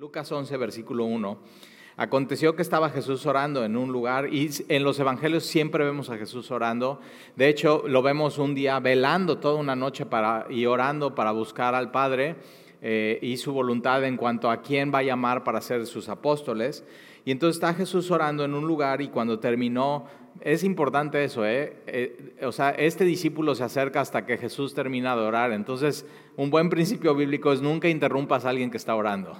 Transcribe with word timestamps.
Lucas 0.00 0.32
11, 0.32 0.56
versículo 0.56 1.04
1. 1.04 1.38
Aconteció 1.98 2.56
que 2.56 2.62
estaba 2.62 2.88
Jesús 2.88 3.26
orando 3.26 3.66
en 3.66 3.76
un 3.76 3.92
lugar 3.92 4.32
y 4.32 4.48
en 4.70 4.82
los 4.82 4.98
evangelios 4.98 5.44
siempre 5.44 5.84
vemos 5.84 6.08
a 6.08 6.16
Jesús 6.16 6.50
orando. 6.50 7.02
De 7.36 7.48
hecho, 7.48 7.84
lo 7.86 8.00
vemos 8.00 8.38
un 8.38 8.54
día 8.54 8.80
velando 8.80 9.36
toda 9.36 9.56
una 9.56 9.76
noche 9.76 10.06
para, 10.06 10.46
y 10.48 10.64
orando 10.64 11.14
para 11.14 11.32
buscar 11.32 11.74
al 11.74 11.90
Padre 11.90 12.36
eh, 12.80 13.18
y 13.20 13.36
su 13.36 13.52
voluntad 13.52 14.02
en 14.04 14.16
cuanto 14.16 14.50
a 14.50 14.62
quién 14.62 14.90
va 14.90 15.00
a 15.00 15.02
llamar 15.02 15.44
para 15.44 15.60
ser 15.60 15.84
sus 15.84 16.08
apóstoles. 16.08 16.82
Y 17.26 17.30
entonces 17.30 17.56
está 17.56 17.74
Jesús 17.74 18.10
orando 18.10 18.42
en 18.42 18.54
un 18.54 18.66
lugar 18.66 19.02
y 19.02 19.08
cuando 19.08 19.38
terminó, 19.38 20.06
es 20.40 20.64
importante 20.64 21.22
eso, 21.22 21.44
¿eh? 21.44 21.76
¿eh? 21.86 22.36
o 22.42 22.52
sea, 22.52 22.70
este 22.70 23.04
discípulo 23.04 23.54
se 23.54 23.64
acerca 23.64 24.00
hasta 24.00 24.24
que 24.24 24.38
Jesús 24.38 24.72
termina 24.72 25.14
de 25.14 25.20
orar. 25.20 25.52
Entonces, 25.52 26.06
un 26.38 26.48
buen 26.48 26.70
principio 26.70 27.14
bíblico 27.14 27.52
es 27.52 27.60
nunca 27.60 27.90
interrumpas 27.90 28.46
a 28.46 28.48
alguien 28.48 28.70
que 28.70 28.78
está 28.78 28.94
orando. 28.94 29.36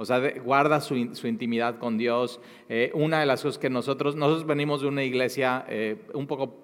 O 0.00 0.06
sea, 0.06 0.18
guarda 0.42 0.80
su, 0.80 0.96
intimidad 0.96 1.78
con 1.78 1.98
Dios. 1.98 2.40
Eh, 2.70 2.90
una 2.94 3.20
de 3.20 3.26
las 3.26 3.42
cosas 3.42 3.58
que 3.58 3.68
nosotros, 3.68 4.16
nosotros 4.16 4.46
venimos 4.46 4.80
de 4.80 4.88
una 4.88 5.04
iglesia 5.04 5.66
eh, 5.68 6.06
un 6.14 6.26
poco 6.26 6.54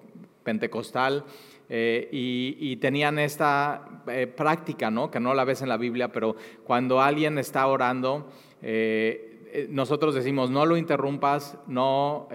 pentecostal 0.41 1.23
eh, 1.69 2.09
y, 2.11 2.75
tenían 2.77 3.19
esta 3.19 4.01
práctica, 4.35 4.89
¿no? 4.89 5.11
Que 5.11 5.19
no 5.19 5.35
la 5.35 5.43
ves 5.43 5.61
en 5.61 5.69
la 5.69 5.77
Biblia, 5.77 6.11
pero 6.11 6.35
cuando 6.63 6.99
alguien 6.99 7.37
está 7.37 7.67
orando, 7.67 8.27
nosotros 9.69 10.15
decimos, 10.15 10.49
no 10.49 10.65
lo 10.65 10.75
interrumpas, 10.75 11.59
no, 11.67 12.29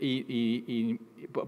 y, 0.00 0.98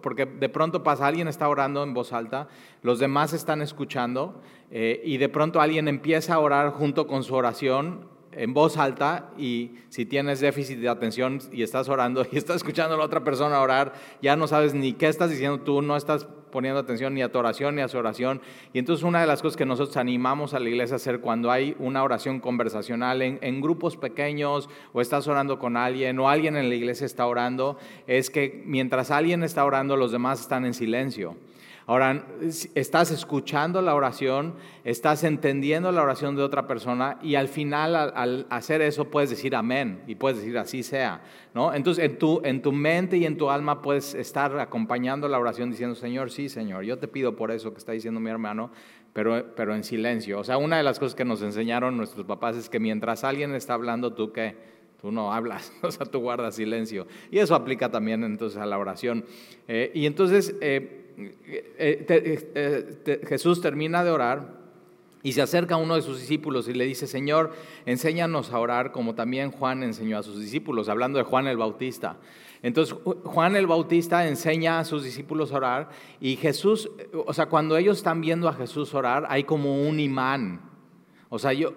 porque 0.00 0.24
de 0.24 0.48
pronto 0.48 0.82
pasa, 0.82 1.08
alguien 1.08 1.28
está 1.28 1.46
orando 1.46 1.82
en 1.82 1.92
voz 1.92 2.14
alta, 2.14 2.48
los 2.80 3.00
demás 3.00 3.34
están 3.34 3.60
escuchando, 3.60 4.40
y 4.70 5.18
de 5.18 5.28
pronto 5.28 5.60
alguien 5.60 5.88
empieza 5.88 6.34
a 6.34 6.38
orar 6.38 6.70
junto 6.70 7.06
con 7.06 7.22
su 7.22 7.34
oración, 7.34 8.11
en 8.32 8.54
voz 8.54 8.76
alta 8.76 9.30
y 9.36 9.72
si 9.88 10.06
tienes 10.06 10.40
déficit 10.40 10.78
de 10.78 10.88
atención 10.88 11.40
y 11.52 11.62
estás 11.62 11.88
orando 11.88 12.26
y 12.30 12.38
estás 12.38 12.56
escuchando 12.56 12.94
a 12.94 12.98
la 12.98 13.04
otra 13.04 13.24
persona 13.24 13.60
orar, 13.60 13.92
ya 14.20 14.36
no 14.36 14.46
sabes 14.46 14.74
ni 14.74 14.92
qué 14.94 15.08
estás 15.08 15.30
diciendo 15.30 15.60
tú, 15.60 15.82
no 15.82 15.96
estás 15.96 16.26
poniendo 16.50 16.78
atención 16.78 17.14
ni 17.14 17.22
a 17.22 17.32
tu 17.32 17.38
oración 17.38 17.74
ni 17.74 17.82
a 17.82 17.88
su 17.88 17.98
oración. 17.98 18.40
Y 18.72 18.78
entonces 18.78 19.04
una 19.04 19.20
de 19.20 19.26
las 19.26 19.42
cosas 19.42 19.56
que 19.56 19.66
nosotros 19.66 19.96
animamos 19.96 20.54
a 20.54 20.60
la 20.60 20.68
iglesia 20.68 20.94
a 20.94 20.96
hacer 20.96 21.20
cuando 21.20 21.50
hay 21.50 21.74
una 21.78 22.02
oración 22.02 22.40
conversacional 22.40 23.22
en, 23.22 23.38
en 23.42 23.60
grupos 23.60 23.96
pequeños 23.96 24.68
o 24.92 25.00
estás 25.00 25.26
orando 25.28 25.58
con 25.58 25.76
alguien 25.76 26.18
o 26.18 26.28
alguien 26.28 26.56
en 26.56 26.68
la 26.68 26.74
iglesia 26.74 27.06
está 27.06 27.26
orando, 27.26 27.78
es 28.06 28.30
que 28.30 28.62
mientras 28.66 29.10
alguien 29.10 29.42
está 29.42 29.64
orando 29.64 29.96
los 29.96 30.12
demás 30.12 30.40
están 30.40 30.64
en 30.64 30.74
silencio. 30.74 31.36
Ahora, 31.86 32.26
estás 32.74 33.10
escuchando 33.10 33.82
la 33.82 33.94
oración, 33.94 34.54
estás 34.84 35.24
entendiendo 35.24 35.90
la 35.90 36.02
oración 36.02 36.36
de 36.36 36.42
otra 36.42 36.68
persona 36.68 37.18
y 37.22 37.34
al 37.34 37.48
final 37.48 37.96
al, 37.96 38.46
hacer 38.50 38.82
eso 38.82 39.10
puedes 39.10 39.30
decir 39.30 39.56
amén 39.56 40.02
y 40.06 40.14
puedes 40.14 40.38
decir 40.38 40.56
así 40.58 40.84
sea. 40.84 41.22
¿no? 41.54 41.74
Entonces 41.74 42.04
en 42.04 42.18
tu, 42.18 42.40
en 42.44 42.62
tu 42.62 42.70
mente 42.70 43.16
y 43.16 43.26
en 43.26 43.36
tu 43.36 43.50
alma 43.50 43.82
puedes 43.82 44.14
estar 44.14 44.58
acompañando 44.60 45.26
la 45.26 45.40
oración 45.40 45.70
diciendo, 45.70 45.96
Señor, 45.96 46.30
sí, 46.30 46.48
Señor, 46.48 46.84
yo 46.84 46.98
te 46.98 47.08
pido 47.08 47.34
por 47.34 47.50
eso 47.50 47.72
que 47.72 47.78
está 47.78 47.92
diciendo 47.92 48.20
mi 48.20 48.30
hermano, 48.30 48.70
pero, 49.12 49.54
pero 49.56 49.74
en 49.74 49.82
silencio. 49.82 50.38
O 50.38 50.44
sea, 50.44 50.58
una 50.58 50.76
de 50.76 50.84
las 50.84 51.00
cosas 51.00 51.16
que 51.16 51.24
nos 51.24 51.42
enseñaron 51.42 51.96
nuestros 51.96 52.24
papás 52.26 52.56
es 52.56 52.68
que 52.68 52.78
mientras 52.78 53.24
alguien 53.24 53.54
está 53.56 53.74
hablando, 53.74 54.12
tú 54.12 54.32
qué, 54.32 54.56
tú 55.00 55.10
no 55.10 55.32
hablas, 55.32 55.72
o 55.82 55.90
sea, 55.90 56.06
tú 56.06 56.20
guardas 56.20 56.54
silencio. 56.54 57.08
Y 57.32 57.40
eso 57.40 57.56
aplica 57.56 57.90
también 57.90 58.22
entonces 58.22 58.60
a 58.60 58.66
la 58.66 58.78
oración. 58.78 59.24
Eh, 59.66 59.90
y 59.94 60.06
entonces... 60.06 60.54
Eh, 60.60 61.00
eh, 61.16 62.06
eh, 62.54 63.20
Jesús 63.26 63.60
termina 63.60 64.04
de 64.04 64.10
orar 64.10 64.62
y 65.22 65.32
se 65.32 65.42
acerca 65.42 65.74
a 65.74 65.78
uno 65.78 65.94
de 65.94 66.02
sus 66.02 66.18
discípulos 66.18 66.68
y 66.68 66.74
le 66.74 66.84
dice, 66.84 67.06
Señor, 67.06 67.52
enséñanos 67.86 68.52
a 68.52 68.58
orar 68.58 68.92
como 68.92 69.14
también 69.14 69.52
Juan 69.52 69.82
enseñó 69.82 70.18
a 70.18 70.22
sus 70.22 70.40
discípulos, 70.40 70.88
hablando 70.88 71.18
de 71.18 71.24
Juan 71.24 71.46
el 71.46 71.56
Bautista. 71.56 72.16
Entonces 72.62 72.96
Juan 73.24 73.56
el 73.56 73.66
Bautista 73.66 74.26
enseña 74.26 74.78
a 74.78 74.84
sus 74.84 75.04
discípulos 75.04 75.52
a 75.52 75.56
orar 75.56 75.88
y 76.20 76.36
Jesús, 76.36 76.90
o 77.12 77.32
sea, 77.32 77.46
cuando 77.46 77.76
ellos 77.76 77.98
están 77.98 78.20
viendo 78.20 78.48
a 78.48 78.52
Jesús 78.52 78.94
orar, 78.94 79.26
hay 79.28 79.44
como 79.44 79.86
un 79.86 80.00
imán. 80.00 80.72
O 81.28 81.38
sea, 81.38 81.54
yo, 81.54 81.72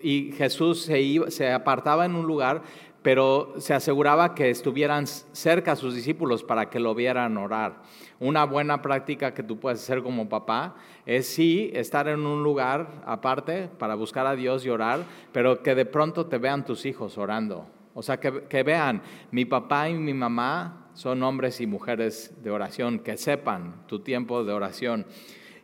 y 0.00 0.32
Jesús 0.32 0.82
se, 0.82 1.00
iba, 1.00 1.30
se 1.30 1.50
apartaba 1.50 2.04
en 2.04 2.14
un 2.14 2.26
lugar, 2.26 2.62
pero 3.02 3.54
se 3.58 3.74
aseguraba 3.74 4.34
que 4.34 4.50
estuvieran 4.50 5.06
cerca 5.06 5.72
a 5.72 5.76
sus 5.76 5.94
discípulos 5.94 6.44
para 6.44 6.68
que 6.68 6.80
lo 6.80 6.94
vieran 6.94 7.36
orar. 7.36 7.82
Una 8.18 8.44
buena 8.44 8.82
práctica 8.82 9.32
que 9.32 9.42
tú 9.42 9.58
puedes 9.58 9.80
hacer 9.80 10.02
como 10.02 10.28
papá 10.28 10.76
es 11.06 11.26
sí 11.26 11.70
estar 11.72 12.08
en 12.08 12.26
un 12.26 12.42
lugar 12.42 13.02
aparte 13.06 13.68
para 13.78 13.94
buscar 13.94 14.26
a 14.26 14.36
Dios 14.36 14.66
y 14.66 14.68
orar, 14.68 15.04
pero 15.32 15.62
que 15.62 15.74
de 15.74 15.86
pronto 15.86 16.26
te 16.26 16.38
vean 16.38 16.64
tus 16.64 16.84
hijos 16.84 17.16
orando. 17.16 17.66
O 17.94 18.02
sea, 18.02 18.20
que, 18.20 18.44
que 18.44 18.62
vean, 18.62 19.02
mi 19.30 19.44
papá 19.44 19.88
y 19.88 19.94
mi 19.94 20.14
mamá 20.14 20.90
son 20.92 21.22
hombres 21.22 21.60
y 21.60 21.66
mujeres 21.66 22.34
de 22.42 22.50
oración, 22.50 22.98
que 22.98 23.16
sepan 23.16 23.86
tu 23.86 24.00
tiempo 24.00 24.44
de 24.44 24.52
oración. 24.52 25.06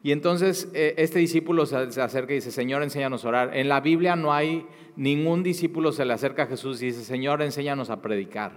Y 0.06 0.12
entonces 0.12 0.70
eh, 0.72 0.94
este 0.98 1.19
discípulo 1.19 1.66
se, 1.66 1.76
acerca 2.00 2.32
y 2.32 2.36
dice, 2.36 2.52
Señor, 2.52 2.84
enséñanos 2.84 3.25
a 3.25 3.28
orar. 3.28 3.56
En 3.56 3.69
la 3.69 3.80
Biblia 3.80 4.14
no 4.14 4.32
hay 4.32 4.64
ningún 4.96 5.42
discípulo 5.42 5.92
se 5.92 6.04
le 6.04 6.12
acerca 6.12 6.44
a 6.44 6.46
Jesús 6.46 6.82
y 6.82 6.86
dice, 6.86 7.04
Señor, 7.04 7.42
enséñanos 7.42 7.90
a 7.90 8.02
predicar. 8.02 8.52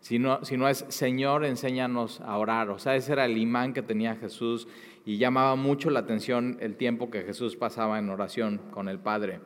Si 0.00 0.18
no, 0.18 0.44
si 0.44 0.56
no 0.56 0.68
es, 0.68 0.84
Señor, 0.88 1.44
enséñanos 1.44 2.20
a 2.20 2.36
orar. 2.38 2.70
O 2.70 2.78
sea, 2.78 2.94
ese 2.94 3.12
era 3.12 3.24
el 3.24 3.36
imán 3.36 3.72
que 3.72 3.82
tenía 3.82 4.14
Jesús 4.16 4.68
y 5.04 5.18
llamaba 5.18 5.56
mucho 5.56 5.90
la 5.90 6.00
atención 6.00 6.58
el 6.60 6.76
tiempo 6.76 7.10
que 7.10 7.22
Jesús 7.22 7.56
pasaba 7.56 7.98
en 7.98 8.10
oración 8.10 8.60
con 8.70 8.88
el 8.88 8.98
Padre. 8.98 9.40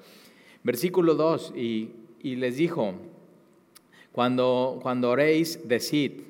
Versículo 0.63 1.15
2, 1.15 1.55
y, 1.57 1.91
y 2.21 2.37
les 2.37 2.57
dijo, 2.57 2.95
cuando, 4.13 4.79
cuando 4.83 5.11
oréis, 5.11 5.67
decid, 5.67 6.23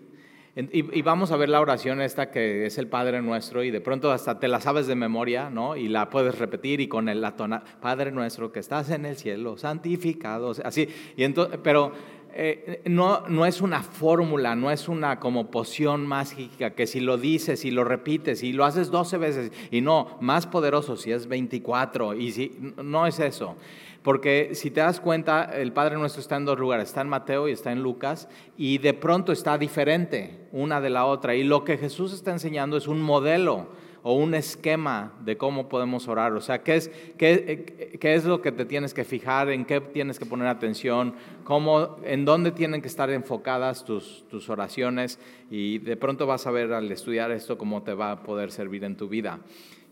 y, 0.56 1.02
vamos 1.02 1.30
a 1.30 1.36
ver 1.36 1.48
la 1.48 1.60
oración 1.60 2.00
esta 2.00 2.30
que 2.30 2.66
es 2.66 2.76
el 2.78 2.88
Padre 2.88 3.22
Nuestro 3.22 3.62
y 3.62 3.70
de 3.70 3.80
pronto 3.80 4.10
hasta 4.10 4.40
te 4.40 4.48
la 4.48 4.60
sabes 4.60 4.86
de 4.88 4.96
memoria, 4.96 5.48
¿no? 5.48 5.76
Y 5.76 5.88
la 5.88 6.10
puedes 6.10 6.38
repetir 6.38 6.80
y 6.80 6.88
con 6.88 7.08
el 7.08 7.20
la 7.20 7.36
Padre 7.80 8.10
Nuestro 8.10 8.50
que 8.50 8.58
estás 8.58 8.90
en 8.90 9.06
el 9.06 9.16
cielo, 9.16 9.56
santificado, 9.56 10.52
así. 10.64 10.88
Y 11.16 11.22
entonces, 11.22 11.58
pero 11.62 11.92
eh, 12.32 12.82
no, 12.84 13.26
no 13.28 13.44
es 13.44 13.60
una 13.60 13.82
fórmula, 13.82 14.54
no 14.54 14.70
es 14.70 14.88
una 14.88 15.18
como 15.18 15.50
poción 15.50 16.06
mágica 16.06 16.70
que 16.70 16.86
si 16.86 17.00
lo 17.00 17.16
dices 17.16 17.64
y 17.64 17.70
lo 17.70 17.82
repites 17.82 18.42
y 18.42 18.52
lo 18.52 18.64
haces 18.64 18.90
12 18.90 19.18
veces 19.18 19.52
y 19.70 19.80
no, 19.80 20.16
más 20.20 20.46
poderoso 20.46 20.96
si 20.96 21.10
es 21.10 21.26
24 21.26 22.14
y 22.14 22.30
si 22.32 22.58
no 22.82 23.06
es 23.06 23.18
eso. 23.18 23.56
Porque 24.02 24.54
si 24.54 24.70
te 24.70 24.80
das 24.80 25.00
cuenta, 25.00 25.44
el 25.44 25.72
Padre 25.72 25.96
Nuestro 25.96 26.20
está 26.20 26.36
en 26.36 26.46
dos 26.46 26.58
lugares, 26.58 26.88
está 26.88 27.02
en 27.02 27.08
Mateo 27.08 27.48
y 27.48 27.52
está 27.52 27.70
en 27.70 27.82
Lucas, 27.82 28.28
y 28.56 28.78
de 28.78 28.94
pronto 28.94 29.30
está 29.30 29.58
diferente 29.58 30.48
una 30.52 30.80
de 30.80 30.90
la 30.90 31.04
otra. 31.04 31.34
Y 31.34 31.44
lo 31.44 31.64
que 31.64 31.76
Jesús 31.76 32.14
está 32.14 32.30
enseñando 32.30 32.76
es 32.76 32.88
un 32.88 33.02
modelo 33.02 33.68
o 34.02 34.14
un 34.14 34.34
esquema 34.34 35.12
de 35.24 35.36
cómo 35.36 35.68
podemos 35.68 36.08
orar. 36.08 36.32
O 36.32 36.40
sea, 36.40 36.62
¿qué 36.62 36.76
es, 36.76 36.90
qué, 37.18 38.14
es 38.14 38.24
lo 38.24 38.40
que 38.40 38.52
te 38.52 38.64
tienes 38.64 38.94
que 38.94 39.04
fijar, 39.04 39.50
en 39.50 39.64
qué 39.64 39.80
tienes 39.80 40.18
que 40.18 40.26
poner 40.26 40.46
atención, 40.48 41.14
cómo, 41.44 41.96
en 42.04 42.24
dónde 42.24 42.52
tienen 42.52 42.80
que 42.80 42.88
estar 42.88 43.10
enfocadas 43.10 43.84
tus, 43.84 44.26
tus 44.28 44.48
oraciones. 44.48 45.18
Y 45.50 45.78
de 45.78 45.96
pronto 45.96 46.26
vas 46.26 46.46
a 46.46 46.50
ver 46.50 46.72
al 46.72 46.90
estudiar 46.90 47.30
esto 47.30 47.58
cómo 47.58 47.82
te 47.82 47.92
va 47.92 48.12
a 48.12 48.22
poder 48.22 48.50
servir 48.50 48.84
en 48.84 48.96
tu 48.96 49.08
vida. 49.08 49.40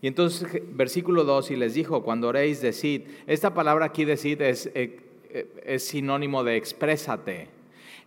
Y 0.01 0.07
entonces, 0.07 0.61
versículo 0.71 1.23
2, 1.23 1.51
y 1.51 1.55
les 1.57 1.73
dijo, 1.73 2.03
cuando 2.03 2.29
oréis, 2.29 2.61
decid, 2.61 3.03
esta 3.27 3.53
palabra 3.53 3.85
aquí 3.85 4.05
decid 4.05 4.41
es, 4.41 4.67
eh, 4.73 4.99
eh, 5.29 5.61
es 5.65 5.87
sinónimo 5.87 6.43
de 6.43 6.55
exprésate. 6.55 7.49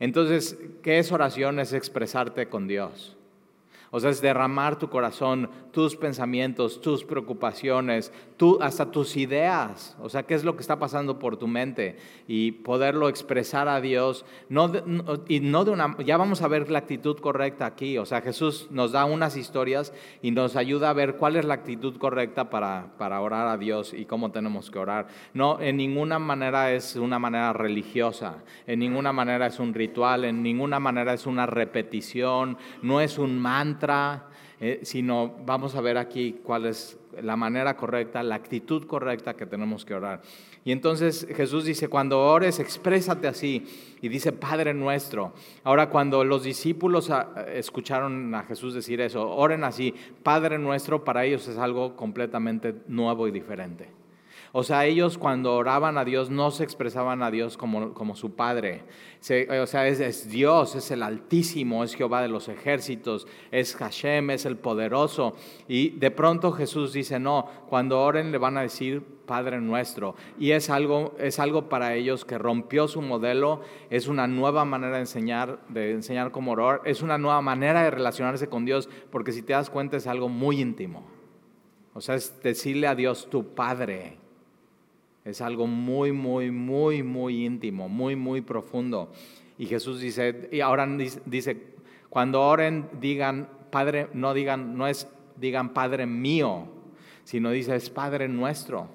Entonces, 0.00 0.58
¿qué 0.82 0.98
es 0.98 1.12
oración? 1.12 1.58
Es 1.60 1.72
expresarte 1.72 2.48
con 2.48 2.66
Dios. 2.66 3.16
O 3.94 4.00
sea, 4.00 4.08
es 4.08 4.22
derramar 4.22 4.78
tu 4.78 4.88
corazón, 4.88 5.50
tus 5.70 5.96
pensamientos, 5.96 6.80
tus 6.80 7.04
preocupaciones, 7.04 8.10
tú, 8.38 8.56
hasta 8.62 8.90
tus 8.90 9.18
ideas. 9.18 9.98
O 10.00 10.08
sea, 10.08 10.22
qué 10.22 10.32
es 10.32 10.44
lo 10.44 10.56
que 10.56 10.62
está 10.62 10.78
pasando 10.78 11.18
por 11.18 11.36
tu 11.36 11.46
mente 11.46 11.98
y 12.26 12.52
poderlo 12.52 13.10
expresar 13.10 13.68
a 13.68 13.82
Dios. 13.82 14.24
No, 14.48 14.72
y 15.28 15.40
no 15.40 15.66
de 15.66 15.72
una, 15.72 15.94
ya 16.06 16.16
vamos 16.16 16.40
a 16.40 16.48
ver 16.48 16.70
la 16.70 16.78
actitud 16.78 17.18
correcta 17.18 17.66
aquí. 17.66 17.98
O 17.98 18.06
sea, 18.06 18.22
Jesús 18.22 18.68
nos 18.70 18.92
da 18.92 19.04
unas 19.04 19.36
historias 19.36 19.92
y 20.22 20.30
nos 20.30 20.56
ayuda 20.56 20.88
a 20.88 20.94
ver 20.94 21.16
cuál 21.16 21.36
es 21.36 21.44
la 21.44 21.52
actitud 21.52 21.98
correcta 21.98 22.48
para, 22.48 22.94
para 22.96 23.20
orar 23.20 23.46
a 23.48 23.58
Dios 23.58 23.92
y 23.92 24.06
cómo 24.06 24.32
tenemos 24.32 24.70
que 24.70 24.78
orar. 24.78 25.08
No, 25.34 25.60
en 25.60 25.76
ninguna 25.76 26.18
manera 26.18 26.72
es 26.72 26.96
una 26.96 27.18
manera 27.18 27.52
religiosa, 27.52 28.42
en 28.66 28.78
ninguna 28.78 29.12
manera 29.12 29.48
es 29.48 29.58
un 29.58 29.74
ritual, 29.74 30.24
en 30.24 30.42
ninguna 30.42 30.80
manera 30.80 31.12
es 31.12 31.26
una 31.26 31.44
repetición, 31.44 32.56
no 32.80 33.02
es 33.02 33.18
un 33.18 33.38
mantra 33.38 33.81
eh, 34.60 34.80
sino 34.84 35.34
vamos 35.44 35.74
a 35.74 35.80
ver 35.80 35.98
aquí 35.98 36.40
cuál 36.44 36.66
es 36.66 36.96
la 37.20 37.36
manera 37.36 37.76
correcta, 37.76 38.22
la 38.22 38.36
actitud 38.36 38.86
correcta 38.86 39.34
que 39.34 39.44
tenemos 39.44 39.84
que 39.84 39.94
orar. 39.94 40.22
Y 40.64 40.70
entonces 40.70 41.26
Jesús 41.34 41.64
dice, 41.64 41.88
cuando 41.88 42.20
ores, 42.20 42.60
exprésate 42.60 43.26
así. 43.26 43.66
Y 44.00 44.08
dice, 44.08 44.32
Padre 44.32 44.72
nuestro. 44.72 45.32
Ahora, 45.64 45.90
cuando 45.90 46.24
los 46.24 46.44
discípulos 46.44 47.10
ah, 47.10 47.44
escucharon 47.52 48.34
a 48.34 48.44
Jesús 48.44 48.72
decir 48.74 49.00
eso, 49.00 49.28
oren 49.28 49.64
así, 49.64 49.94
Padre 50.22 50.58
nuestro, 50.58 51.04
para 51.04 51.24
ellos 51.24 51.48
es 51.48 51.58
algo 51.58 51.96
completamente 51.96 52.74
nuevo 52.86 53.26
y 53.26 53.32
diferente. 53.32 54.01
O 54.54 54.62
sea, 54.62 54.84
ellos 54.84 55.16
cuando 55.16 55.54
oraban 55.54 55.96
a 55.96 56.04
Dios 56.04 56.28
no 56.28 56.50
se 56.50 56.62
expresaban 56.62 57.22
a 57.22 57.30
Dios 57.30 57.56
como, 57.56 57.94
como 57.94 58.14
su 58.14 58.34
Padre. 58.34 58.84
o 59.18 59.66
sea, 59.66 59.88
es, 59.88 60.28
Dios, 60.28 60.74
es 60.76 60.90
el 60.90 61.02
Altísimo, 61.02 61.82
es 61.84 61.94
Jehová 61.94 62.20
de 62.20 62.28
los 62.28 62.48
ejércitos, 62.48 63.26
es 63.50 63.74
Hashem, 63.74 64.28
es 64.28 64.44
el 64.44 64.58
poderoso. 64.58 65.34
Y 65.68 65.90
de 65.90 66.10
pronto 66.10 66.52
Jesús 66.52 66.92
dice, 66.92 67.18
no, 67.18 67.46
cuando 67.66 67.98
oren 67.98 68.30
le 68.30 68.36
van 68.36 68.58
a 68.58 68.62
decir 68.62 69.02
Padre 69.24 69.58
nuestro. 69.62 70.16
Y 70.38 70.50
es 70.50 70.68
algo, 70.68 71.14
es 71.18 71.38
algo 71.38 71.70
para 71.70 71.94
ellos 71.94 72.26
que 72.26 72.36
rompió 72.36 72.88
su 72.88 73.00
modelo, 73.00 73.62
es 73.88 74.06
una 74.06 74.26
nueva 74.26 74.66
manera 74.66 74.96
de 74.96 75.00
enseñar, 75.00 75.60
de 75.70 75.92
enseñar 75.92 76.30
cómo 76.30 76.52
orar, 76.52 76.82
es 76.84 77.00
una 77.00 77.16
nueva 77.16 77.40
manera 77.40 77.84
de 77.84 77.90
relacionarse 77.90 78.50
con 78.50 78.66
Dios, 78.66 78.90
porque 79.10 79.32
si 79.32 79.40
te 79.40 79.54
das 79.54 79.70
cuenta 79.70 79.96
es 79.96 80.06
algo 80.06 80.28
muy 80.28 80.60
íntimo. 80.60 81.06
O 81.94 82.02
sea, 82.02 82.16
es 82.16 82.38
decirle 82.42 82.86
a 82.86 82.94
Dios 82.94 83.30
tu 83.30 83.54
Padre. 83.54 84.21
Es 85.24 85.40
algo 85.40 85.66
muy, 85.66 86.12
muy, 86.12 86.50
muy, 86.50 87.02
muy 87.02 87.46
íntimo, 87.46 87.88
muy, 87.88 88.16
muy 88.16 88.40
profundo. 88.40 89.12
Y 89.56 89.66
Jesús 89.66 90.00
dice, 90.00 90.48
y 90.50 90.60
ahora 90.60 90.86
dice, 91.26 91.56
cuando 92.08 92.42
oren, 92.42 92.88
digan, 93.00 93.48
Padre, 93.70 94.08
no 94.12 94.34
digan, 94.34 94.76
no 94.76 94.86
es, 94.88 95.08
digan 95.36 95.72
Padre 95.72 96.06
mío, 96.06 96.66
sino 97.24 97.50
dice, 97.50 97.76
es 97.76 97.88
Padre 97.88 98.28
nuestro. 98.28 98.88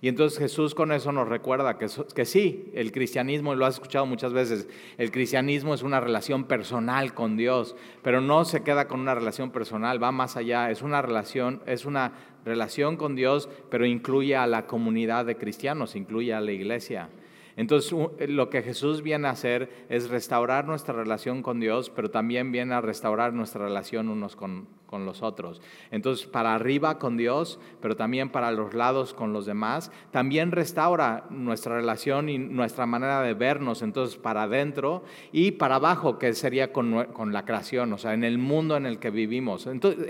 Y 0.00 0.08
entonces 0.08 0.38
Jesús 0.38 0.74
con 0.74 0.92
eso 0.92 1.12
nos 1.12 1.28
recuerda 1.28 1.78
que, 1.78 1.86
que 2.14 2.24
sí, 2.24 2.70
el 2.74 2.92
cristianismo, 2.92 3.54
y 3.54 3.56
lo 3.56 3.64
has 3.64 3.74
escuchado 3.74 4.04
muchas 4.04 4.32
veces, 4.32 4.68
el 4.98 5.10
cristianismo 5.10 5.72
es 5.72 5.82
una 5.82 6.00
relación 6.00 6.44
personal 6.44 7.14
con 7.14 7.36
Dios, 7.36 7.74
pero 8.02 8.20
no 8.20 8.44
se 8.44 8.62
queda 8.62 8.86
con 8.86 9.00
una 9.00 9.14
relación 9.14 9.50
personal, 9.50 10.02
va 10.02 10.12
más 10.12 10.36
allá, 10.36 10.70
es 10.70 10.82
una 10.82 11.00
relación, 11.00 11.62
es 11.64 11.86
una 11.86 12.12
relación 12.44 12.96
con 12.96 13.14
Dios, 13.14 13.48
pero 13.70 13.86
incluye 13.86 14.36
a 14.36 14.46
la 14.46 14.66
comunidad 14.66 15.24
de 15.24 15.36
cristianos, 15.36 15.96
incluye 15.96 16.34
a 16.34 16.40
la 16.40 16.52
iglesia. 16.52 17.08
Entonces, 17.56 17.94
eh, 18.18 18.26
lo 18.28 18.50
que 18.50 18.62
Jesús 18.62 19.02
viene 19.02 19.28
a 19.28 19.32
hacer 19.32 19.86
es 19.88 20.08
restaurar 20.08 20.66
nuestra 20.66 20.94
relación 20.94 21.42
con 21.42 21.60
Dios, 21.60 21.90
pero 21.90 22.10
también 22.10 22.50
viene 22.50 22.74
a 22.74 22.80
restaurar 22.80 23.32
nuestra 23.32 23.64
relación 23.64 24.08
unos 24.08 24.34
con, 24.34 24.66
con 24.86 25.06
los 25.06 25.22
otros. 25.22 25.62
Entonces, 25.90 26.26
para 26.26 26.54
arriba 26.54 26.98
con 26.98 27.16
Dios, 27.16 27.60
pero 27.80 27.96
también 27.96 28.30
para 28.30 28.50
los 28.50 28.74
lados 28.74 29.14
con 29.14 29.32
los 29.32 29.46
demás, 29.46 29.92
también 30.10 30.50
restaura 30.50 31.26
nuestra 31.30 31.76
relación 31.76 32.28
y 32.28 32.38
nuestra 32.38 32.86
manera 32.86 33.22
de 33.22 33.34
vernos, 33.34 33.82
entonces, 33.82 34.16
para 34.16 34.44
adentro 34.44 35.04
y 35.30 35.52
para 35.52 35.76
abajo, 35.76 36.18
que 36.18 36.32
sería 36.34 36.72
con, 36.72 37.06
con 37.12 37.32
la 37.32 37.44
creación, 37.44 37.92
o 37.92 37.98
sea, 37.98 38.14
en 38.14 38.24
el 38.24 38.38
mundo 38.38 38.76
en 38.76 38.86
el 38.86 38.98
que 38.98 39.10
vivimos. 39.10 39.66
Entonces, 39.66 40.06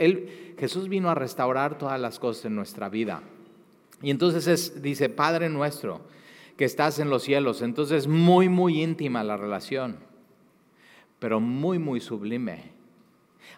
Jesús 0.59 0.89
vino 0.89 1.11
a 1.11 1.15
restaurar 1.15 1.77
todas 1.77 2.01
las 2.01 2.19
cosas 2.19 2.47
en 2.47 2.55
nuestra 2.55 2.89
vida. 2.89 3.23
Y 4.03 4.11
entonces 4.11 4.47
es, 4.47 4.83
dice, 4.83 5.09
Padre 5.09 5.49
nuestro, 5.49 6.03
que 6.57 6.65
estás 6.65 6.99
en 6.99 7.11
los 7.11 7.23
cielos. 7.23 7.63
Entonces, 7.63 8.07
muy, 8.07 8.49
muy 8.49 8.83
íntima 8.83 9.25
la 9.25 9.37
relación, 9.37 9.99
pero 11.19 11.41
muy, 11.41 11.79
muy 11.79 12.01
sublime. 12.01 12.75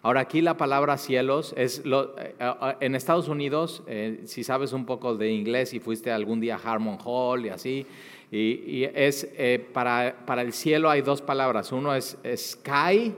Ahora, 0.01 0.21
aquí 0.21 0.41
la 0.41 0.57
palabra 0.57 0.97
cielos 0.97 1.53
es, 1.57 1.85
lo, 1.85 2.17
eh, 2.17 2.35
eh, 2.39 2.75
en 2.81 2.95
Estados 2.95 3.27
Unidos, 3.27 3.83
eh, 3.87 4.21
si 4.25 4.43
sabes 4.43 4.73
un 4.73 4.85
poco 4.85 5.15
de 5.15 5.31
inglés 5.31 5.73
y 5.73 5.79
fuiste 5.79 6.11
algún 6.11 6.39
día 6.39 6.55
a 6.55 6.59
Harmon 6.59 6.97
Hall 7.03 7.45
y 7.45 7.49
así, 7.49 7.85
y, 8.29 8.83
es, 8.83 9.29
para, 9.71 10.25
para, 10.25 10.41
el 10.41 10.51
cielo 10.51 10.89
hay 10.89 11.01
dos 11.01 11.21
palabras. 11.21 11.71
Uno 11.71 11.95
es 11.95 12.17
sky, 12.35 13.15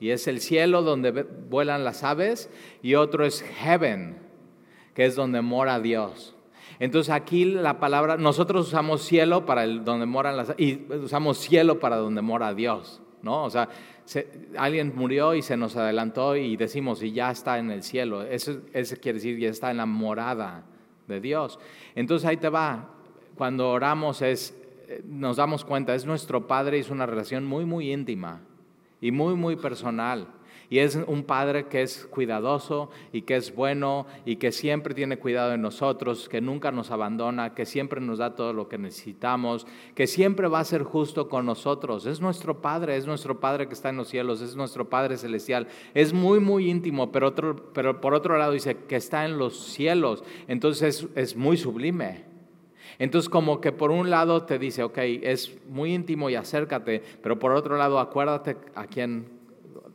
y 0.00 0.10
es 0.10 0.26
el 0.26 0.40
cielo 0.40 0.82
donde 0.82 1.10
vuelan 1.12 1.84
las 1.84 2.02
aves, 2.02 2.48
y 2.82 2.94
otro 2.94 3.26
es 3.26 3.42
heaven, 3.42 4.16
que 4.94 5.04
es 5.04 5.16
donde 5.16 5.42
mora 5.42 5.80
Dios. 5.80 6.34
Entonces 6.78 7.12
aquí 7.12 7.44
la 7.44 7.78
palabra, 7.78 8.16
nosotros 8.16 8.68
usamos 8.68 9.02
cielo 9.02 9.46
para 9.46 9.64
el, 9.64 9.84
donde 9.84 10.06
moran 10.06 10.36
las, 10.36 10.54
y 10.58 10.86
usamos 10.90 11.38
cielo 11.38 11.78
para 11.78 11.96
donde 11.96 12.22
mora 12.22 12.54
Dios, 12.54 13.00
¿no? 13.22 13.44
O 13.44 13.50
sea, 13.50 13.68
alguien 14.56 14.92
murió 14.94 15.34
y 15.34 15.42
se 15.42 15.56
nos 15.56 15.76
adelantó 15.76 16.36
y 16.36 16.56
decimos, 16.56 17.02
y 17.02 17.12
ya 17.12 17.30
está 17.30 17.58
en 17.58 17.70
el 17.70 17.82
cielo. 17.82 18.22
Eso, 18.22 18.60
quiere 19.00 19.14
decir, 19.14 19.38
ya 19.38 19.48
está 19.48 19.70
en 19.70 19.78
la 19.78 19.86
morada 19.86 20.64
de 21.06 21.20
Dios. 21.20 21.58
Entonces 21.94 22.28
ahí 22.28 22.36
te 22.36 22.48
va, 22.48 22.90
cuando 23.36 23.70
oramos 23.70 24.22
es, 24.22 24.56
eh, 24.88 25.02
nos 25.06 25.36
damos 25.36 25.64
cuenta, 25.64 25.94
es 25.94 26.04
nuestro 26.04 26.46
Padre 26.46 26.78
es 26.78 26.90
una 26.90 27.06
relación 27.06 27.44
muy, 27.44 27.64
muy 27.64 27.92
íntima 27.92 28.40
y 29.00 29.10
muy, 29.12 29.34
muy 29.34 29.56
personal. 29.56 30.26
Y 30.72 30.78
es 30.78 30.96
un 31.06 31.24
Padre 31.24 31.66
que 31.66 31.82
es 31.82 32.06
cuidadoso 32.06 32.88
y 33.12 33.22
que 33.22 33.36
es 33.36 33.54
bueno 33.54 34.06
y 34.24 34.36
que 34.36 34.52
siempre 34.52 34.94
tiene 34.94 35.18
cuidado 35.18 35.50
de 35.50 35.58
nosotros, 35.58 36.30
que 36.30 36.40
nunca 36.40 36.72
nos 36.72 36.90
abandona, 36.90 37.54
que 37.54 37.66
siempre 37.66 38.00
nos 38.00 38.16
da 38.16 38.34
todo 38.36 38.54
lo 38.54 38.70
que 38.70 38.78
necesitamos, 38.78 39.66
que 39.94 40.06
siempre 40.06 40.48
va 40.48 40.60
a 40.60 40.64
ser 40.64 40.82
justo 40.82 41.28
con 41.28 41.44
nosotros. 41.44 42.06
Es 42.06 42.22
nuestro 42.22 42.62
Padre, 42.62 42.96
es 42.96 43.06
nuestro 43.06 43.38
Padre 43.38 43.68
que 43.68 43.74
está 43.74 43.90
en 43.90 43.98
los 43.98 44.08
cielos, 44.08 44.40
es 44.40 44.56
nuestro 44.56 44.88
Padre 44.88 45.18
celestial. 45.18 45.68
Es 45.92 46.14
muy, 46.14 46.40
muy 46.40 46.70
íntimo, 46.70 47.12
pero, 47.12 47.28
otro, 47.28 47.70
pero 47.74 48.00
por 48.00 48.14
otro 48.14 48.38
lado 48.38 48.52
dice 48.52 48.74
que 48.88 48.96
está 48.96 49.26
en 49.26 49.36
los 49.36 49.74
cielos. 49.74 50.24
Entonces 50.48 51.06
es, 51.14 51.36
muy 51.36 51.58
sublime. 51.58 52.24
Entonces 52.98 53.28
como 53.28 53.60
que 53.60 53.72
por 53.72 53.90
un 53.90 54.08
lado 54.08 54.44
te 54.44 54.58
dice, 54.58 54.84
ok, 54.84 54.96
es 55.20 55.54
muy 55.68 55.92
íntimo 55.92 56.30
y 56.30 56.34
acércate, 56.34 57.02
pero 57.22 57.38
por 57.38 57.52
otro 57.52 57.76
lado 57.76 57.98
acuérdate 57.98 58.56
a 58.74 58.86
quién 58.86 59.31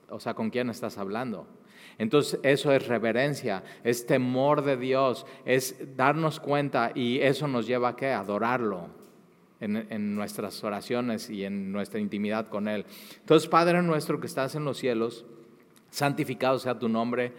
o 0.10 0.20
sea, 0.20 0.34
con 0.34 0.50
quién 0.50 0.70
estás 0.70 0.98
hablando. 0.98 1.48
Entonces 1.98 2.40
eso 2.44 2.72
es 2.72 2.88
reverencia, 2.88 3.64
es 3.84 4.06
temor 4.06 4.64
de 4.64 4.78
Dios, 4.78 5.26
es 5.46 5.96
darnos 5.96 6.40
cuenta 6.40 6.92
y 6.94 7.20
eso 7.20 7.48
nos 7.48 7.66
lleva 7.66 7.90
a 7.90 7.96
qué? 7.96 8.12
Adorarlo 8.12 8.88
en, 9.60 9.88
en, 9.90 10.16
nuestras 10.16 10.64
oraciones 10.64 11.30
y 11.30 11.44
en 11.44 11.72
nuestra 11.72 12.00
intimidad 12.00 12.48
con 12.50 12.68
Él. 12.68 12.86
Entonces, 13.20 13.50
Padre 13.50 13.82
nuestro 13.82 14.20
que 14.20 14.28
estás 14.28 14.54
en 14.54 14.66
los 14.66 14.78
cielos, 14.78 15.26
santificado 15.90 16.60
sea 16.60 16.78
tu 16.78 16.88
nombre 16.88 17.34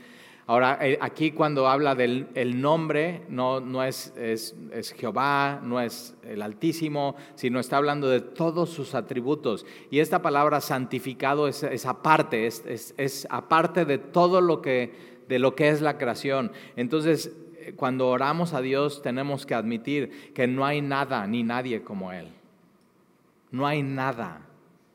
Ahora, 0.49 0.79
eh, 0.81 0.97
aquí 1.03 1.33
cuando 1.33 1.69
habla 1.69 1.95
del 1.95 2.29
el 2.35 2.59
nombre, 2.63 3.21
no, 3.29 3.61
no 3.61 3.85
es, 3.85 4.15
es, 4.17 4.55
Jehová, 4.97 5.61
no 5.63 5.79
es 5.79 6.17
el 6.23 6.41
Altísimo, 6.41 7.17
sino 7.35 7.61
está 7.61 7.77
hablando 7.77 8.09
de 8.09 8.23
todos 8.23 8.71
sus 8.71 8.95
atributos. 8.95 9.67
Y 9.91 9.99
esta 9.99 10.23
palabra 10.23 10.63
santificado 10.63 11.49
es, 11.49 11.65
es 11.65 11.85
aparte, 11.85 12.47
es, 12.47 12.95
es, 12.97 13.27
aparte 13.29 13.85
de 13.85 13.99
todo 13.99 14.41
lo 14.41 14.63
que, 14.63 14.95
de 15.29 15.39
lo 15.39 15.55
que 15.55 15.69
es 15.69 15.83
la 15.83 15.99
creación. 15.99 16.51
Entonces, 16.77 17.31
eh, 17.59 17.75
cuando 17.77 18.09
oramos 18.09 18.55
a 18.55 18.63
Dios, 18.63 19.03
tenemos 19.03 19.45
que 19.45 19.55
admitir 19.55 20.33
que 20.33 20.47
no 20.47 20.65
hay 20.65 20.81
nada 20.81 21.27
ni 21.27 21.43
nadie 21.43 21.83
como 21.83 22.11
Él. 22.11 22.29
No 23.51 23.67
hay 23.67 23.83
nada 23.83 24.47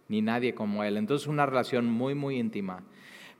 ni 0.08 0.24
nadie 0.24 0.56
como 0.56 0.84
Él. 0.84 0.98
Entonces, 0.98 1.28
una 1.28 1.46
relación 1.46 1.86
muy, 1.86 2.16
muy 2.16 2.39
íntima 2.39 2.82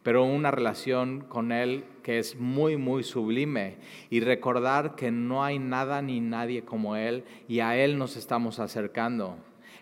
pero 0.04 0.26
una 0.26 0.52
relación 0.52 1.22
con 1.22 1.52
Él 1.52 1.86
que 2.04 2.20
es 2.20 2.36
muy, 2.36 2.78
muy 2.78 3.04
sublime. 3.04 3.78
Y 4.10 4.20
recordar 4.20 4.96
que 4.96 5.10
no 5.10 5.44
hay 5.44 5.58
nada 5.58 6.02
ni 6.02 6.20
nadie 6.20 6.64
como 6.64 6.96
Él 6.96 7.24
y 7.48 7.62
a 7.62 7.78
Él 7.78 7.98
nos 7.98 8.18
estamos 8.18 8.60
acercando. 8.60 9.38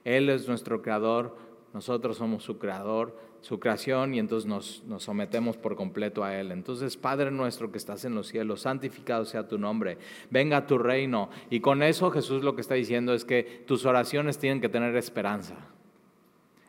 Él 0.06 0.30
es 0.30 0.48
nuestro 0.48 0.82
creador, 0.82 1.36
nosotros 1.74 2.18
somos 2.18 2.44
su 2.44 2.60
creador, 2.60 3.18
su 3.42 3.60
creación 3.60 4.14
y 4.14 4.20
entonces 4.20 4.48
nos, 4.48 4.84
nos, 4.86 5.04
sometemos 5.04 5.58
por 5.58 5.76
completo 5.76 6.24
a 6.24 6.36
Él. 6.40 6.52
Entonces, 6.52 6.96
Padre 6.98 7.32
nuestro 7.32 7.72
que 7.72 7.80
estás 7.80 8.06
en 8.06 8.14
los 8.14 8.28
cielos, 8.28 8.62
santificado 8.62 9.26
sea 9.26 9.48
tu 9.48 9.58
nombre, 9.58 9.98
venga 10.30 10.68
tu 10.68 10.78
reino. 10.78 11.30
Y 11.50 11.60
con 11.60 11.82
eso 11.82 12.12
Jesús 12.12 12.44
lo 12.44 12.56
que 12.56 12.62
está 12.62 12.76
diciendo 12.76 13.14
es 13.14 13.26
que 13.26 13.64
tus 13.66 13.86
oraciones 13.86 14.38
tienen 14.38 14.62
que 14.62 14.70
tener 14.70 14.96
esperanza. 14.96 15.56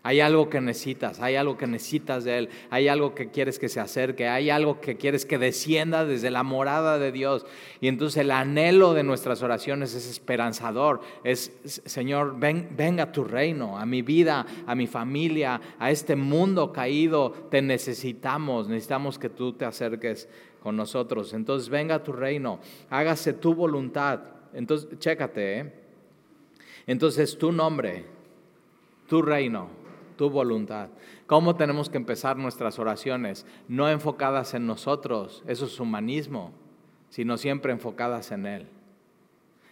Hay 0.04 0.18
algo 0.18 0.50
que 0.50 0.60
necesitas, 0.60 1.20
hay 1.20 1.36
algo 1.36 1.56
que 1.56 1.68
necesitas 1.68 2.24
de 2.24 2.38
Él, 2.38 2.48
hay 2.70 2.88
algo 2.88 3.14
que 3.14 3.30
quieres 3.30 3.60
que 3.60 3.68
se 3.68 3.78
acerque, 3.78 4.26
hay 4.26 4.50
algo 4.50 4.80
que 4.80 4.96
quieres 4.96 5.24
que 5.24 5.38
descienda 5.38 6.04
desde 6.04 6.32
la 6.32 6.42
morada 6.42 6.98
de 6.98 7.12
Dios. 7.12 7.46
Y 7.80 7.86
entonces 7.86 8.22
el 8.22 8.32
anhelo 8.32 8.94
de 8.94 9.04
nuestras 9.04 9.44
oraciones 9.44 9.94
es 9.94 10.10
esperanzador. 10.10 11.02
Es, 11.22 11.52
Señor, 11.64 12.36
ven, 12.36 12.70
venga 12.76 13.12
tu 13.12 13.22
reino, 13.22 13.78
a 13.78 13.86
mi 13.86 14.02
vida, 14.02 14.44
a 14.66 14.74
mi 14.74 14.88
familia, 14.88 15.60
a 15.78 15.92
este 15.92 16.16
mundo 16.16 16.72
caído. 16.72 17.30
Te 17.30 17.62
necesitamos, 17.62 18.66
necesitamos 18.68 19.20
que 19.20 19.28
tú 19.28 19.52
te 19.52 19.66
acerques 19.66 20.28
con 20.64 20.76
nosotros. 20.76 21.32
Entonces 21.32 21.68
venga 21.68 22.02
tu 22.02 22.12
reino, 22.12 22.58
hágase 22.90 23.34
tu 23.34 23.54
voluntad. 23.54 24.18
Entonces, 24.52 24.98
chécate, 24.98 25.58
¿eh? 25.60 25.72
Entonces 26.88 27.38
tu 27.38 27.52
nombre, 27.52 28.04
tu 29.06 29.22
reino 29.22 29.81
tu 30.22 30.30
voluntad. 30.30 30.88
¿Cómo 31.26 31.56
tenemos 31.56 31.90
que 31.90 31.96
empezar 31.96 32.36
nuestras 32.36 32.78
oraciones? 32.78 33.44
No 33.66 33.88
enfocadas 33.88 34.54
en 34.54 34.68
nosotros, 34.68 35.42
eso 35.48 35.64
es 35.64 35.80
humanismo, 35.80 36.52
sino 37.08 37.36
siempre 37.36 37.72
enfocadas 37.72 38.30
en 38.30 38.46
Él. 38.46 38.68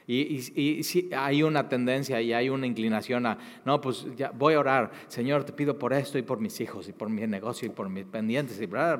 Y, 0.09 0.83
si 0.83 1.09
hay 1.17 1.45
una 1.45 1.69
tendencia 1.69 2.21
y 2.21 2.33
hay 2.33 2.49
una 2.49 2.67
inclinación 2.67 3.27
a, 3.27 3.39
no, 3.65 3.81
pues 3.81 4.09
ya 4.17 4.33
voy 4.33 4.55
a 4.55 4.59
orar, 4.59 4.91
Señor, 5.07 5.45
te 5.45 5.53
pido 5.53 5.79
por 5.79 5.93
esto 5.93 6.19
y 6.19 6.23
por 6.23 6.41
mis 6.41 6.61
hijos 6.61 6.89
y 6.89 6.93
por 6.93 7.09
mi 7.09 7.25
negocio 7.29 7.67
y 7.69 7.71
por 7.71 7.89
mis 7.89 8.07
pendientes 8.07 8.61
y 8.61 8.67
bla, 8.67 8.99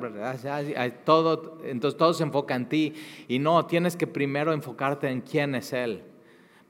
todo, 1.03 1.59
entonces 1.65 1.97
todo 1.97 2.13
se 2.13 2.23
enfoca 2.23 2.55
en 2.55 2.69
ti 2.69 2.93
y 3.27 3.39
no, 3.39 3.65
tienes 3.65 3.97
que 3.97 4.07
primero 4.07 4.53
enfocarte 4.53 5.09
en 5.09 5.19
quién 5.19 5.53
es 5.55 5.73
Él. 5.73 6.01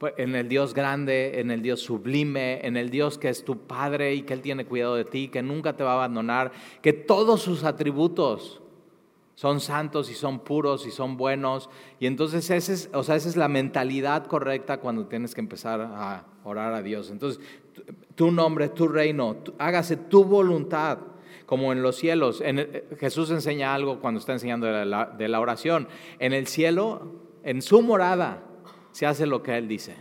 Pues, 0.02 0.14
en 0.16 0.34
el 0.34 0.48
Dios 0.48 0.74
grande, 0.74 1.38
en 1.38 1.52
el 1.52 1.62
Dios 1.62 1.78
sublime, 1.78 2.58
en 2.66 2.76
el 2.76 2.90
Dios 2.90 3.18
que 3.18 3.28
es 3.28 3.44
tu 3.44 3.68
Padre 3.68 4.16
y 4.16 4.22
que 4.22 4.32
Él 4.32 4.40
tiene 4.40 4.64
cuidado 4.64 4.96
de 4.96 5.04
ti, 5.04 5.28
que 5.28 5.42
nunca 5.42 5.76
te 5.76 5.84
va 5.84 5.92
a 5.92 5.94
abandonar, 5.94 6.50
que 6.82 6.92
todos 6.92 7.40
sus 7.40 7.62
atributos 7.62 8.60
son 9.36 9.60
santos 9.60 10.10
y 10.10 10.14
son 10.14 10.40
puros 10.40 10.88
y 10.88 10.90
son 10.90 11.16
buenos. 11.16 11.70
Y 12.00 12.06
entonces 12.06 12.50
esa 12.50 12.72
es, 12.72 12.90
o 12.92 13.04
sea, 13.04 13.14
esa 13.14 13.28
es 13.28 13.36
la 13.36 13.46
mentalidad 13.46 14.26
correcta 14.26 14.80
cuando 14.80 15.06
tienes 15.06 15.36
que 15.36 15.40
empezar 15.40 15.80
a 15.80 16.24
orar 16.42 16.74
a 16.74 16.82
Dios. 16.82 17.08
Entonces, 17.12 17.40
tu 18.16 18.32
nombre, 18.32 18.70
tu 18.70 18.88
reino, 18.88 19.36
hágase 19.60 19.96
tu 19.96 20.24
voluntad 20.24 20.98
como 21.46 21.72
en 21.72 21.80
los 21.80 21.94
cielos. 21.94 22.40
En 22.40 22.82
Jesús 22.98 23.30
enseña 23.30 23.72
algo 23.72 24.00
cuando 24.00 24.18
está 24.18 24.32
enseñando 24.32 24.66
de 24.66 25.28
la 25.28 25.40
oración. 25.40 25.86
En 26.18 26.32
el 26.32 26.48
cielo, 26.48 27.20
en 27.44 27.62
su 27.62 27.82
morada, 27.82 28.48
se 28.92 29.06
hace 29.06 29.26
lo 29.26 29.42
que 29.42 29.56
Él 29.56 29.66
dice. 29.68 29.96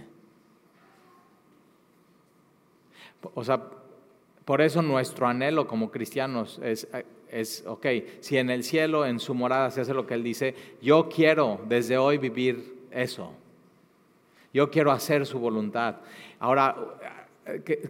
O 3.34 3.44
sea, 3.44 3.62
por 4.46 4.62
eso 4.62 4.82
nuestro 4.82 5.28
anhelo 5.28 5.68
como 5.68 5.92
cristianos 5.92 6.60
es, 6.64 6.88
es, 7.30 7.64
ok, 7.66 7.86
si 8.20 8.38
en 8.38 8.50
el 8.50 8.64
cielo, 8.64 9.06
en 9.06 9.20
su 9.20 9.34
morada 9.34 9.72
se 9.72 9.82
hace 9.82 9.94
lo 9.94 10.06
que 10.06 10.14
Él 10.14 10.24
dice, 10.24 10.56
yo 10.82 11.10
quiero 11.10 11.62
desde 11.68 11.98
hoy 11.98 12.18
vivir 12.18 12.88
eso. 12.92 13.34
Yo 14.54 14.70
quiero 14.70 14.92
hacer 14.92 15.26
su 15.26 15.40
voluntad. 15.40 15.98
Ahora, 16.40 16.76
que, 17.64 17.88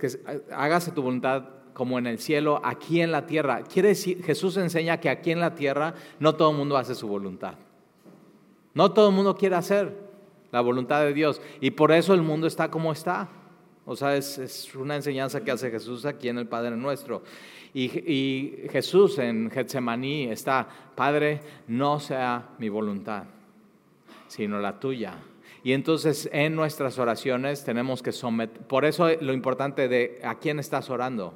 hágase 0.51 0.91
tu 0.91 1.01
voluntad 1.01 1.45
como 1.73 1.97
en 1.97 2.05
el 2.05 2.19
cielo, 2.19 2.61
aquí 2.63 3.01
en 3.01 3.11
la 3.11 3.25
tierra. 3.25 3.63
Quiere 3.63 3.89
decir, 3.89 4.23
Jesús 4.23 4.57
enseña 4.57 4.99
que 4.99 5.09
aquí 5.09 5.31
en 5.31 5.39
la 5.39 5.55
tierra 5.55 5.95
no 6.19 6.35
todo 6.35 6.51
el 6.51 6.57
mundo 6.57 6.77
hace 6.77 6.93
su 6.93 7.07
voluntad. 7.07 7.55
No 8.73 8.91
todo 8.91 9.09
el 9.09 9.15
mundo 9.15 9.35
quiere 9.35 9.55
hacer 9.55 10.10
la 10.51 10.61
voluntad 10.61 11.01
de 11.01 11.13
Dios. 11.13 11.41
Y 11.59 11.71
por 11.71 11.91
eso 11.91 12.13
el 12.13 12.21
mundo 12.21 12.47
está 12.47 12.69
como 12.69 12.91
está. 12.91 13.29
O 13.85 13.95
sea, 13.95 14.15
es, 14.15 14.69
una 14.75 14.95
enseñanza 14.95 15.43
que 15.43 15.51
hace 15.51 15.71
Jesús 15.71 16.05
aquí 16.05 16.29
en 16.29 16.37
el 16.37 16.47
Padre 16.47 16.75
Nuestro. 16.77 17.23
Y, 17.73 17.85
y, 18.11 18.67
Jesús 18.69 19.17
en 19.17 19.49
Getsemaní 19.49 20.25
está, 20.25 20.67
Padre, 20.95 21.41
no 21.67 21.99
sea 21.99 22.49
mi 22.59 22.69
voluntad, 22.69 23.23
sino 24.27 24.59
la 24.59 24.79
tuya. 24.79 25.15
Y 25.63 25.73
entonces 25.73 26.29
en 26.33 26.55
nuestras 26.55 26.99
oraciones 26.99 27.63
tenemos 27.63 28.01
que 28.01 28.11
someter, 28.11 28.61
por 28.61 28.83
eso 28.83 29.07
lo 29.21 29.33
importante 29.33 29.87
de 29.87 30.19
a 30.23 30.35
quién 30.35 30.59
estás 30.59 30.89
orando. 30.89 31.33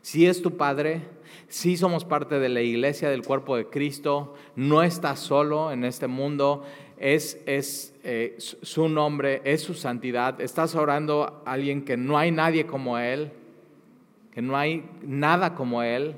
Si 0.00 0.26
es 0.26 0.42
tu 0.42 0.56
Padre, 0.58 1.00
si 1.48 1.76
somos 1.76 2.04
parte 2.04 2.38
de 2.38 2.50
la 2.50 2.60
iglesia 2.60 3.08
del 3.08 3.22
cuerpo 3.22 3.56
de 3.56 3.66
Cristo, 3.66 4.34
no 4.54 4.82
estás 4.82 5.18
solo 5.18 5.72
en 5.72 5.82
este 5.82 6.08
mundo, 6.08 6.62
es, 6.98 7.40
es 7.46 7.94
eh, 8.04 8.36
su 8.38 8.88
nombre, 8.88 9.42
es 9.44 9.62
su 9.62 9.74
santidad. 9.74 10.40
Estás 10.40 10.74
orando 10.74 11.42
a 11.44 11.52
alguien 11.52 11.84
que 11.84 11.96
no 11.96 12.18
hay 12.18 12.30
nadie 12.30 12.66
como 12.66 12.98
Él, 12.98 13.32
que 14.32 14.42
no 14.42 14.56
hay 14.56 14.84
nada 15.02 15.54
como 15.54 15.82
Él. 15.82 16.16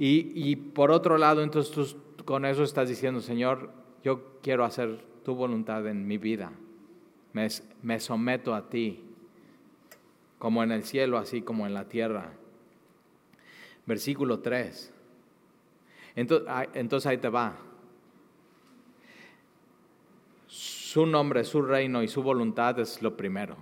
Y, 0.00 0.54
por 0.54 0.92
otro 0.92 1.18
lado, 1.18 1.42
entonces 1.42 1.72
tú 1.72 2.24
con 2.24 2.44
eso 2.44 2.62
estás 2.62 2.88
diciendo, 2.88 3.20
Señor, 3.20 3.70
yo 4.04 4.38
quiero 4.42 4.64
hacer 4.64 5.00
tu 5.24 5.34
voluntad 5.34 5.84
en 5.88 6.06
mi 6.06 6.18
vida. 6.18 6.52
Me, 7.32 7.48
me 7.82 7.98
someto 7.98 8.54
a 8.54 8.68
ti, 8.68 9.02
como 10.38 10.62
en 10.62 10.70
el 10.70 10.84
cielo, 10.84 11.18
así 11.18 11.42
como 11.42 11.66
en 11.66 11.74
la 11.74 11.88
tierra. 11.88 12.30
Versículo 13.86 14.38
3. 14.38 14.92
Entonces, 16.14 16.48
entonces 16.74 17.06
ahí 17.08 17.18
te 17.18 17.28
va. 17.28 17.56
Su 20.88 21.04
nombre, 21.04 21.44
su 21.44 21.60
reino 21.60 22.02
y 22.02 22.08
su 22.08 22.22
voluntad 22.22 22.78
es 22.78 23.02
lo 23.02 23.14
primero. 23.14 23.58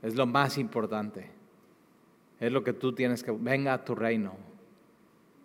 Es 0.00 0.16
lo 0.16 0.24
más 0.24 0.56
importante. 0.56 1.30
Es 2.40 2.50
lo 2.50 2.64
que 2.64 2.72
tú 2.72 2.94
tienes 2.94 3.22
que... 3.22 3.30
Venga 3.30 3.74
a 3.74 3.84
tu 3.84 3.94
reino. 3.94 4.36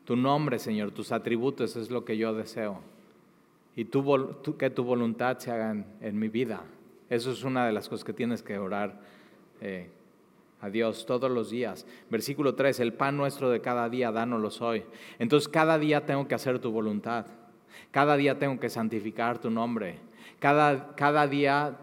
Tu 0.06 0.16
nombre, 0.16 0.58
Señor, 0.58 0.92
tus 0.92 1.12
atributos 1.12 1.76
es 1.76 1.92
lo 1.92 2.06
que 2.06 2.16
yo 2.16 2.34
deseo. 2.34 2.80
Y 3.76 3.84
que 3.84 4.70
tu 4.70 4.84
voluntad 4.86 5.38
se 5.40 5.52
haga 5.52 5.76
en, 6.00 6.18
mi 6.18 6.30
vida. 6.30 6.64
Eso 7.10 7.32
es 7.32 7.44
una 7.44 7.66
de 7.66 7.74
las 7.74 7.90
cosas 7.90 8.06
que 8.06 8.14
tienes 8.14 8.42
que 8.42 8.58
orar 8.58 9.02
eh, 9.60 9.90
a 10.62 10.70
Dios 10.70 11.06
todos 11.06 11.30
los 11.30 11.50
días. 11.50 11.86
Versículo 12.10 12.56
3, 12.56 12.80
el 12.80 12.94
pan 12.94 13.18
nuestro 13.18 13.50
de 13.50 13.60
cada 13.60 13.90
día, 13.90 14.14
dánoslo 14.14 14.66
hoy. 14.66 14.86
Entonces 15.20 15.50
cada 15.50 15.78
día 15.78 16.06
tengo 16.06 16.26
que 16.26 16.36
hacer 16.36 16.60
tu 16.60 16.72
voluntad. 16.72 17.26
Cada 17.92 18.18
día 18.18 18.38
tengo 18.38 18.60
que 18.60 18.70
santificar 18.70 19.40
tu 19.40 19.50
nombre. 19.50 19.98
Cada, 20.40 20.96
cada 20.96 21.28
día 21.28 21.78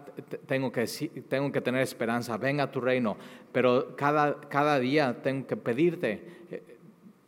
tengo 0.45 0.71
que, 0.71 0.85
tengo 1.27 1.51
que 1.51 1.61
tener 1.61 1.81
esperanza. 1.81 2.37
Venga 2.37 2.63
a 2.63 2.71
tu 2.71 2.81
reino. 2.81 3.17
Pero 3.51 3.95
cada, 3.95 4.39
cada 4.41 4.79
día 4.79 5.21
tengo 5.21 5.47
que 5.47 5.57
pedirte, 5.57 6.43
eh, 6.51 6.77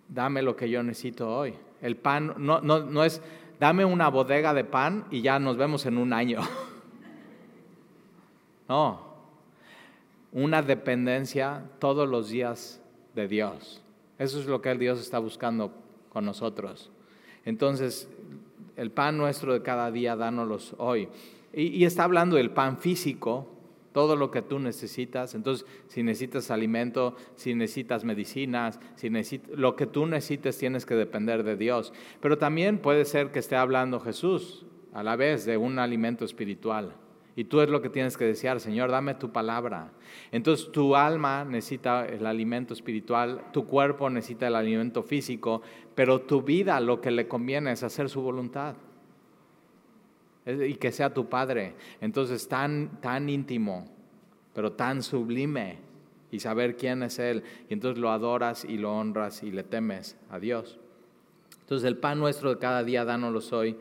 dame 0.07 0.41
lo 0.41 0.55
que 0.55 0.69
yo 0.69 0.83
necesito 0.83 1.29
hoy. 1.29 1.55
El 1.81 1.95
pan 1.95 2.35
no, 2.37 2.61
no, 2.61 2.79
no 2.79 3.03
es, 3.03 3.21
dame 3.59 3.85
una 3.85 4.09
bodega 4.09 4.53
de 4.53 4.63
pan 4.63 5.05
y 5.11 5.21
ya 5.21 5.39
nos 5.39 5.57
vemos 5.57 5.85
en 5.85 5.97
un 5.97 6.13
año. 6.13 6.41
No, 8.69 9.09
una 10.31 10.61
dependencia 10.61 11.63
todos 11.79 12.07
los 12.07 12.29
días 12.29 12.79
de 13.15 13.27
Dios. 13.27 13.81
Eso 14.19 14.39
es 14.39 14.45
lo 14.45 14.61
que 14.61 14.69
el 14.69 14.77
Dios 14.77 14.99
está 14.99 15.17
buscando 15.17 15.73
con 16.09 16.25
nosotros. 16.25 16.91
Entonces, 17.45 18.07
el 18.79 18.91
pan 18.91 19.17
nuestro 19.17 19.53
de 19.53 19.61
cada 19.61 19.91
día, 19.91 20.15
dánoslos 20.15 20.73
hoy. 20.77 21.09
Y, 21.53 21.83
está 21.83 22.05
hablando 22.05 22.37
del 22.37 22.51
pan 22.51 22.77
físico, 22.77 23.47
todo 23.91 24.15
lo 24.15 24.31
que 24.31 24.41
tú 24.41 24.57
necesitas. 24.57 25.35
Entonces, 25.35 25.65
si 25.87 26.01
necesitas 26.01 26.49
alimento, 26.49 27.15
si 27.35 27.53
necesitas 27.55 28.05
medicinas, 28.05 28.79
si 28.95 29.11
lo 29.53 29.75
que 29.75 29.85
tú 29.85 30.05
necesites 30.05 30.57
tienes 30.57 30.85
que 30.85 30.95
depender 30.95 31.43
de 31.43 31.57
Dios. 31.57 31.91
Pero 32.21 32.37
también 32.37 32.77
puede 32.77 33.03
ser 33.03 33.31
que 33.31 33.39
esté 33.39 33.57
hablando 33.57 33.99
Jesús 33.99 34.65
a 34.93 35.03
la 35.03 35.17
vez 35.17 35.45
de 35.45 35.57
un 35.57 35.77
alimento 35.77 36.23
espiritual. 36.23 36.95
Y 37.35 37.45
tú 37.45 37.61
es 37.61 37.69
lo 37.69 37.81
que 37.81 37.89
tienes 37.89 38.17
que 38.17 38.25
desear, 38.25 38.59
Señor, 38.59 38.91
dame 38.91 39.13
tu 39.15 39.31
palabra. 39.31 39.91
Entonces 40.31 40.71
tu 40.71 40.95
alma 40.95 41.45
necesita 41.45 42.05
el 42.05 42.25
alimento 42.25 42.73
espiritual, 42.73 43.45
tu 43.53 43.65
cuerpo 43.65 44.09
necesita 44.09 44.47
el 44.47 44.55
alimento 44.55 45.03
físico, 45.03 45.61
pero 45.95 46.21
tu 46.21 46.41
vida 46.41 46.79
lo 46.79 46.99
que 47.01 47.11
le 47.11 47.27
conviene 47.27 47.71
es 47.71 47.83
hacer 47.83 48.09
su 48.09 48.21
voluntad. 48.21 48.75
Y 50.45 50.75
que 50.75 50.91
sea 50.91 51.13
tu 51.13 51.29
Padre. 51.29 51.75
Entonces 52.01 52.47
tan, 52.47 52.99
tan 53.01 53.29
íntimo, 53.29 53.85
pero 54.53 54.73
tan 54.73 55.03
sublime. 55.03 55.77
Y 56.31 56.39
saber 56.39 56.75
quién 56.75 57.03
es 57.03 57.19
Él. 57.19 57.43
Y 57.69 57.73
entonces 57.73 57.99
lo 57.99 58.11
adoras 58.11 58.65
y 58.65 58.77
lo 58.77 58.95
honras 58.95 59.43
y 59.43 59.51
le 59.51 59.63
temes 59.63 60.17
a 60.29 60.39
Dios. 60.39 60.79
Entonces 61.61 61.87
el 61.87 61.97
pan 61.97 62.19
nuestro 62.19 62.49
de 62.49 62.59
cada 62.59 62.83
día, 62.83 63.05
dánoslo 63.05 63.57
hoy 63.57 63.77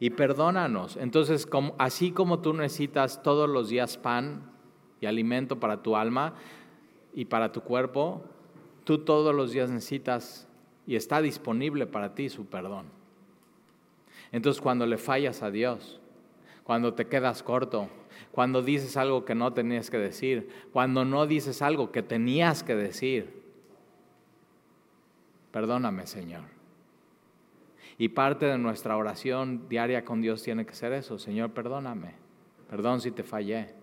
y 0.00 0.10
perdónanos. 0.10 0.96
Entonces, 0.96 1.48
así 1.78 2.12
como 2.12 2.40
tú 2.40 2.52
necesitas 2.52 3.22
todos 3.22 3.48
los 3.48 3.68
días 3.68 3.96
pan 3.96 4.50
y 5.00 5.06
alimento 5.06 5.58
para 5.58 5.82
tu 5.82 5.96
alma 5.96 6.34
y 7.14 7.24
para 7.24 7.52
tu 7.52 7.62
cuerpo, 7.62 8.22
tú 8.84 8.98
todos 8.98 9.34
los 9.34 9.52
días 9.52 9.70
necesitas 9.70 10.46
y 10.86 10.96
está 10.96 11.20
disponible 11.20 11.86
para 11.86 12.14
ti 12.14 12.28
su 12.28 12.46
perdón. 12.46 12.86
Entonces, 14.30 14.60
cuando 14.60 14.86
le 14.86 14.98
fallas 14.98 15.42
a 15.42 15.50
Dios, 15.50 16.00
cuando 16.64 16.94
te 16.94 17.06
quedas 17.06 17.42
corto, 17.42 17.88
cuando 18.30 18.62
dices 18.62 18.96
algo 18.96 19.24
que 19.24 19.34
no 19.34 19.52
tenías 19.52 19.90
que 19.90 19.98
decir, 19.98 20.48
cuando 20.72 21.04
no 21.04 21.26
dices 21.26 21.62
algo 21.62 21.90
que 21.90 22.02
tenías 22.02 22.62
que 22.62 22.74
decir, 22.74 23.42
perdóname, 25.50 26.06
Señor. 26.06 26.57
Y 27.98 28.10
parte 28.10 28.46
de 28.46 28.58
nuestra 28.58 28.96
oración 28.96 29.68
diaria 29.68 30.04
con 30.04 30.20
Dios 30.20 30.42
tiene 30.42 30.64
que 30.64 30.74
ser 30.74 30.92
eso, 30.92 31.18
Señor, 31.18 31.50
perdóname, 31.50 32.14
perdón 32.70 33.00
si 33.00 33.10
te 33.10 33.24
fallé. 33.24 33.74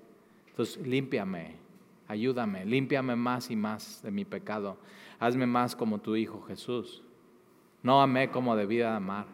Entonces, 0.47 0.87
límpiame, 0.87 1.57
ayúdame, 2.07 2.65
límpiame 2.65 3.17
más 3.17 3.51
y 3.51 3.57
más 3.57 4.01
de 4.01 4.11
mi 4.11 4.23
pecado. 4.23 4.77
Hazme 5.19 5.45
más 5.45 5.75
como 5.75 5.99
tu 5.99 6.15
Hijo 6.15 6.41
Jesús. 6.43 7.03
No 7.83 8.01
amé 8.01 8.31
como 8.31 8.55
debía 8.55 8.95
amar. 8.95 9.27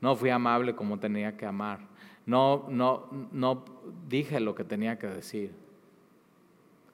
No 0.00 0.16
fui 0.16 0.30
amable 0.30 0.74
como 0.74 0.98
tenía 0.98 1.36
que 1.36 1.44
amar. 1.44 1.80
No, 2.24 2.66
no, 2.70 3.28
no 3.32 3.64
dije 4.08 4.40
lo 4.40 4.54
que 4.54 4.64
tenía 4.64 4.98
que 4.98 5.08
decir. 5.08 5.52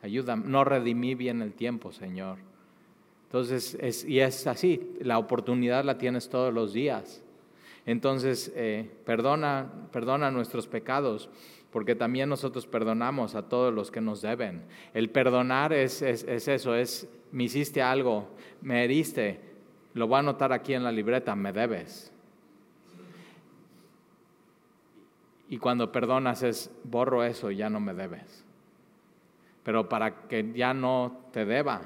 Ayúdame. 0.02 0.44
No 0.46 0.64
redimí 0.64 1.14
bien 1.14 1.40
el 1.40 1.54
tiempo, 1.54 1.92
Señor. 1.92 2.38
Entonces, 3.36 3.76
es, 3.82 4.02
y 4.06 4.20
es 4.20 4.46
así, 4.46 4.96
la 4.98 5.18
oportunidad 5.18 5.84
la 5.84 5.98
tienes 5.98 6.30
todos 6.30 6.54
los 6.54 6.72
días. 6.72 7.22
Entonces, 7.84 8.50
eh, 8.56 8.90
perdona, 9.04 9.70
perdona 9.92 10.30
nuestros 10.30 10.66
pecados, 10.66 11.28
porque 11.70 11.94
también 11.94 12.30
nosotros 12.30 12.66
perdonamos 12.66 13.34
a 13.34 13.42
todos 13.42 13.74
los 13.74 13.90
que 13.90 14.00
nos 14.00 14.22
deben. 14.22 14.62
El 14.94 15.10
perdonar 15.10 15.74
es, 15.74 16.00
es, 16.00 16.24
es 16.24 16.48
eso, 16.48 16.74
es, 16.74 17.10
me 17.30 17.44
hiciste 17.44 17.82
algo, 17.82 18.26
me 18.62 18.82
heriste, 18.82 19.38
lo 19.92 20.06
voy 20.06 20.16
a 20.16 20.20
anotar 20.20 20.54
aquí 20.54 20.72
en 20.72 20.82
la 20.82 20.90
libreta, 20.90 21.36
me 21.36 21.52
debes. 21.52 22.10
Y 25.50 25.58
cuando 25.58 25.92
perdonas 25.92 26.42
es, 26.42 26.70
borro 26.84 27.22
eso 27.22 27.50
ya 27.50 27.68
no 27.68 27.80
me 27.80 27.92
debes. 27.92 28.46
Pero 29.62 29.90
para 29.90 30.22
que 30.26 30.54
ya 30.54 30.72
no 30.72 31.28
te 31.32 31.44
deba, 31.44 31.82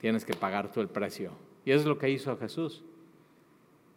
tienes 0.00 0.24
que 0.24 0.34
pagar 0.34 0.70
tú 0.70 0.80
el 0.80 0.88
precio. 0.88 1.32
Y 1.64 1.72
es 1.72 1.84
lo 1.84 1.98
que 1.98 2.10
hizo 2.10 2.36
Jesús. 2.36 2.84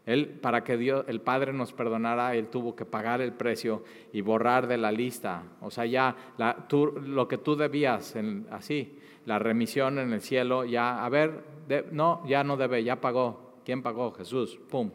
Él, 0.05 0.27
para 0.27 0.63
que 0.63 0.77
Dios, 0.77 1.05
el 1.08 1.22
Padre 1.22 1.53
nos 1.53 1.74
perdonara, 1.74 2.36
Él 2.36 2.48
tuvo 2.48 2.75
que 2.75 2.86
pagar 2.86 3.22
el 3.22 3.34
precio 3.34 3.84
y 4.12 4.22
borrar 4.22 4.67
de 4.67 4.77
la 4.77 4.91
lista. 4.91 5.43
O 5.62 5.70
sea, 5.70 5.86
ya 5.86 6.15
lo 6.38 7.27
que 7.27 7.38
tú 7.38 7.55
debías, 7.55 8.15
así, 8.50 8.98
la 9.25 9.38
remisión 9.38 10.00
en 10.00 10.12
el 10.12 10.22
cielo, 10.22 10.65
ya, 10.65 11.05
a 11.05 11.10
ver, 11.10 11.43
no, 11.91 12.24
ya 12.27 12.43
no 12.43 12.58
debe, 12.58 12.84
ya 12.84 13.00
pagó. 13.00 13.53
¿Quién 13.63 13.84
pagó? 13.84 14.12
Jesús, 14.12 14.60
pum, 14.70 14.89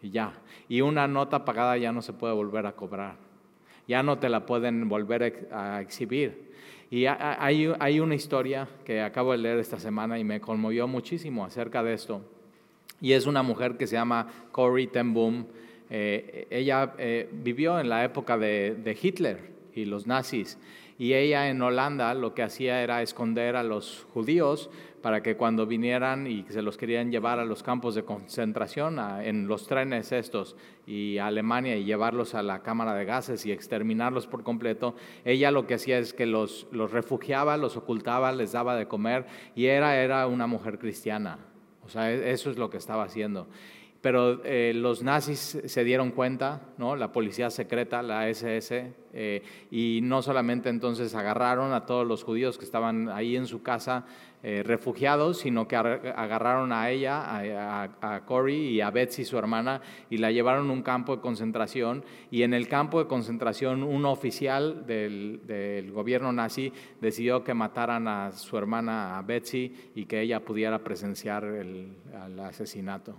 y 0.00 0.10
ya. 0.10 0.32
Y 0.66 0.80
una 0.80 1.06
nota 1.06 1.44
pagada 1.44 1.76
ya 1.76 1.92
no 1.92 2.00
se 2.00 2.14
puede 2.14 2.32
volver 2.32 2.66
a 2.66 2.72
cobrar. 2.72 3.16
Ya 3.86 4.02
no 4.02 4.18
te 4.18 4.30
la 4.30 4.46
pueden 4.46 4.88
volver 4.88 5.48
a 5.52 5.82
exhibir. 5.82 6.52
Y 6.92 7.06
hay, 7.06 7.72
hay 7.80 8.00
una 8.00 8.14
historia 8.14 8.68
que 8.84 9.00
acabo 9.00 9.32
de 9.32 9.38
leer 9.38 9.58
esta 9.58 9.80
semana 9.80 10.18
y 10.18 10.24
me 10.24 10.42
conmovió 10.42 10.86
muchísimo 10.86 11.42
acerca 11.42 11.82
de 11.82 11.94
esto 11.94 12.22
y 13.00 13.14
es 13.14 13.26
una 13.26 13.42
mujer 13.42 13.76
que 13.78 13.86
se 13.86 13.96
llama 13.96 14.28
Corrie 14.52 14.86
ten 14.86 15.12
Boom. 15.12 15.46
Eh, 15.90 16.46
ella 16.50 16.94
eh, 16.98 17.28
vivió 17.32 17.80
en 17.80 17.88
la 17.88 18.04
época 18.04 18.38
de, 18.38 18.98
Hitler 19.02 19.40
y 19.74 19.86
los 19.86 20.06
nazis 20.06 20.58
y 20.98 21.14
ella 21.14 21.48
en 21.48 21.60
Holanda 21.60 22.14
lo 22.14 22.34
que 22.34 22.42
hacía 22.42 22.82
era 22.82 23.02
esconder 23.02 23.56
a 23.56 23.62
los 23.62 24.06
judíos 24.14 24.70
para 25.02 25.22
que 25.22 25.36
cuando 25.36 25.66
vinieran 25.66 26.26
y 26.28 26.44
se 26.48 26.62
los 26.62 26.76
querían 26.76 27.10
llevar 27.10 27.40
a 27.40 27.44
los 27.44 27.62
campos 27.62 27.96
de 27.96 28.04
concentración, 28.04 28.98
en 29.22 29.48
los 29.48 29.66
trenes 29.66 30.12
estos, 30.12 30.56
y 30.86 31.18
a 31.18 31.26
Alemania 31.26 31.76
y 31.76 31.84
llevarlos 31.84 32.34
a 32.34 32.42
la 32.42 32.62
cámara 32.62 32.94
de 32.94 33.04
gases 33.04 33.44
y 33.44 33.52
exterminarlos 33.52 34.28
por 34.28 34.44
completo, 34.44 34.94
ella 35.24 35.50
lo 35.50 35.66
que 35.66 35.74
hacía 35.74 35.98
es 35.98 36.14
que 36.14 36.24
los, 36.24 36.68
refugiaba, 36.72 37.56
los 37.56 37.76
ocultaba, 37.76 38.32
les 38.32 38.52
daba 38.52 38.76
de 38.76 38.86
comer 38.86 39.26
y 39.56 39.66
era, 39.66 39.96
era 39.96 40.26
una 40.28 40.46
mujer 40.46 40.78
cristiana. 40.78 41.38
O 41.84 41.88
sea, 41.88 42.12
e, 42.12 42.30
eso 42.30 42.50
es 42.50 42.56
lo 42.56 42.70
que 42.70 42.76
estaba 42.76 43.02
haciendo. 43.02 43.48
Pero 44.00 44.42
eh, 44.44 44.72
los 44.74 45.04
nazis 45.04 45.60
se 45.64 45.84
dieron 45.84 46.10
cuenta, 46.10 46.62
¿no? 46.76 46.96
la 46.96 47.12
policía 47.12 47.50
secreta, 47.50 48.02
la 48.02 48.28
SS, 48.28 48.94
eh, 49.12 49.42
y 49.70 50.00
no 50.02 50.22
solamente 50.22 50.70
entonces 50.70 51.14
agarraron 51.14 51.72
a 51.72 51.86
todos 51.86 52.04
los 52.04 52.24
judíos 52.24 52.58
que 52.58 52.64
estaban 52.64 53.08
ahí 53.08 53.36
en 53.36 53.46
su 53.46 53.62
casa 53.62 54.04
eh, 54.44 54.64
refugiados, 54.64 55.38
sino 55.38 55.68
que 55.68 55.76
agarraron 55.76 56.72
a 56.72 56.90
ella, 56.90 57.22
a, 58.00 58.20
Cory 58.24 58.70
y 58.70 58.80
a 58.80 58.90
Betsy, 58.90 59.24
su 59.24 59.38
hermana, 59.38 59.80
y 60.10 60.16
la 60.16 60.32
llevaron 60.32 60.68
a 60.68 60.72
un 60.72 60.82
campo 60.82 61.14
de 61.14 61.22
concentración. 61.22 62.04
Y 62.30 62.42
en 62.42 62.52
el 62.52 62.66
campo 62.66 62.98
de 62.98 63.06
concentración, 63.06 63.84
un 63.84 64.04
oficial 64.04 64.84
del, 64.84 65.92
gobierno 65.92 66.32
nazi 66.32 66.72
decidió 67.00 67.44
que 67.44 67.54
mataran 67.54 68.08
a 68.08 68.32
su 68.32 68.58
hermana, 68.58 69.22
Betsy, 69.24 69.72
y 69.94 70.06
que 70.06 70.20
ella 70.20 70.40
pudiera 70.40 70.80
presenciar 70.80 71.44
el, 71.44 71.96
el 72.26 72.40
asesinato. 72.40 73.14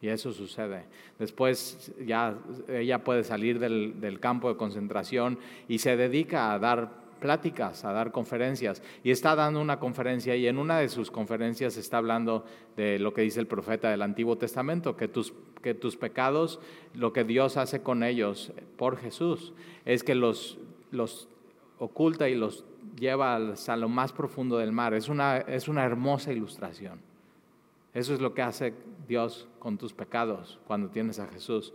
Y 0.00 0.08
eso 0.08 0.32
sucede. 0.32 0.84
Después 1.18 1.92
ya 2.04 2.36
ella 2.68 3.02
puede 3.02 3.24
salir 3.24 3.58
del, 3.58 4.00
del, 4.00 4.18
campo 4.18 4.48
de 4.48 4.56
concentración 4.56 5.38
y 5.68 5.78
se 5.78 5.96
dedica 5.96 6.52
a 6.52 6.58
dar 6.58 7.01
pláticas, 7.22 7.86
a 7.86 7.92
dar 7.92 8.12
conferencias. 8.12 8.82
Y 9.02 9.12
está 9.12 9.34
dando 9.34 9.62
una 9.62 9.78
conferencia 9.78 10.36
y 10.36 10.46
en 10.46 10.58
una 10.58 10.78
de 10.78 10.90
sus 10.90 11.10
conferencias 11.10 11.78
está 11.78 11.96
hablando 11.96 12.44
de 12.76 12.98
lo 12.98 13.14
que 13.14 13.22
dice 13.22 13.40
el 13.40 13.46
profeta 13.46 13.88
del 13.88 14.02
Antiguo 14.02 14.36
Testamento, 14.36 14.96
que 14.96 15.08
tus, 15.08 15.32
que 15.62 15.72
tus 15.72 15.96
pecados, 15.96 16.60
lo 16.92 17.14
que 17.14 17.24
Dios 17.24 17.56
hace 17.56 17.80
con 17.80 18.02
ellos 18.02 18.52
por 18.76 18.98
Jesús, 18.98 19.54
es 19.86 20.02
que 20.02 20.14
los, 20.14 20.58
los 20.90 21.28
oculta 21.78 22.28
y 22.28 22.34
los 22.34 22.64
lleva 22.98 23.36
a 23.36 23.76
lo 23.76 23.88
más 23.88 24.12
profundo 24.12 24.58
del 24.58 24.72
mar. 24.72 24.92
Es 24.92 25.08
una, 25.08 25.38
es 25.38 25.68
una 25.68 25.84
hermosa 25.84 26.32
ilustración. 26.32 27.00
Eso 27.94 28.14
es 28.14 28.20
lo 28.20 28.34
que 28.34 28.42
hace 28.42 28.74
Dios 29.06 29.48
con 29.58 29.78
tus 29.78 29.92
pecados 29.92 30.58
cuando 30.66 30.88
tienes 30.88 31.18
a 31.18 31.28
Jesús. 31.28 31.72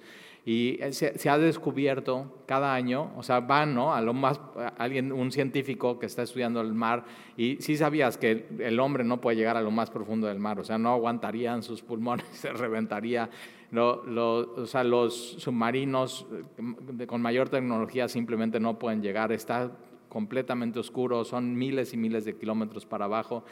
Y 0.47 0.79
se, 0.91 1.29
ha 1.29 1.37
descubierto 1.37 2.41
cada 2.45 2.73
año, 2.73 3.11
o 3.17 3.21
sea, 3.21 3.41
van, 3.41 3.75
¿no? 3.75 3.93
A 3.93 3.99
lo 3.99 4.13
más, 4.13 4.39
alguien, 4.77 5.11
un 5.11 5.29
científico 5.29 5.99
que 5.99 6.05
está 6.05 6.23
estudiando 6.23 6.61
el 6.61 6.73
mar, 6.73 7.03
y 7.35 7.57
sí 7.59 7.75
sabías 7.75 8.17
que 8.17 8.47
el 8.59 8.79
hombre 8.79 9.03
no 9.03 9.19
puede 9.19 9.35
llegar 9.35 9.57
a 9.57 9.61
lo 9.61 9.71
más 9.71 9.89
profundo 9.89 10.25
del 10.25 10.39
mar, 10.39 10.57
o 10.57 10.63
sea, 10.63 10.77
no 10.77 10.93
aguantarían 10.93 11.63
sus 11.63 11.81
pulmones, 11.81 12.25
se 12.31 12.53
reventaría. 12.53 13.29
o 13.75 14.65
sea, 14.65 14.85
los 14.85 15.33
submarinos 15.33 16.25
eh, 16.31 17.05
con 17.07 17.21
mayor 17.21 17.49
tecnología 17.49 18.07
simplemente 18.07 18.61
no 18.61 18.79
pueden 18.79 19.01
llegar, 19.01 19.33
está 19.33 19.69
completamente 20.07 20.79
oscuro, 20.79 21.25
son 21.25 21.57
miles 21.57 21.93
y 21.93 21.97
miles 21.97 22.23
de 22.23 22.37
kilómetros 22.37 22.85
para 22.85 23.03
abajo. 23.03 23.43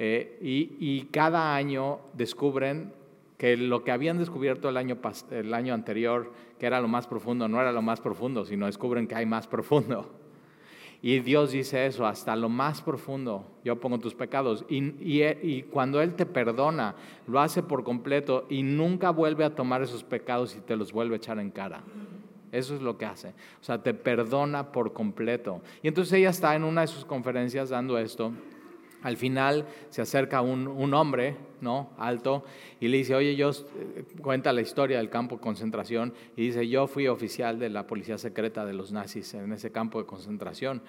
Eh, 0.00 0.38
y, 0.40 1.02
cada 1.10 1.56
año 1.56 1.98
descubren 2.14 2.94
que 3.38 3.56
lo 3.56 3.84
que 3.84 3.92
habían 3.92 4.18
descubierto 4.18 4.68
el 4.68 4.76
año, 4.76 4.98
el 5.30 5.54
año 5.54 5.72
anterior, 5.72 6.32
que 6.58 6.66
era 6.66 6.80
lo 6.80 6.88
más 6.88 7.06
profundo, 7.06 7.48
no 7.48 7.60
era 7.60 7.72
lo 7.72 7.82
más 7.82 8.00
profundo, 8.00 8.44
sino 8.44 8.66
descubren 8.66 9.06
que 9.06 9.14
hay 9.14 9.26
más 9.26 9.46
profundo. 9.46 10.10
Y 11.00 11.20
Dios 11.20 11.52
dice 11.52 11.86
eso, 11.86 12.04
hasta 12.04 12.34
lo 12.34 12.48
más 12.48 12.82
profundo, 12.82 13.46
yo 13.64 13.78
pongo 13.78 14.00
tus 14.00 14.16
pecados. 14.16 14.64
Y, 14.68 14.82
y, 14.98 15.62
cuando 15.70 16.02
Él 16.02 16.14
te 16.14 16.26
perdona, 16.26 16.96
lo 17.28 17.38
hace 17.38 17.62
por 17.62 17.84
completo 17.84 18.46
y 18.50 18.64
nunca 18.64 19.10
vuelve 19.10 19.44
a 19.44 19.54
tomar 19.54 19.80
esos 19.82 20.02
pecados 20.02 20.56
y 20.56 20.60
te 20.60 20.76
los 20.76 20.92
vuelve 20.92 21.14
a 21.14 21.18
echar 21.18 21.38
en 21.38 21.52
cara. 21.52 21.84
Eso 22.50 22.74
es 22.74 22.82
lo 22.82 22.98
que 22.98 23.06
hace. 23.06 23.28
O 23.60 23.64
sea, 23.64 23.80
te 23.80 23.94
perdona 23.94 24.72
por 24.72 24.92
completo. 24.92 25.60
Y 25.84 25.88
entonces 25.88 26.14
ella 26.14 26.30
está 26.30 26.56
en 26.56 26.64
una 26.64 26.80
de 26.80 26.88
sus 26.88 27.04
conferencias 27.04 27.68
dando 27.68 27.96
esto 27.98 28.32
al 29.02 29.16
final 29.16 29.66
se 29.90 30.02
acerca 30.02 30.40
un, 30.40 30.94
hombre, 30.94 31.36
¿no? 31.60 31.90
Alto, 31.98 32.44
y 32.80 32.88
le 32.88 32.98
dice, 32.98 33.14
oye, 33.14 33.36
yo, 33.36 33.50
eh, 33.50 34.04
cuenta 34.20 34.52
la 34.52 34.60
historia 34.60 34.98
del 34.98 35.10
campo 35.10 35.36
de 35.36 35.42
concentración, 35.42 36.12
y 36.36 36.46
dice, 36.46 36.68
yo 36.68 36.86
fui 36.86 37.06
oficial 37.08 37.58
de 37.58 37.68
la 37.68 37.86
policía 37.86 38.18
secreta 38.18 38.64
de 38.64 38.74
los 38.74 38.92
nazis 38.92 39.34
en 39.34 39.52
ese 39.52 39.70
campo 39.70 39.98
de 39.98 40.06
concentración, 40.06 40.82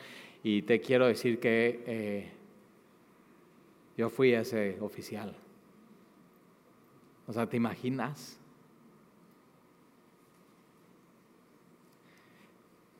y 0.44 0.64
te 0.64 0.80
quiero 0.80 1.08
decir 1.08 1.40
que 1.40 1.84
eh, 1.86 2.32
yo 3.98 4.10
fui 4.10 4.34
ese 4.34 4.78
oficial. 4.80 5.36
O 7.28 7.34
sea, 7.34 7.48
¿te 7.48 7.58
imaginas? 7.58 8.40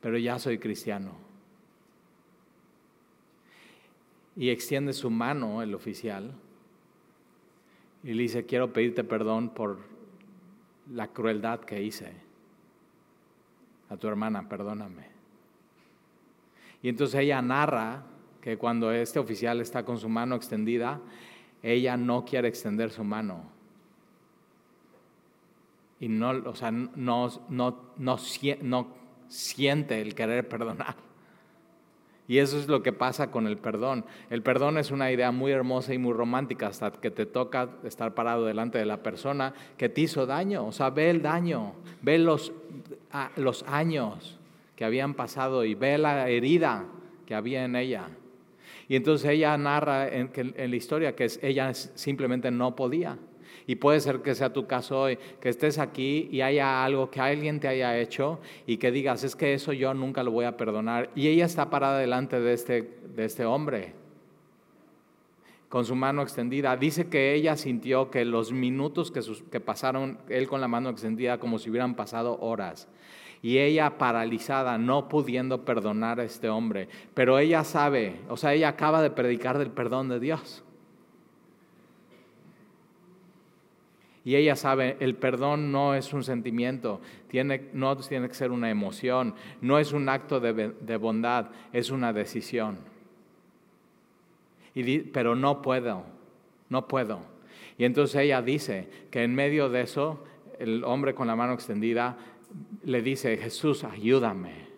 Pero 0.00 0.18
ya 0.18 0.38
soy 0.38 0.58
cristiano 0.58 1.29
y 4.36 4.50
extiende 4.50 4.92
su 4.92 5.10
mano 5.10 5.62
el 5.62 5.74
oficial 5.74 6.32
y 8.02 8.14
le 8.14 8.22
dice, 8.22 8.46
quiero 8.46 8.72
pedirte 8.72 9.04
perdón 9.04 9.50
por 9.50 9.78
la 10.90 11.08
crueldad 11.08 11.60
que 11.60 11.82
hice 11.82 12.12
a 13.88 13.96
tu 13.96 14.08
hermana, 14.08 14.48
perdóname. 14.48 15.08
Y 16.82 16.88
entonces 16.88 17.20
ella 17.20 17.42
narra 17.42 18.04
que 18.40 18.56
cuando 18.56 18.90
este 18.90 19.18
oficial 19.18 19.60
está 19.60 19.84
con 19.84 19.98
su 19.98 20.08
mano 20.08 20.34
extendida, 20.34 21.00
ella 21.62 21.96
no 21.96 22.24
quiere 22.24 22.48
extender 22.48 22.90
su 22.90 23.04
mano. 23.04 23.44
Y 25.98 26.08
no, 26.08 26.30
o 26.30 26.54
sea, 26.54 26.70
no, 26.70 27.28
no, 27.50 27.92
no, 27.98 28.16
no 28.62 28.88
siente 29.28 30.00
el 30.00 30.14
querer 30.14 30.48
perdonar. 30.48 30.96
Y 32.30 32.38
eso 32.38 32.60
es 32.60 32.68
lo 32.68 32.80
que 32.80 32.92
pasa 32.92 33.32
con 33.32 33.48
el 33.48 33.58
perdón. 33.58 34.04
El 34.30 34.44
perdón 34.44 34.78
es 34.78 34.92
una 34.92 35.10
idea 35.10 35.32
muy 35.32 35.50
hermosa 35.50 35.94
y 35.94 35.98
muy 35.98 36.12
romántica 36.12 36.68
hasta 36.68 36.92
que 36.92 37.10
te 37.10 37.26
toca 37.26 37.70
estar 37.82 38.14
parado 38.14 38.46
delante 38.46 38.78
de 38.78 38.86
la 38.86 39.02
persona 39.02 39.52
que 39.76 39.88
te 39.88 40.02
hizo 40.02 40.26
daño. 40.26 40.64
O 40.64 40.70
sea, 40.70 40.90
ve 40.90 41.10
el 41.10 41.22
daño, 41.22 41.74
ve 42.02 42.18
los, 42.18 42.52
los 43.34 43.64
años 43.64 44.38
que 44.76 44.84
habían 44.84 45.14
pasado 45.14 45.64
y 45.64 45.74
ve 45.74 45.98
la 45.98 46.28
herida 46.28 46.84
que 47.26 47.34
había 47.34 47.64
en 47.64 47.74
ella. 47.74 48.04
Y 48.86 48.94
entonces 48.94 49.28
ella 49.28 49.58
narra 49.58 50.06
en, 50.06 50.30
en 50.32 50.70
la 50.70 50.76
historia 50.76 51.16
que 51.16 51.26
ella 51.42 51.74
simplemente 51.74 52.52
no 52.52 52.76
podía. 52.76 53.18
Y 53.66 53.76
puede 53.76 54.00
ser 54.00 54.20
que 54.20 54.34
sea 54.34 54.52
tu 54.52 54.66
caso 54.66 55.02
hoy, 55.02 55.18
que 55.40 55.48
estés 55.48 55.78
aquí 55.78 56.28
y 56.30 56.40
haya 56.40 56.84
algo 56.84 57.10
que 57.10 57.20
alguien 57.20 57.60
te 57.60 57.68
haya 57.68 57.98
hecho 57.98 58.40
y 58.66 58.76
que 58.78 58.90
digas, 58.90 59.24
es 59.24 59.36
que 59.36 59.54
eso 59.54 59.72
yo 59.72 59.94
nunca 59.94 60.22
lo 60.22 60.30
voy 60.30 60.44
a 60.44 60.56
perdonar. 60.56 61.10
Y 61.14 61.28
ella 61.28 61.46
está 61.46 61.70
parada 61.70 61.98
delante 61.98 62.40
de 62.40 62.52
este, 62.52 62.98
de 63.14 63.24
este 63.24 63.44
hombre 63.44 63.94
con 65.68 65.84
su 65.84 65.94
mano 65.94 66.22
extendida. 66.22 66.76
Dice 66.76 67.08
que 67.08 67.32
ella 67.34 67.56
sintió 67.56 68.10
que 68.10 68.24
los 68.24 68.52
minutos 68.52 69.10
que, 69.10 69.20
que 69.50 69.60
pasaron 69.60 70.18
él 70.28 70.48
con 70.48 70.60
la 70.60 70.68
mano 70.68 70.90
extendida 70.90 71.38
como 71.38 71.58
si 71.58 71.70
hubieran 71.70 71.94
pasado 71.94 72.38
horas 72.40 72.88
y 73.42 73.58
ella 73.58 73.96
paralizada, 73.96 74.78
no 74.78 75.08
pudiendo 75.08 75.64
perdonar 75.64 76.20
a 76.20 76.24
este 76.24 76.48
hombre. 76.48 76.88
Pero 77.14 77.38
ella 77.38 77.64
sabe, 77.64 78.20
o 78.28 78.36
sea, 78.36 78.52
ella 78.52 78.68
acaba 78.68 79.02
de 79.02 79.10
predicar 79.10 79.58
del 79.58 79.70
perdón 79.70 80.08
de 80.08 80.20
Dios. 80.20 80.62
Y 84.30 84.36
ella 84.36 84.54
sabe, 84.54 84.96
el 85.00 85.16
perdón 85.16 85.72
no 85.72 85.96
es 85.96 86.12
un 86.12 86.22
sentimiento, 86.22 87.00
tiene, 87.26 87.68
no 87.72 87.96
tiene 87.96 88.28
que 88.28 88.34
ser 88.34 88.52
una 88.52 88.70
emoción, 88.70 89.34
no 89.60 89.76
es 89.80 89.90
un 89.90 90.08
acto 90.08 90.38
de, 90.38 90.96
bondad, 90.98 91.50
es 91.72 91.90
una 91.90 92.12
decisión. 92.12 92.78
Y 94.72 95.00
pero 95.00 95.34
no 95.34 95.60
puedo, 95.62 96.04
no 96.68 96.86
puedo. 96.86 97.22
Y 97.76 97.84
entonces 97.84 98.20
ella 98.20 98.40
dice 98.40 98.88
que 99.10 99.24
en 99.24 99.34
medio 99.34 99.68
de 99.68 99.80
eso, 99.80 100.22
el 100.60 100.84
hombre 100.84 101.12
con 101.12 101.26
la 101.26 101.34
mano 101.34 101.54
extendida 101.54 102.16
le 102.84 103.02
dice, 103.02 103.36
Jesús, 103.36 103.82
ayúdame. 103.82 104.68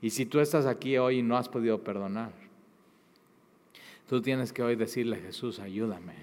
Y 0.00 0.10
si 0.10 0.26
tú 0.26 0.38
estás 0.38 0.66
aquí 0.66 0.96
hoy 0.96 1.18
y 1.18 1.22
no 1.22 1.36
has 1.36 1.48
podido 1.48 1.82
perdonar, 1.82 2.43
tú 4.14 4.22
tienes 4.22 4.52
que 4.52 4.62
hoy 4.62 4.76
decirle, 4.76 5.16
Jesús, 5.16 5.58
ayúdame. 5.58 6.14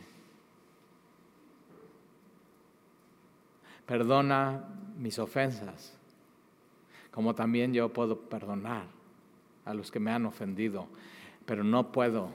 Perdona 3.86 4.64
mis 4.98 5.20
ofensas, 5.20 5.94
como 7.12 7.36
también 7.36 7.74
yo 7.74 7.90
puedo 7.90 8.18
perdonar 8.18 8.86
a 9.66 9.74
los 9.74 9.92
que 9.92 10.00
me 10.00 10.10
han 10.10 10.26
ofendido, 10.26 10.88
pero 11.46 11.66
no 11.66 11.92
puedo, 11.92 12.30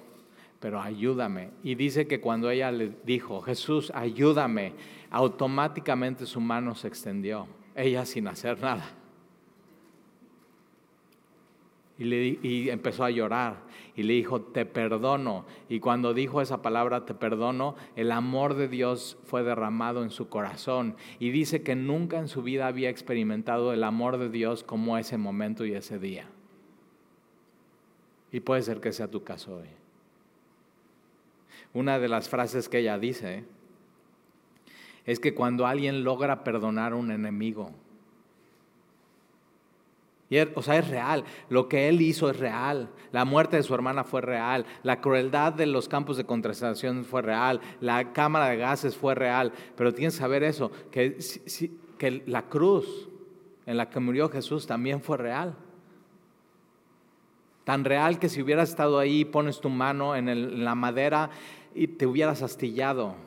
pero 0.61 0.79
ayúdame. 0.79 1.49
Y 1.63 1.75
dice 1.75 2.07
que 2.07 2.21
cuando 2.21 2.51
ella 2.51 2.71
le 2.71 2.93
dijo, 3.07 3.41
Jesús, 3.41 3.91
ayúdame, 3.95 4.75
automáticamente 5.11 6.27
su 6.27 6.43
mano 6.43 6.75
se 6.75 6.89
extendió, 6.89 7.47
ella 7.75 8.05
sin 8.05 8.29
hacer 8.29 8.61
nada. 8.61 8.91
Y, 11.99 12.69
empezó 12.69 13.05
a 13.05 13.11
llorar 13.11 13.63
y 13.95 14.03
le 14.03 14.13
dijo, 14.13 14.43
te 14.43 14.67
perdono. 14.67 15.47
Y 15.69 15.81
cuando 15.81 16.13
dijo 16.13 16.43
esa 16.43 16.61
palabra, 16.61 17.07
te 17.07 17.15
perdono, 17.15 17.75
el 17.97 18.13
amor 18.13 18.55
de 18.55 18.69
Dios 18.69 19.17
fue 19.25 19.43
derramado 19.43 20.03
en 20.03 20.11
su 20.11 20.29
corazón. 20.29 20.97
Y 21.19 21.31
dice 21.31 21.63
que 21.63 21.75
nunca 21.75 22.19
en 22.19 22.29
su 22.29 22.43
vida 22.43 22.67
había 22.67 22.91
experimentado 22.91 23.73
el 23.73 23.83
amor 23.83 24.19
de 24.19 24.29
Dios 24.29 24.63
como 24.63 24.99
ese 24.99 25.17
momento 25.17 25.65
y 25.65 25.73
ese 25.73 25.99
día. 25.99 26.29
Y 28.31 28.41
puede 28.41 28.61
ser 28.61 28.81
que 28.81 28.93
sea 28.93 29.11
tu 29.11 29.25
caso 29.25 29.57
hoy. 29.57 29.69
Una 31.73 31.99
de 31.99 32.09
las 32.09 32.29
frases 32.29 32.69
que 32.69 32.81
ella 32.81 32.99
dice 32.99 33.45
es 35.07 35.21
que 35.21 35.35
cuando 35.35 35.67
alguien 35.67 36.05
logra 36.05 36.45
perdonar 36.45 36.93
a 36.93 36.97
un 36.97 37.11
enemigo, 37.11 37.73
o 40.55 40.63
sea, 40.63 40.79
es 40.79 40.89
real. 40.89 41.25
Lo 41.49 41.69
que 41.69 41.89
él 41.89 42.01
hizo 42.01 42.29
es 42.31 42.39
real. 42.39 42.91
La 43.13 43.25
muerte 43.25 43.57
de 43.57 43.63
su 43.63 43.75
hermana 43.75 44.05
fue 44.05 44.21
real. 44.21 44.67
La 44.83 45.01
crueldad 45.01 45.53
de 45.53 45.67
los 45.67 45.89
campos 45.89 46.17
de 46.17 46.25
concentración 46.25 47.05
fue 47.05 47.23
real. 47.23 47.61
La 47.81 48.13
cámara 48.13 48.49
de 48.49 48.57
gases 48.57 48.97
fue 48.97 49.15
real. 49.15 49.53
Pero 49.77 49.95
tienes 49.95 50.15
que 50.15 50.21
saber 50.21 50.43
eso, 50.43 50.73
que, 50.91 51.17
que 51.99 52.23
la 52.27 52.49
cruz 52.49 53.09
en 53.67 53.77
la 53.77 53.89
que 53.89 54.01
murió 54.01 54.29
Jesús 54.29 54.67
también 54.67 55.01
fue 55.01 55.17
real. 55.17 55.57
Tan 57.65 57.85
real 57.85 58.19
que 58.19 58.29
si 58.29 58.43
hubieras 58.43 58.69
estado 58.69 58.99
ahí, 58.99 59.25
pones 59.25 59.61
tu 59.61 59.69
mano 59.69 60.15
en 60.15 60.65
la 60.65 60.75
madera 60.75 61.31
y 61.75 61.89
te 61.89 62.07
hubieras 62.07 62.43
astillado 62.43 63.26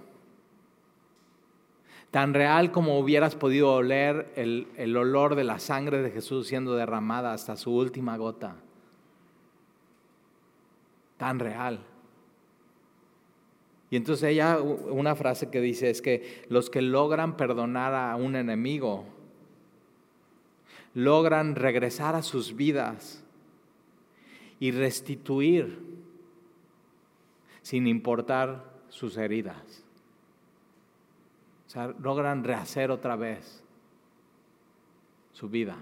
tan 2.11 2.33
real 2.33 2.71
como 2.71 2.99
hubieras 2.99 3.35
podido 3.35 3.73
oler 3.73 4.31
el, 4.35 4.97
olor 4.97 5.35
de 5.35 5.43
la 5.43 5.59
sangre 5.59 6.01
de 6.01 6.11
Jesús 6.11 6.47
siendo 6.47 6.75
derramada 6.75 7.33
hasta 7.33 7.55
su 7.55 7.75
última 7.75 8.17
gota. 8.17 8.55
Tan 11.17 11.39
real. 11.39 11.79
Y 13.91 13.95
entonces 13.95 14.29
ella, 14.29 14.59
una 14.59 15.15
frase 15.15 15.49
que 15.49 15.61
dice 15.61 15.89
es 15.89 16.01
que 16.01 16.43
los 16.49 16.69
que 16.69 16.81
logran 16.81 17.37
perdonar 17.37 17.93
a 17.93 18.15
un 18.15 18.35
enemigo, 18.35 19.05
logran 20.93 21.55
regresar 21.55 22.15
a 22.15 22.21
sus 22.21 22.55
vidas 22.55 23.23
y 24.59 24.71
restituir 24.71 25.79
sin 27.61 27.87
importar 27.87 28.63
sus 28.89 29.17
heridas. 29.17 29.83
O 31.69 31.71
sea, 31.71 31.93
logran 32.01 32.43
rehacer 32.43 32.89
otra 32.89 33.15
vez 33.15 33.63
su 35.33 35.47
vida. 35.49 35.77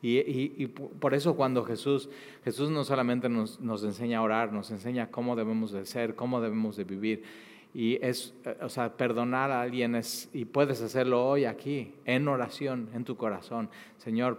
Y, 0.00 0.66
por 0.68 1.12
eso 1.12 1.36
cuando 1.36 1.66
Jesús, 1.66 2.08
Jesús 2.44 2.70
no 2.70 2.82
solamente 2.82 3.28
nos, 3.28 3.60
nos, 3.60 3.84
enseña 3.84 4.20
a 4.20 4.22
orar, 4.22 4.50
nos 4.50 4.70
enseña 4.70 5.10
cómo 5.10 5.36
debemos 5.36 5.70
de 5.72 5.84
ser, 5.84 6.14
cómo 6.14 6.40
debemos 6.40 6.76
de 6.76 6.84
vivir. 6.84 7.24
Y 7.74 8.02
es, 8.02 8.32
eh, 8.46 8.56
o 8.62 8.70
sea, 8.70 8.96
perdonar 8.96 9.50
a 9.50 9.60
alguien 9.60 9.94
es, 9.94 10.30
y 10.32 10.46
puedes 10.46 10.80
hacerlo 10.80 11.28
hoy 11.28 11.44
aquí, 11.44 11.92
en 12.06 12.26
oración, 12.26 12.88
en 12.94 13.04
tu 13.04 13.18
corazón. 13.18 13.68
Señor, 13.98 14.38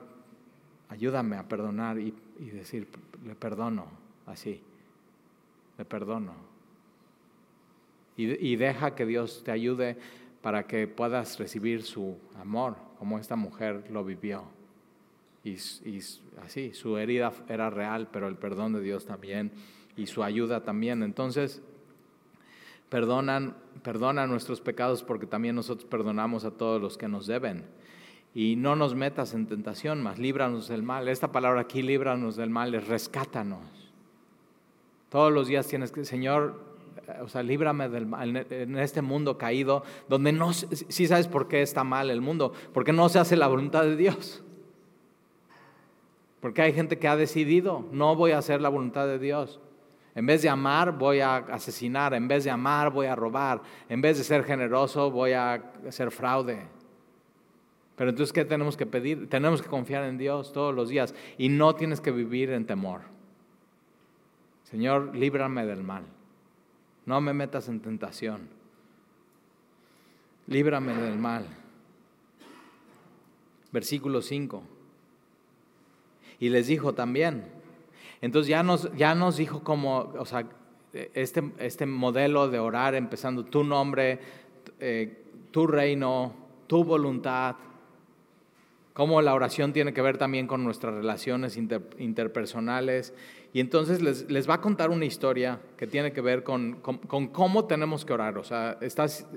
ayúdame 0.88 1.36
a 1.36 1.48
perdonar 1.48 2.00
y, 2.00 2.16
y 2.40 2.46
decir, 2.46 2.88
le 3.28 3.36
perdono, 3.36 3.86
así, 4.26 4.60
le 5.78 5.86
perdono 5.86 6.49
y, 8.24 8.56
deja 8.58 8.96
que 8.96 9.06
Dios 9.06 9.44
te 9.46 9.52
ayude 9.52 9.98
para 10.42 10.68
que 10.68 10.88
puedas 10.88 11.40
recibir 11.40 11.84
su 11.84 12.18
amor, 12.40 12.76
como 12.98 13.18
esta 13.18 13.38
mujer 13.38 13.86
lo 13.92 14.04
vivió. 14.04 14.44
Y, 15.44 15.56
así, 16.44 16.74
su 16.74 16.98
herida 16.98 17.32
era 17.48 17.70
real, 17.70 18.10
pero 18.12 18.28
el 18.28 18.36
perdón 18.36 18.74
de 18.74 18.82
Dios 18.82 19.06
también 19.06 19.52
y 19.96 20.08
su 20.08 20.22
ayuda 20.22 20.64
también. 20.64 21.02
Entonces, 21.02 21.62
perdonan, 22.90 23.56
perdona 23.84 24.28
nuestros 24.28 24.60
pecados 24.60 25.02
porque 25.02 25.26
también 25.26 25.56
nosotros 25.56 25.90
perdonamos 25.90 26.44
a 26.44 26.52
todos 26.52 26.82
los 26.82 26.98
que 26.98 27.08
nos 27.08 27.26
deben. 27.26 27.64
Y 28.36 28.58
no 28.58 28.76
nos 28.76 28.96
metas 28.96 29.34
en 29.34 29.48
tentación, 29.48 30.04
más 30.04 30.20
líbranos 30.20 30.68
del 30.68 30.84
mal. 30.84 31.08
Esta 31.08 31.32
palabra 31.32 31.62
aquí, 31.62 31.82
líbranos 31.82 32.36
del 32.36 32.50
mal, 32.50 32.76
es 32.76 32.88
rescátanos. 32.88 33.64
Todos 35.10 35.32
los 35.32 35.48
días 35.48 35.68
tienes 35.68 35.92
que, 35.92 36.06
Señor, 36.06 36.69
o 37.22 37.28
sea, 37.28 37.44
líbrame 37.44 37.90
del 37.90 38.06
mal, 38.06 38.46
en 38.50 38.78
este 38.78 39.02
mundo 39.02 39.38
caído, 39.38 39.84
donde 40.08 40.32
no, 40.32 40.54
sí 40.54 41.08
sabes 41.08 41.28
por 41.28 41.48
qué 41.48 41.62
está 41.62 41.84
mal 41.84 42.10
el 42.10 42.22
mundo, 42.22 42.54
porque 42.74 42.94
no 42.94 43.10
se 43.10 43.20
hace 43.20 43.36
la 43.36 43.48
voluntad 43.48 43.84
de 43.84 43.96
Dios. 43.96 44.44
Porque 46.40 46.62
hay 46.62 46.74
gente 46.74 46.98
que 46.98 47.08
ha 47.08 47.16
decidido, 47.16 47.86
no 47.92 48.16
voy 48.16 48.32
a 48.32 48.38
hacer 48.38 48.62
la 48.62 48.70
voluntad 48.70 49.08
de 49.08 49.20
Dios. 49.20 49.60
En 50.16 50.26
vez 50.26 50.42
de 50.42 50.50
amar, 50.50 50.98
voy 50.98 51.20
a 51.20 51.38
asesinar. 51.38 52.14
En 52.14 52.28
vez 52.28 52.44
de 52.44 52.50
amar, 52.50 52.92
voy 52.92 53.08
a 53.08 53.16
robar. 53.16 53.62
En 53.88 54.02
vez 54.02 54.18
de 54.18 54.24
ser 54.24 54.44
generoso, 54.44 55.12
voy 55.12 55.34
a 55.34 55.54
hacer 55.88 56.12
fraude. 56.12 56.66
Pero 57.96 58.10
entonces, 58.10 58.34
¿qué 58.34 58.46
tenemos 58.46 58.78
que 58.78 58.86
pedir? 58.86 59.30
Tenemos 59.30 59.62
que 59.62 59.70
confiar 59.70 60.06
en 60.06 60.18
Dios 60.18 60.54
todos 60.54 60.74
los 60.74 60.90
días 60.90 61.14
y 61.38 61.50
no 61.50 61.76
tienes 61.76 62.02
que 62.02 62.12
vivir 62.12 62.50
en 62.52 62.66
temor. 62.66 63.02
Señor, 64.64 65.16
líbrame 65.16 65.66
del 65.66 65.84
mal. 65.84 66.04
No 67.10 67.22
me 67.22 67.34
metas 67.34 67.68
en 67.70 67.80
tentación. 67.80 68.48
Líbrame 70.46 70.94
del 70.94 71.18
mal. 71.18 71.44
Versículo 73.72 74.22
5. 74.22 74.62
Y 76.40 76.50
les 76.50 76.68
dijo 76.68 76.94
también. 76.94 77.46
Entonces 78.22 78.48
ya 78.48 78.62
nos, 78.62 78.96
ya 78.96 79.16
nos 79.16 79.38
dijo 79.38 79.64
como, 79.64 80.14
o 80.20 80.26
sea, 80.28 80.46
este, 80.94 81.52
este 81.58 81.88
modelo 81.88 82.48
de 82.48 82.60
orar 82.60 82.94
empezando 82.94 83.44
tu 83.44 83.64
nombre, 83.64 84.20
eh, 84.80 85.24
tu 85.50 85.66
reino, 85.66 86.36
tu 86.68 86.84
voluntad, 86.84 87.56
cómo 88.94 89.20
la 89.24 89.34
oración 89.34 89.74
tiene 89.74 89.96
que 89.96 90.04
ver 90.04 90.20
también 90.20 90.46
con 90.46 90.64
nuestras 90.64 90.94
relaciones 90.94 91.58
interpersonales. 91.58 93.16
Y 93.52 93.60
entonces 93.62 94.02
les, 94.02 94.50
va 94.50 94.56
a 94.56 94.62
contar 94.62 94.92
una 94.92 95.06
historia 95.06 95.60
que 95.76 95.88
tiene 95.88 96.12
que 96.12 96.22
ver 96.22 96.44
con, 96.44 96.82
cómo 97.32 97.66
tenemos 97.66 98.06
que 98.06 98.14
orar. 98.14 98.38
O 98.38 98.44
sea, 98.44 98.78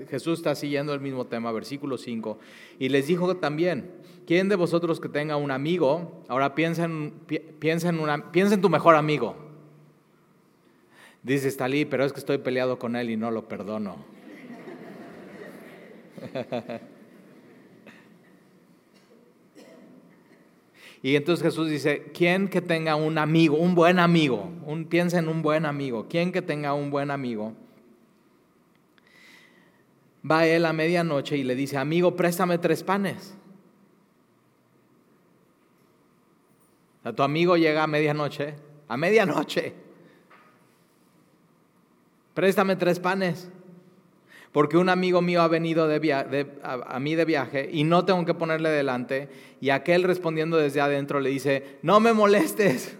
Jesús 0.09 0.39
está 0.39 0.53
siguiendo 0.53 0.93
el 0.93 0.99
mismo 0.99 1.25
tema, 1.25 1.51
versículo 1.51 1.97
5. 1.97 2.37
Y 2.77 2.89
les 2.89 3.07
dijo 3.07 3.35
también, 3.37 3.89
¿quién 4.27 4.49
de 4.49 4.55
vosotros 4.55 4.99
que 4.99 5.09
tenga 5.09 5.35
un 5.35 5.49
amigo, 5.49 6.23
ahora 6.27 6.53
piensa 6.53 6.85
en, 6.85 7.13
piensa 7.59 8.61
tu 8.61 8.69
mejor 8.69 8.95
amigo? 8.95 9.35
Dice 11.23 11.49
Stalí, 11.49 11.85
pero 11.85 12.05
es 12.05 12.13
que 12.13 12.19
estoy 12.19 12.37
peleado 12.37 12.77
con 12.77 12.95
él 12.95 13.09
y 13.09 13.17
no 13.17 13.31
lo 13.31 13.47
perdono. 13.47 14.05
Y 21.03 21.17
entonces 21.17 21.43
Jesús 21.43 21.69
dice, 21.69 22.11
¿quién 22.13 22.47
que 22.47 22.61
tenga 22.61 22.95
un 22.95 23.17
amigo, 23.17 23.57
un 23.57 23.75
buen 23.75 23.99
amigo? 23.99 24.49
Un, 24.65 24.85
piensa 24.85 25.19
en 25.19 25.27
un 25.27 25.41
buen 25.41 25.65
amigo. 25.65 26.07
¿Quién 26.09 26.31
que 26.31 26.41
tenga 26.41 26.73
un 26.73 26.89
buen 26.89 27.11
amigo? 27.11 27.53
Va 30.29 30.47
él 30.47 30.65
a 30.65 30.71
medianoche 30.71 31.35
y 31.35 31.43
le 31.43 31.55
dice, 31.55 31.77
amigo, 31.77 32.15
préstame 32.15 32.57
tres 32.57 32.83
panes. 32.83 33.35
A 37.03 37.11
tu 37.11 37.21
amigo 37.21 37.57
llega 37.57 37.83
a 37.83 37.87
medianoche, 37.87 38.55
a 38.87 38.95
medianoche. 38.95 39.73
préstame 42.33 42.77
tres 42.77 43.01
panes, 43.01 43.51
porque 44.53 44.77
un 44.77 44.87
amigo 44.87 45.21
mío 45.21 45.41
ha 45.41 45.47
venido 45.47 45.83
a, 45.83 46.99
mí 46.99 47.15
de 47.15 47.25
viaje 47.25 47.69
y 47.73 47.83
no 47.83 48.05
tengo 48.05 48.23
que 48.23 48.35
ponerle 48.35 48.69
delante. 48.69 49.27
Y 49.59 49.71
aquel 49.71 50.03
respondiendo 50.03 50.57
desde 50.57 50.79
adentro 50.79 51.19
le 51.19 51.31
dice, 51.31 51.79
no 51.81 51.99
me 51.99 52.13
molestes, 52.13 52.95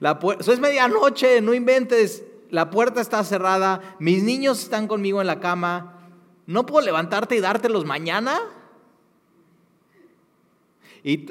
la 0.00 0.20
eso 0.38 0.52
es 0.52 0.60
medianoche, 0.60 1.40
no 1.40 1.54
inventes, 1.54 2.24
la 2.50 2.68
puerta 2.68 3.00
está 3.00 3.24
cerrada, 3.24 3.96
mis 3.98 4.22
niños 4.22 4.62
están 4.62 4.86
conmigo 4.86 5.22
en 5.22 5.26
la 5.26 5.40
cama, 5.40 6.10
¿no 6.46 6.66
puedo 6.66 6.84
levantarte 6.84 7.36
y 7.36 7.40
dártelos 7.40 7.86
mañana? 7.86 8.38
Y 11.02 11.26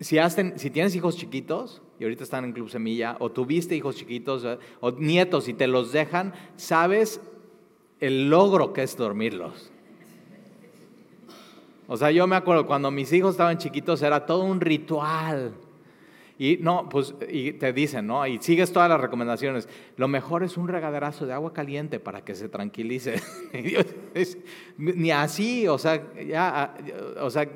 si, 0.00 0.18
si 0.56 0.70
tienes 0.70 0.96
hijos 0.96 1.16
chiquitos, 1.16 1.82
y 2.00 2.04
ahorita 2.04 2.24
están 2.24 2.44
en 2.44 2.52
Club 2.52 2.68
Semilla, 2.68 3.16
o 3.20 3.30
tuviste 3.30 3.76
hijos 3.76 3.94
chiquitos 3.94 4.44
o 4.80 4.90
nietos 4.92 5.46
y 5.48 5.54
te 5.54 5.68
los 5.68 5.92
dejan, 5.92 6.32
sabes 6.56 7.20
el 8.00 8.30
logro 8.30 8.72
que 8.72 8.82
es 8.82 8.96
dormirlos. 8.96 9.70
O 11.86 11.96
sea, 11.96 12.10
yo 12.10 12.26
me 12.26 12.36
acuerdo 12.36 12.66
cuando 12.66 12.90
mis 12.90 13.12
hijos 13.12 13.32
estaban 13.32 13.58
chiquitos 13.58 14.00
era 14.02 14.24
todo 14.24 14.44
un 14.44 14.60
ritual. 14.60 15.52
Y 16.38 16.56
no, 16.58 16.88
pues, 16.88 17.14
y 17.28 17.52
te 17.52 17.70
dicen, 17.74 18.06
¿no? 18.06 18.26
Y 18.26 18.38
sigues 18.38 18.72
todas 18.72 18.88
las 18.88 18.98
recomendaciones. 18.98 19.68
Lo 19.96 20.08
mejor 20.08 20.42
es 20.42 20.56
un 20.56 20.68
regaderazo 20.68 21.26
de 21.26 21.34
agua 21.34 21.52
caliente 21.52 22.00
para 22.00 22.24
que 22.24 22.34
se 22.34 22.48
tranquilice. 22.48 23.20
ni 24.78 25.10
así, 25.10 25.68
o 25.68 25.76
sea, 25.76 26.02
ya, 26.26 26.74
o 27.20 27.28
sea, 27.28 27.46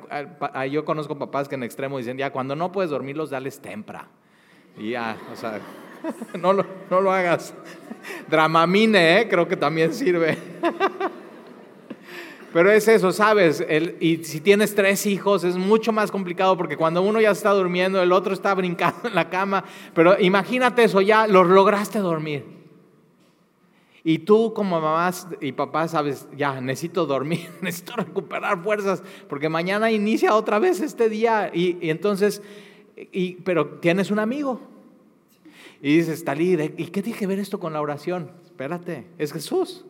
yo 0.67 0.85
conozco 0.85 1.17
papás 1.17 1.47
que 1.47 1.55
en 1.55 1.63
extremo 1.63 1.97
dicen, 1.97 2.17
ya, 2.17 2.31
cuando 2.31 2.55
no 2.55 2.71
puedes 2.71 2.91
dormirlos, 2.91 3.31
dales 3.31 3.59
tempra. 3.59 4.07
Y 4.77 4.91
ya, 4.91 5.17
o 5.33 5.35
sea, 5.35 5.61
no 6.39 6.53
lo, 6.53 6.65
no 6.89 7.01
lo 7.01 7.11
hagas. 7.11 7.53
Dramamine, 8.27 9.21
¿eh? 9.21 9.27
creo 9.27 9.47
que 9.47 9.57
también 9.57 9.93
sirve. 9.93 10.37
Pero 12.55 12.71
es 12.71 12.87
eso, 12.87 13.11
¿sabes? 13.11 13.61
y 13.99 14.23
si 14.23 14.39
tienes 14.39 14.73
tres 14.75 15.05
hijos 15.05 15.43
es 15.43 15.57
mucho 15.57 15.91
más 15.91 16.09
complicado 16.09 16.55
porque 16.55 16.77
cuando 16.77 17.01
uno 17.01 17.19
ya 17.19 17.31
está 17.31 17.49
durmiendo, 17.49 18.01
el 18.01 18.13
otro 18.13 18.33
está 18.33 18.53
brincando 18.53 19.09
en 19.09 19.15
la 19.15 19.29
cama. 19.29 19.65
Pero 19.93 20.17
imagínate 20.19 20.85
eso, 20.85 21.01
ya 21.01 21.27
los 21.27 21.47
lograste 21.47 21.99
dormir. 21.99 22.45
Y 24.07 24.19
tú 24.19 24.53
como 24.53 24.79
mamás 24.79 25.27
y 25.41 25.51
papás 25.51 25.91
sabes, 25.91 26.27
ya 26.37 26.61
necesito 26.61 27.07
dormir, 27.07 27.49
necesito 27.61 27.95
recuperar 27.97 28.63
fuerzas 28.63 29.03
porque 29.27 29.49
mañana 29.49 29.91
inicia 29.91 30.35
otra 30.35 30.59
vez 30.59 30.79
este 30.79 31.09
día. 31.09 31.51
Y, 31.53 31.89
entonces, 31.89 32.41
y, 32.95 33.33
pero 33.41 33.67
tienes 33.79 34.11
un 34.11 34.19
amigo. 34.19 34.61
Y 35.85 35.97
dices, 35.97 36.25
Talí, 36.25 36.53
¿y 36.77 36.87
qué 36.87 37.03
tiene 37.03 37.19
que 37.19 37.27
ver 37.27 37.37
esto 37.37 37.59
con 37.59 37.71
la 37.71 37.79
oración? 37.79 38.31
Espérate, 38.43 39.05
es 39.19 39.31
Jesús. 39.31 39.85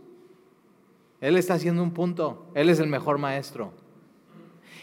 Él 1.21 1.38
está 1.38 1.53
haciendo 1.53 1.81
un 1.81 1.91
punto. 1.91 2.47
Él 2.53 2.67
es 2.67 2.81
el 2.81 2.88
mejor 2.88 3.17
maestro. 3.17 3.71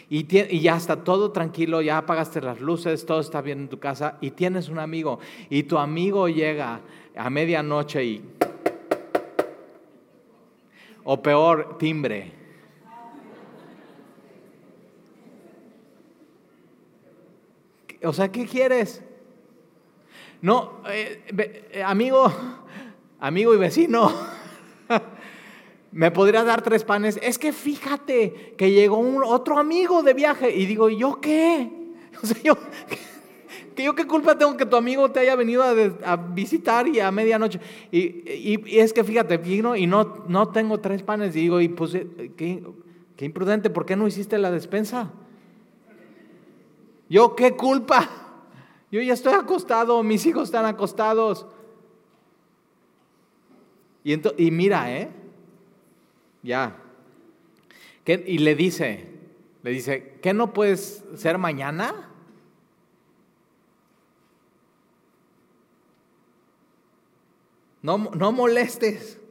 Y, 0.08 0.24
ya 0.58 0.74
está 0.74 1.04
todo 1.04 1.30
tranquilo, 1.30 1.82
ya 1.82 1.98
apagaste 1.98 2.40
las 2.40 2.62
luces, 2.62 3.04
todo 3.04 3.20
está 3.20 3.42
bien 3.42 3.58
en 3.58 3.68
tu 3.68 3.78
casa 3.78 4.16
y 4.22 4.30
tienes 4.30 4.70
un 4.70 4.78
amigo. 4.78 5.18
Y 5.50 5.64
tu 5.64 5.76
amigo 5.76 6.30
llega 6.30 6.80
a 7.14 7.28
medianoche 7.28 8.02
y... 8.02 8.24
O 11.04 11.20
peor, 11.20 11.76
timbre. 11.76 12.32
O 18.02 18.14
sea, 18.14 18.32
¿qué 18.32 18.46
quieres? 18.46 19.04
No, 20.42 20.80
eh, 20.88 21.22
eh, 21.70 21.82
amigo, 21.84 22.30
amigo 23.20 23.54
y 23.54 23.58
vecino. 23.58 24.12
me 25.92 26.10
podría 26.10 26.42
dar 26.42 26.62
tres 26.62 26.82
panes. 26.82 27.18
Es 27.22 27.38
que 27.38 27.52
fíjate 27.52 28.54
que 28.58 28.72
llegó 28.72 28.98
un, 28.98 29.22
otro 29.22 29.56
amigo 29.56 30.02
de 30.02 30.14
viaje 30.14 30.54
y 30.54 30.66
digo, 30.66 30.90
¿yo 30.90 31.20
qué? 31.20 31.70
O 32.22 32.26
sea, 32.26 32.36
yo, 32.42 32.58
¿qué, 33.74 33.84
yo 33.84 33.94
qué 33.94 34.06
culpa 34.06 34.36
tengo 34.36 34.56
que 34.56 34.66
tu 34.66 34.76
amigo 34.76 35.10
te 35.10 35.20
haya 35.20 35.34
venido 35.34 35.62
a, 35.62 36.16
visitar 36.16 36.86
y 36.88 37.00
a 37.00 37.10
medianoche. 37.10 37.58
Y, 37.90 38.78
es 38.78 38.92
que 38.92 39.02
fíjate, 39.02 39.38
vino 39.38 39.74
y 39.76 39.86
no, 39.86 40.24
no 40.28 40.48
tengo 40.48 40.78
tres 40.78 41.02
panes. 41.02 41.34
Y 41.36 41.40
digo, 41.40 41.60
y 41.60 41.68
pues, 41.68 41.94
eh, 41.94 42.32
qué, 42.36 42.64
qué 43.16 43.24
imprudente, 43.24 43.70
¿por 43.70 43.86
qué 43.86 43.94
no 43.96 44.08
hiciste 44.08 44.38
la 44.38 44.50
despensa? 44.50 45.10
¿Yo 47.08 47.36
qué 47.36 47.52
culpa? 47.52 48.21
Yo 48.92 49.00
ya 49.00 49.14
estoy 49.14 49.32
acostado, 49.32 50.02
mis 50.02 50.26
hijos 50.26 50.44
están 50.44 50.66
acostados. 50.66 51.46
Y, 54.04 54.12
y 54.44 54.50
mira, 54.50 54.94
¿eh? 54.94 55.10
ya. 56.42 56.76
Y 58.04 58.36
le 58.36 58.54
dice, 58.54 59.08
le 59.62 59.70
dice, 59.70 60.18
¿qué 60.20 60.34
no 60.34 60.52
puedes 60.52 61.02
ser 61.16 61.38
mañana? 61.38 62.10
No, 67.80 67.96
no 67.96 68.30
molestes. 68.32 69.21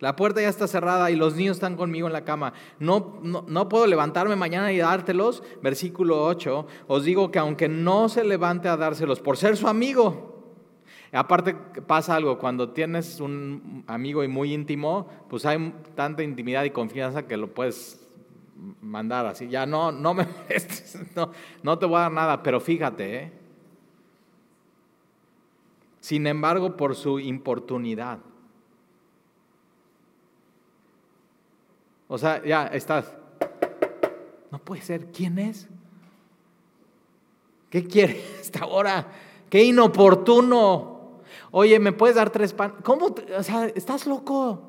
La 0.00 0.14
puerta 0.14 0.40
ya 0.40 0.48
está 0.48 0.68
cerrada 0.68 1.10
y 1.10 1.16
los 1.16 1.34
niños 1.34 1.56
están 1.56 1.76
conmigo 1.76 2.06
en 2.06 2.12
la 2.12 2.24
cama. 2.24 2.52
No, 2.78 3.18
no, 3.22 3.44
no, 3.48 3.68
puedo 3.68 3.86
levantarme 3.86 4.36
mañana 4.36 4.72
y 4.72 4.78
dártelos. 4.78 5.42
Versículo 5.60 6.24
8. 6.24 6.66
Os 6.86 7.04
digo 7.04 7.30
que 7.30 7.40
aunque 7.40 7.68
no 7.68 8.08
se 8.08 8.22
levante 8.22 8.68
a 8.68 8.76
dárselos 8.76 9.20
por 9.20 9.36
ser 9.36 9.56
su 9.56 9.66
amigo, 9.66 10.38
Aparte 11.12 11.54
pasa 11.86 12.16
algo, 12.16 12.38
cuando 12.38 12.70
tienes 12.70 13.18
un 13.20 13.82
amigo 13.86 14.22
y 14.22 14.28
muy 14.28 14.52
íntimo, 14.52 15.08
pues 15.30 15.46
hay 15.46 15.74
tanta 15.94 16.22
intimidad 16.22 16.64
y 16.64 16.70
confianza 16.70 17.26
que 17.26 17.38
lo 17.38 17.54
puedes 17.54 18.06
mandar 18.82 19.24
así. 19.24 19.48
Ya 19.48 19.64
no, 19.64 19.90
no 19.90 20.12
me 20.12 20.26
molestes, 20.42 20.98
no, 21.16 21.32
no 21.62 21.78
te 21.78 21.86
voy 21.86 21.96
a 21.96 22.00
dar 22.00 22.12
nada, 22.12 22.42
pero 22.42 22.60
fíjate, 22.60 23.16
¿eh? 23.16 23.32
sin 26.00 26.26
embargo, 26.26 26.76
por 26.76 26.94
su 26.94 27.18
importunidad. 27.20 28.18
O 32.08 32.16
sea, 32.18 32.42
ya 32.44 32.66
estás. 32.68 33.12
No 34.50 34.58
puede 34.58 34.82
ser. 34.82 35.06
¿Quién 35.12 35.38
es? 35.38 35.68
¿Qué 37.70 37.86
quiere 37.86 38.20
esta 38.40 38.66
hora? 38.66 39.06
¡Qué 39.50 39.62
inoportuno! 39.62 41.20
Oye, 41.50 41.78
¿me 41.78 41.92
puedes 41.92 42.16
dar 42.16 42.30
tres 42.30 42.52
pan? 42.52 42.74
¿Cómo? 42.82 43.14
O 43.36 43.42
sea, 43.42 43.66
estás 43.66 44.06
loco. 44.06 44.62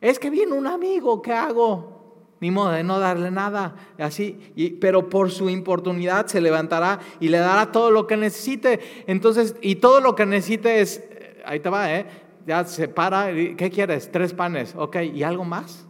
Es 0.00 0.18
que 0.18 0.30
viene 0.30 0.52
un 0.52 0.66
amigo, 0.66 1.22
¿qué 1.22 1.32
hago? 1.32 1.94
Ni 2.40 2.50
modo 2.50 2.70
de 2.70 2.84
no 2.84 2.98
darle 2.98 3.30
nada, 3.30 3.74
así, 3.98 4.78
pero 4.78 5.08
por 5.08 5.30
su 5.30 5.48
importunidad 5.48 6.26
se 6.26 6.42
levantará 6.42 7.00
y 7.18 7.28
le 7.28 7.38
dará 7.38 7.72
todo 7.72 7.90
lo 7.90 8.06
que 8.06 8.16
necesite. 8.16 8.78
Entonces, 9.06 9.56
y 9.62 9.76
todo 9.76 10.00
lo 10.00 10.14
que 10.14 10.26
necesite 10.26 10.80
es, 10.80 10.98
eh, 10.98 11.42
ahí 11.46 11.60
te 11.60 11.70
va, 11.70 11.94
¿eh? 11.94 12.06
Ya 12.46 12.62
se 12.64 12.88
para, 12.88 13.32
¿qué 13.32 13.70
quieres? 13.72 14.12
Tres 14.12 14.34
panes, 14.34 14.74
ok, 14.76 14.96
¿y 15.14 15.22
algo 15.22 15.44
más? 15.44 15.85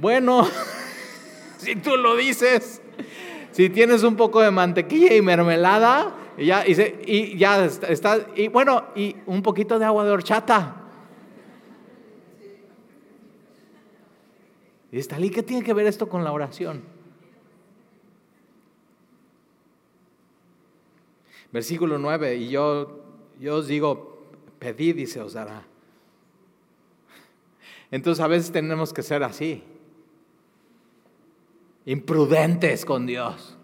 Bueno, 0.00 0.48
si 1.58 1.76
tú 1.76 1.98
lo 1.98 2.16
dices, 2.16 2.80
si 3.52 3.68
tienes 3.68 4.02
un 4.02 4.16
poco 4.16 4.40
de 4.40 4.50
mantequilla 4.50 5.14
y 5.14 5.20
mermelada, 5.20 6.16
y 6.38 6.46
ya, 6.46 6.66
y, 6.66 6.72
está, 7.86 8.26
y 8.34 8.48
bueno, 8.48 8.86
y 8.94 9.14
un 9.26 9.42
poquito 9.42 9.78
de 9.78 9.84
agua 9.84 10.04
de 10.04 10.10
horchata. 10.10 10.76
Y 14.90 14.98
está, 14.98 15.18
¿qué 15.18 15.42
tiene 15.42 15.62
que 15.62 15.74
ver 15.74 15.86
esto 15.86 16.08
con 16.08 16.24
la 16.24 16.32
oración? 16.32 16.82
Versículo 21.52 21.98
9, 21.98 22.36
y 22.36 22.48
yo, 22.48 23.04
yo 23.38 23.56
os 23.56 23.66
digo, 23.66 24.30
pedid 24.58 24.96
y 24.96 25.06
se 25.06 25.20
os 25.20 25.34
dará. 25.34 25.64
Entonces 27.90 28.24
a 28.24 28.28
veces 28.28 28.50
tenemos 28.50 28.94
que 28.94 29.02
ser 29.02 29.22
así, 29.24 29.62
imprudentes 31.90 32.84
con 32.84 33.04
Dios. 33.04 33.56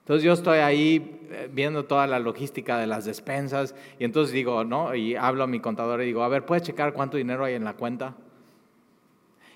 Entonces 0.00 0.24
yo 0.24 0.32
estoy 0.32 0.58
ahí 0.58 1.20
eh, 1.30 1.50
viendo 1.52 1.84
toda 1.84 2.06
la 2.06 2.18
logística 2.18 2.78
de 2.78 2.86
las 2.86 3.04
despensas 3.04 3.74
y 3.98 4.04
entonces 4.04 4.32
digo, 4.32 4.64
¿no? 4.64 4.94
Y 4.94 5.16
hablo 5.16 5.44
a 5.44 5.46
mi 5.46 5.60
contador 5.60 6.00
y 6.00 6.06
digo, 6.06 6.22
a 6.22 6.28
ver, 6.28 6.46
¿puedes 6.46 6.62
checar 6.62 6.94
cuánto 6.94 7.18
dinero 7.18 7.44
hay 7.44 7.54
en 7.54 7.64
la 7.64 7.74
cuenta? 7.74 8.14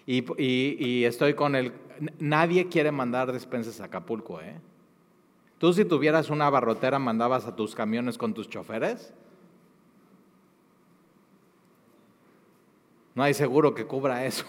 Y, 0.06 1.04
estoy 1.04 1.32
con 1.34 1.54
el... 1.54 1.72
Nadie 2.18 2.68
quiere 2.68 2.92
mandar 2.92 3.32
despensas 3.32 3.80
a 3.80 3.84
Acapulco, 3.84 4.40
¿eh? 4.40 4.60
Tú 5.58 5.72
si 5.72 5.86
tuvieras 5.86 6.28
una 6.28 6.48
barrotera, 6.50 6.98
¿mandabas 6.98 7.46
a 7.46 7.56
tus 7.56 7.74
camiones 7.74 8.16
con 8.18 8.32
tus 8.34 8.48
choferes? 8.48 9.12
No 13.14 13.22
hay 13.22 13.32
seguro 13.32 13.74
que 13.74 13.86
cubra 13.86 14.26
eso. 14.26 14.44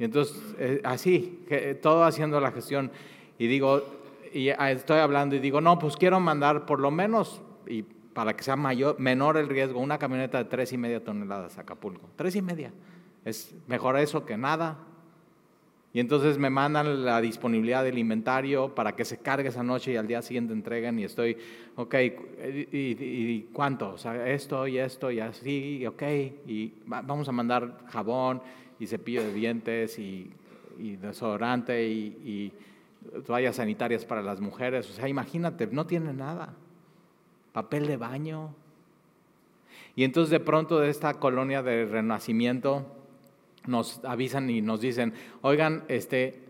Y 0.00 0.04
entonces, 0.04 0.42
eh, 0.58 0.80
así, 0.82 1.44
todo 1.82 2.04
haciendo 2.04 2.40
la 2.40 2.50
gestión 2.50 2.90
y 3.38 3.46
digo, 3.48 3.84
y 4.32 4.48
estoy 4.48 4.98
hablando 4.98 5.36
y 5.36 5.40
digo, 5.40 5.60
no, 5.60 5.78
pues 5.78 5.96
quiero 5.96 6.18
mandar 6.20 6.64
por 6.64 6.80
lo 6.80 6.90
menos 6.90 7.42
y 7.66 7.82
para 8.14 8.34
que 8.34 8.42
sea 8.42 8.56
mayor, 8.56 8.98
menor 8.98 9.36
el 9.36 9.48
riesgo, 9.48 9.78
una 9.78 9.98
camioneta 9.98 10.38
de 10.38 10.44
tres 10.46 10.72
y 10.72 10.78
media 10.78 11.04
toneladas 11.04 11.58
a 11.58 11.60
Acapulco. 11.60 12.08
Tres 12.16 12.34
y 12.34 12.40
media. 12.40 12.72
Es 13.26 13.54
mejor 13.66 13.98
eso 13.98 14.24
que 14.24 14.38
nada. 14.38 14.78
Y 15.92 16.00
entonces 16.00 16.38
me 16.38 16.48
mandan 16.48 17.04
la 17.04 17.20
disponibilidad 17.20 17.84
del 17.84 17.98
inventario 17.98 18.74
para 18.74 18.96
que 18.96 19.04
se 19.04 19.18
cargue 19.18 19.50
esa 19.50 19.62
noche 19.62 19.92
y 19.92 19.96
al 19.96 20.06
día 20.06 20.22
siguiente 20.22 20.54
entreguen 20.54 20.98
y 20.98 21.04
estoy, 21.04 21.36
ok, 21.76 21.94
¿y, 22.72 23.42
cuánto? 23.52 23.92
O 23.92 23.98
sea, 23.98 24.30
esto 24.30 24.66
y 24.66 24.78
esto 24.78 25.10
y 25.10 25.20
así, 25.20 25.84
ok, 25.86 26.02
y 26.46 26.72
vamos 26.86 27.28
a 27.28 27.32
mandar 27.32 27.80
jabón 27.88 28.40
y 28.80 28.86
cepillo 28.86 29.22
de 29.22 29.32
dientes 29.32 29.98
y, 29.98 30.32
desodorante 30.78 31.86
y, 31.86 32.52
y 33.14 33.20
toallas 33.22 33.56
sanitarias 33.56 34.04
para 34.04 34.22
las 34.22 34.40
mujeres. 34.40 34.90
O 34.90 34.92
sea, 34.92 35.08
imagínate, 35.08 35.68
no 35.68 35.86
tiene 35.86 36.12
nada. 36.12 36.54
Papel 37.52 37.86
de 37.86 37.96
baño. 37.96 38.54
Y 39.94 40.04
entonces 40.04 40.30
de 40.30 40.40
pronto 40.40 40.80
de 40.80 40.88
esta 40.88 41.14
colonia 41.14 41.62
de 41.62 41.84
renacimiento, 41.84 42.86
nos 43.66 44.02
avisan 44.04 44.48
y 44.50 44.62
nos 44.62 44.80
dicen, 44.80 45.14
oigan, 45.42 45.84
este, 45.88 46.42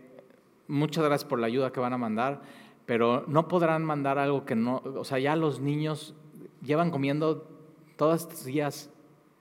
muchas 0.67 1.03
gracias 1.03 1.27
por 1.27 1.39
la 1.39 1.47
ayuda 1.47 1.71
que 1.71 1.79
van 1.79 1.93
a 1.93 1.97
mandar, 1.97 2.41
pero 2.85 3.25
no 3.27 3.47
podrán 3.47 3.83
mandar 3.83 4.17
algo 4.17 4.45
que 4.45 4.55
no, 4.55 4.81
o 4.83 5.03
sea, 5.03 5.19
ya 5.19 5.35
los 5.35 5.59
niños 5.59 6.15
llevan 6.63 6.91
comiendo 6.91 7.47
todos 7.97 8.21
estos 8.21 8.45
días 8.45 8.89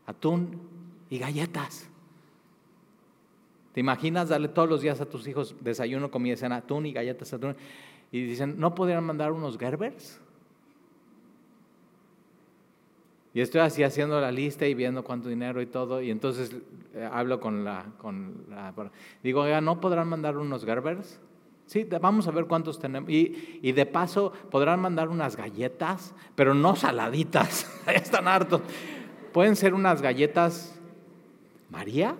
atún 0.06 0.60
y 1.08 1.18
galletas. 1.18 1.88
¿Te 3.72 3.80
imaginas 3.80 4.28
darle 4.28 4.48
todos 4.48 4.68
los 4.68 4.80
días 4.80 5.00
a 5.00 5.06
tus 5.06 5.26
hijos 5.28 5.54
desayuno, 5.60 6.10
comida, 6.10 6.36
cena, 6.36 6.56
atún 6.56 6.86
y 6.86 6.92
galletas, 6.92 7.32
atún? 7.32 7.56
Y 8.10 8.24
dicen, 8.24 8.58
¿no 8.58 8.74
podrían 8.74 9.04
mandar 9.04 9.32
unos 9.32 9.58
Gerbers? 9.58 10.20
Y 13.32 13.40
estoy 13.40 13.60
así 13.60 13.84
haciendo 13.84 14.20
la 14.20 14.32
lista 14.32 14.66
y 14.66 14.74
viendo 14.74 15.04
cuánto 15.04 15.28
dinero 15.28 15.62
y 15.62 15.66
todo, 15.66 16.02
y 16.02 16.10
entonces 16.10 16.50
eh, 16.94 17.08
hablo 17.12 17.38
con 17.38 17.64
la, 17.64 17.86
con 17.98 18.44
la... 18.50 18.74
Digo, 19.22 19.46
¿no 19.60 19.80
podrán 19.80 20.08
mandar 20.08 20.36
unos 20.36 20.64
Gerbers? 20.64 21.20
Sí, 21.66 21.86
vamos 22.00 22.26
a 22.26 22.32
ver 22.32 22.46
cuántos 22.46 22.80
tenemos. 22.80 23.08
Y, 23.08 23.60
y 23.62 23.70
de 23.70 23.86
paso, 23.86 24.32
podrán 24.50 24.80
mandar 24.80 25.08
unas 25.08 25.36
galletas, 25.36 26.12
pero 26.34 26.52
no 26.54 26.74
saladitas, 26.74 27.70
están 27.86 28.26
hartos. 28.26 28.62
Pueden 29.32 29.54
ser 29.54 29.74
unas 29.74 30.02
galletas 30.02 30.80
María. 31.70 32.16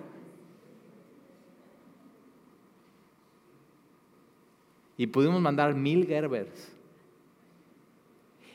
Y 5.01 5.07
pudimos 5.07 5.41
mandar 5.41 5.73
mil 5.73 6.05
Gerbers 6.05 6.71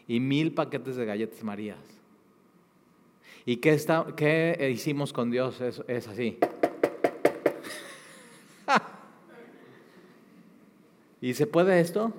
y 0.07 0.21
mil 0.21 0.55
paquetes 0.55 0.95
de 0.95 1.05
galletas 1.05 1.43
Marías. 1.43 1.81
¿Y 3.45 3.57
qué, 3.57 3.71
está, 3.71 4.07
qué 4.17 4.71
hicimos 4.73 5.13
con 5.13 5.33
Dios? 5.33 5.61
Es, 5.61 5.83
es 5.89 6.07
así. 6.07 6.39
¿Y 11.21 11.35
se 11.35 11.49
puede 11.49 11.81
esto? 11.81 12.13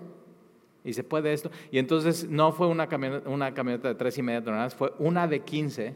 ¿Y 0.83 0.91
se 0.91 1.05
puede 1.05 1.31
esto? 1.31 1.49
Y 1.71 1.79
entonces 1.79 2.27
no 2.27 2.51
fue 2.51 2.67
una 2.67 2.89
camioneta, 2.89 3.29
una 3.29 3.53
camioneta 3.53 3.87
de 3.87 3.95
tres 3.95 4.17
y 4.17 4.23
media 4.23 4.43
toneladas, 4.43 4.75
fue 4.75 4.91
una 4.99 5.25
de 5.25 5.39
15 5.39 5.95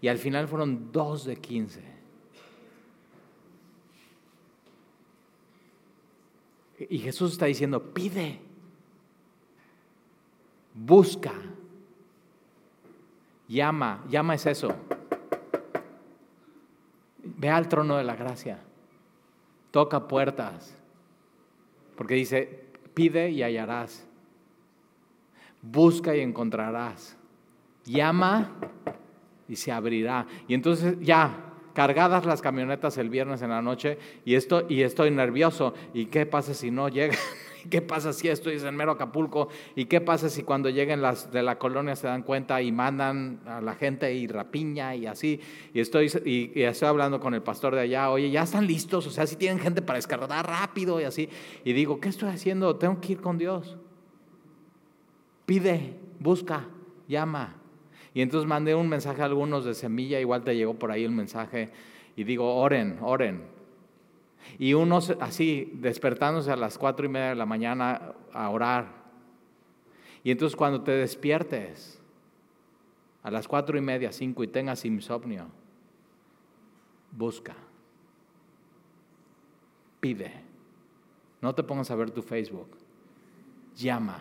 y 0.00 0.06
al 0.06 0.18
final 0.18 0.46
fueron 0.46 0.92
dos 0.92 1.24
de 1.24 1.34
15. 1.34 1.80
Y 6.88 6.98
Jesús 6.98 7.32
está 7.32 7.46
diciendo, 7.46 7.92
pide, 7.92 8.40
busca, 10.74 11.32
Llama, 13.52 14.02
llama 14.08 14.34
es 14.34 14.46
eso. 14.46 14.74
Ve 17.22 17.50
al 17.50 17.68
trono 17.68 17.98
de 17.98 18.04
la 18.04 18.16
gracia. 18.16 18.58
Toca 19.70 20.08
puertas. 20.08 20.74
Porque 21.94 22.14
dice, 22.14 22.64
pide 22.94 23.28
y 23.30 23.42
hallarás. 23.42 24.06
Busca 25.60 26.16
y 26.16 26.20
encontrarás. 26.20 27.14
Llama 27.84 28.52
y 29.48 29.56
se 29.56 29.70
abrirá. 29.70 30.26
Y 30.48 30.54
entonces 30.54 30.98
ya, 31.00 31.51
cargadas 31.72 32.24
las 32.24 32.42
camionetas 32.42 32.98
el 32.98 33.10
viernes 33.10 33.42
en 33.42 33.50
la 33.50 33.62
noche 33.62 33.98
y, 34.24 34.34
esto, 34.34 34.66
y 34.68 34.82
estoy 34.82 35.10
nervioso. 35.10 35.74
¿Y 35.94 36.06
qué 36.06 36.26
pasa 36.26 36.54
si 36.54 36.70
no 36.70 36.88
llega? 36.88 37.14
¿Qué 37.70 37.80
pasa 37.80 38.12
si 38.12 38.28
esto 38.28 38.50
es 38.50 38.64
en 38.64 38.74
mero 38.74 38.92
Acapulco? 38.92 39.48
¿Y 39.76 39.84
qué 39.84 40.00
pasa 40.00 40.28
si 40.28 40.42
cuando 40.42 40.68
lleguen 40.68 41.00
las 41.00 41.30
de 41.30 41.42
la 41.42 41.58
colonia 41.58 41.94
se 41.94 42.08
dan 42.08 42.22
cuenta 42.22 42.60
y 42.60 42.72
mandan 42.72 43.40
a 43.46 43.60
la 43.60 43.74
gente 43.74 44.12
y 44.12 44.26
rapiña 44.26 44.96
y 44.96 45.06
así? 45.06 45.40
Y 45.72 45.80
estoy, 45.80 46.10
y, 46.24 46.62
estoy 46.62 46.88
hablando 46.88 47.20
con 47.20 47.34
el 47.34 47.42
pastor 47.42 47.74
de 47.74 47.82
allá, 47.82 48.10
oye, 48.10 48.30
ya 48.30 48.42
están 48.42 48.66
listos, 48.66 49.06
o 49.06 49.10
sea, 49.10 49.26
si 49.26 49.36
tienen 49.36 49.60
gente 49.60 49.80
para 49.80 49.96
descargar 49.96 50.46
rápido 50.46 51.00
y 51.00 51.04
así. 51.04 51.28
Y 51.64 51.72
digo, 51.72 52.00
¿qué 52.00 52.08
estoy 52.08 52.30
haciendo? 52.30 52.76
Tengo 52.76 53.00
que 53.00 53.12
ir 53.12 53.20
con 53.20 53.38
Dios. 53.38 53.76
Pide, 55.46 55.96
busca, 56.18 56.66
llama. 57.06 57.61
Y 58.14 58.20
entonces 58.20 58.48
mandé 58.48 58.74
un 58.74 58.88
mensaje 58.88 59.22
a 59.22 59.26
algunos 59.26 59.64
de 59.64 59.74
semilla, 59.74 60.20
igual 60.20 60.44
te 60.44 60.54
llegó 60.54 60.74
por 60.74 60.90
ahí 60.90 61.04
el 61.04 61.12
mensaje, 61.12 61.70
y 62.14 62.24
digo, 62.24 62.54
oren, 62.54 62.98
oren, 63.00 63.42
y 64.58 64.74
unos 64.74 65.10
así, 65.20 65.70
despertándose 65.74 66.50
a 66.50 66.56
las 66.56 66.78
cuatro 66.78 67.06
y 67.06 67.08
media 67.08 67.30
de 67.30 67.34
la 67.36 67.46
mañana 67.46 68.14
a 68.32 68.50
orar. 68.50 69.02
Y 70.24 70.30
entonces 70.30 70.56
cuando 70.56 70.82
te 70.82 70.92
despiertes 70.92 72.00
a 73.22 73.30
las 73.30 73.48
cuatro 73.48 73.78
y 73.78 73.80
media, 73.80 74.12
cinco 74.12 74.44
y 74.44 74.48
tengas 74.48 74.84
insomnio, 74.84 75.46
busca, 77.10 77.54
pide. 80.00 80.32
No 81.40 81.54
te 81.54 81.62
pongas 81.62 81.90
a 81.90 81.96
ver 81.96 82.10
tu 82.10 82.22
Facebook. 82.22 82.68
Llama, 83.76 84.20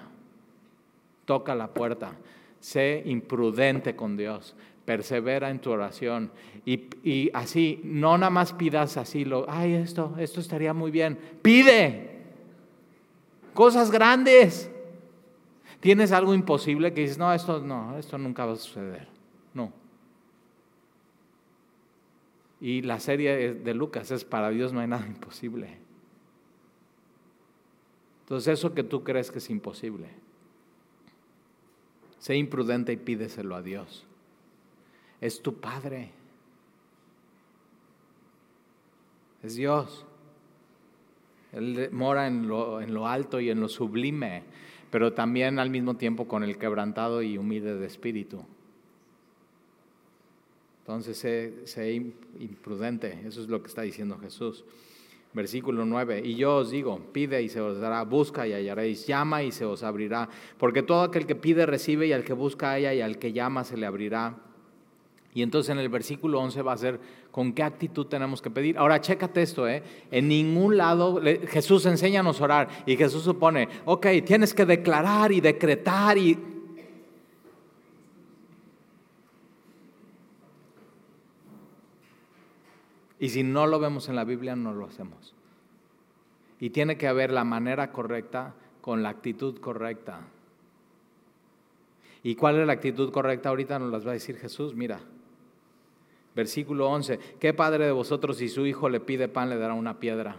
toca 1.26 1.54
la 1.54 1.68
puerta, 1.68 2.14
sé 2.62 3.04
imprudente 3.06 3.98
con 3.98 4.16
Dios 4.16 4.56
persevera 4.86 5.50
en 5.50 5.60
tu 5.60 5.72
oración. 5.72 6.32
Y, 6.66 7.30
así, 7.34 7.80
no 7.84 8.18
nada 8.18 8.30
más 8.30 8.54
pidas 8.54 8.98
así, 8.98 9.26
lo, 9.26 9.46
ay, 9.50 9.74
esto, 9.76 10.16
esto 10.18 10.40
estaría 10.40 10.74
muy 10.74 10.92
bien. 10.92 11.18
Pide 11.42 12.22
cosas 13.54 13.92
grandes. 13.92 14.70
Tienes 15.80 16.12
algo 16.12 16.34
imposible 16.34 16.94
que 16.94 17.02
dices, 17.02 17.18
no, 17.18 17.34
esto 17.34 17.60
no, 17.60 17.98
esto 17.98 18.18
nunca 18.18 18.46
va 18.46 18.54
a 18.54 18.58
suceder. 18.58 19.08
No. 19.54 19.72
Y 22.60 22.82
la 22.84 23.00
serie 23.00 23.54
de 23.54 23.74
Lucas 23.74 24.12
es 24.12 24.24
para 24.24 24.50
Dios 24.50 24.74
no 24.74 24.82
hay 24.82 24.88
nada 24.88 25.08
imposible. 25.08 25.78
Entonces 28.24 28.60
eso 28.60 28.74
que 28.74 28.84
tú 28.84 29.04
crees 29.04 29.32
que 29.32 29.40
es 29.40 29.50
imposible, 29.50 30.10
sé 32.22 32.38
imprudente 32.38 32.94
y 32.94 32.98
pídeselo 32.98 33.58
a 33.58 33.62
Dios 33.62 34.08
es 35.22 35.42
tu 35.42 35.54
Padre. 35.54 36.10
Es 39.44 39.56
Dios. 39.56 40.06
Él 41.54 41.90
mora 41.92 42.28
en 42.28 42.48
lo, 42.48 42.82
en 42.82 42.94
lo, 42.94 43.08
alto 43.08 43.40
y 43.40 43.50
en 43.50 43.60
lo 43.60 43.70
sublime, 43.70 44.44
pero 44.90 45.14
también 45.14 45.60
al 45.60 45.70
mismo 45.70 45.96
tiempo 45.96 46.28
con 46.28 46.44
el 46.44 46.58
quebrantado 46.58 47.22
y 47.22 47.38
humilde 47.38 47.76
de 47.76 47.86
espíritu. 47.86 48.44
Entonces, 50.80 51.18
sé, 51.18 51.68
sé 51.68 51.94
imprudente, 52.40 53.22
eso 53.26 53.42
es 53.42 53.48
lo 53.48 53.62
que 53.62 53.68
está 53.68 53.84
diciendo 53.84 54.18
Jesús. 54.18 54.66
Versículo 55.34 55.86
9, 55.86 56.22
y 56.26 56.36
yo 56.36 56.58
os 56.58 56.72
digo, 56.72 57.00
pide 57.14 57.42
y 57.42 57.48
se 57.48 57.62
os 57.62 57.80
dará, 57.80 58.04
busca 58.04 58.46
y 58.48 58.52
hallaréis, 58.52 59.08
llama 59.08 59.44
y 59.44 59.54
se 59.54 59.64
os 59.64 59.82
abrirá, 59.82 60.28
porque 60.58 60.84
todo 60.84 61.04
aquel 61.04 61.26
que 61.26 61.36
pide 61.36 61.66
recibe 61.66 62.08
y 62.08 62.12
al 62.12 62.26
que 62.26 62.34
busca 62.34 62.72
halla 62.72 62.94
y 62.94 63.00
al 63.00 63.18
que 63.18 63.32
llama 63.32 63.64
se 63.64 63.78
le 63.78 63.86
abrirá. 63.86 64.36
Y 65.34 65.42
entonces 65.42 65.70
en 65.70 65.80
el 65.80 65.88
versículo 65.88 66.42
11 66.42 66.62
va 66.62 66.74
a 66.74 66.78
ser 66.78 67.00
con 67.32 67.54
qué 67.54 67.64
actitud 67.64 68.08
tenemos 68.08 68.42
que 68.42 68.50
pedir. 68.50 68.78
Ahora, 68.78 69.00
chécate 69.00 69.42
esto, 69.42 69.66
¿eh? 69.68 69.82
En 70.12 70.28
ningún 70.28 70.76
lado 70.76 71.22
Jesús 71.48 71.86
enseña 71.86 72.20
a 72.20 72.30
orar 72.30 72.68
y 72.86 72.98
Jesús 72.98 73.24
supone, 73.24 73.70
ok, 73.86 74.08
tienes 74.26 74.54
que 74.54 74.66
declarar 74.66 75.32
y 75.32 75.40
decretar 75.40 76.18
y... 76.18 76.38
Y 83.22 83.30
si 83.30 83.44
no 83.44 83.68
lo 83.68 83.80
vemos 83.80 84.10
en 84.10 84.18
la 84.18 84.26
Biblia, 84.26 84.58
no 84.58 84.74
lo 84.74 84.86
hacemos. 84.86 85.34
Y 86.60 86.72
tiene 86.72 86.98
que 86.98 87.08
haber 87.08 87.32
la 87.32 87.46
manera 87.46 87.94
correcta 87.94 88.56
con 88.82 89.02
la 89.02 89.10
actitud 89.10 89.60
correcta. 89.60 90.20
¿Y 92.24 92.36
cuál 92.36 92.60
es 92.60 92.68
la 92.68 92.74
actitud 92.74 93.14
correcta? 93.14 93.48
Ahorita 93.48 93.80
nos 93.80 93.92
las 93.92 94.06
va 94.06 94.10
a 94.10 94.16
decir 94.16 94.36
Jesús. 94.36 94.76
Mira, 94.76 95.00
Versículo 96.34 96.90
11, 96.90 97.20
¿qué 97.40 97.54
padre 97.54 97.86
de 97.86 97.92
vosotros 97.92 98.38
si 98.38 98.48
su 98.48 98.66
hijo 98.66 98.88
le 98.88 99.02
pide 99.02 99.28
pan 99.28 99.50
le 99.50 99.58
dará 99.58 99.74
una 99.74 100.00
piedra? 100.00 100.38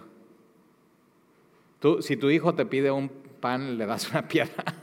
Tú, 1.80 2.00
si 2.00 2.16
tu 2.16 2.30
hijo 2.30 2.54
te 2.54 2.64
pide 2.64 2.90
un 2.90 3.10
pan, 3.40 3.76
le 3.76 3.86
das 3.86 4.10
una 4.10 4.26
piedra. 4.28 4.64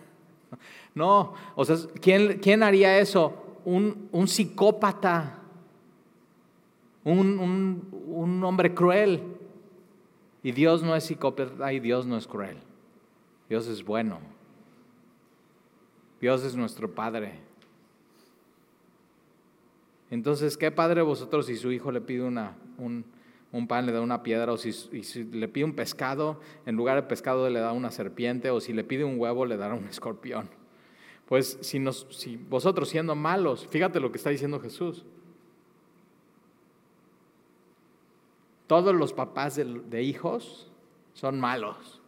No, 0.95 1.35
o 1.55 1.63
sea, 1.63 1.77
¿quién, 2.01 2.39
quién 2.39 2.63
haría 2.63 2.97
eso? 2.97 3.59
Un, 3.63 4.09
un 4.11 4.27
psicópata, 4.27 5.38
un, 7.03 7.89
un, 8.07 8.43
hombre 8.43 8.73
cruel. 8.73 9.21
Y 10.41 10.51
Dios 10.51 10.83
no 10.83 10.95
es 10.95 11.03
psicópata 11.03 11.73
y 11.73 11.79
Dios 11.79 12.05
no 12.05 12.17
es 12.17 12.27
cruel. 12.27 12.57
Dios 13.49 13.67
es 13.67 13.83
bueno. 13.83 14.19
Dios 16.21 16.43
es 16.43 16.55
nuestro 16.55 16.93
Padre. 16.93 17.49
Entonces, 20.11 20.57
¿qué 20.57 20.71
padre 20.71 21.01
vosotros 21.01 21.45
si 21.45 21.55
su 21.55 21.71
hijo 21.71 21.91
le 21.91 22.01
pide 22.01 22.23
una, 22.23 22.55
un, 22.77 23.05
un, 23.51 23.67
pan, 23.67 23.85
le 23.85 23.91
da 23.91 24.01
una 24.01 24.23
piedra, 24.23 24.51
o 24.51 24.57
si, 24.57 24.73
si, 24.73 25.23
le 25.23 25.47
pide 25.47 25.65
un 25.65 25.75
pescado, 25.75 26.39
en 26.65 26.75
lugar 26.75 26.95
de 26.95 27.03
pescado 27.03 27.47
le 27.49 27.59
da 27.59 27.73
una 27.73 27.91
serpiente, 27.91 28.49
o 28.49 28.59
si 28.59 28.73
le 28.73 28.83
pide 28.83 29.03
un 29.03 29.19
huevo, 29.19 29.45
le 29.45 29.57
dará 29.57 29.75
un 29.75 29.85
escorpión? 29.89 30.49
Pues 31.27 31.59
si, 31.61 31.77
nos, 31.77 32.07
si 32.09 32.37
vosotros 32.37 32.89
siendo 32.89 33.13
malos, 33.13 33.67
fíjate 33.67 33.99
lo 33.99 34.11
que 34.11 34.17
está 34.17 34.31
diciendo 34.31 34.59
Jesús. 34.59 35.05
Todos 38.69 38.93
los 38.93 39.13
papás 39.13 39.55
de, 39.55 40.03
hijos 40.03 40.69
son 41.15 41.39
malos. 41.39 41.99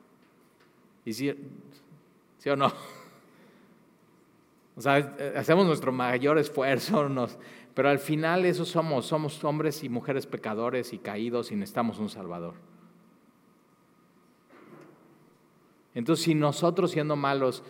¿Y 1.04 1.14
si, 1.14 1.34
¿Sí 2.38 2.50
o 2.52 2.56
no? 2.56 2.72
O 4.78 4.82
sea, 4.82 5.16
hacemos 5.36 5.66
nuestro 5.66 5.92
mayor 5.92 6.38
esfuerzo, 6.38 7.08
pero 7.74 7.90
al 7.90 8.00
final 8.00 8.46
eso 8.46 8.64
somos, 8.64 9.06
somos 9.06 9.44
hombres 9.44 9.84
y 9.84 9.90
mujeres 9.90 10.26
pecadores 10.26 10.94
y 10.94 10.98
caídos 10.98 11.52
y 11.52 11.56
necesitamos 11.56 12.00
un 12.00 12.10
Salvador. 12.10 12.54
Entonces, 15.94 16.24
si 16.24 16.36
nosotros 16.36 16.92
siendo 16.92 17.16
malos 17.16 17.64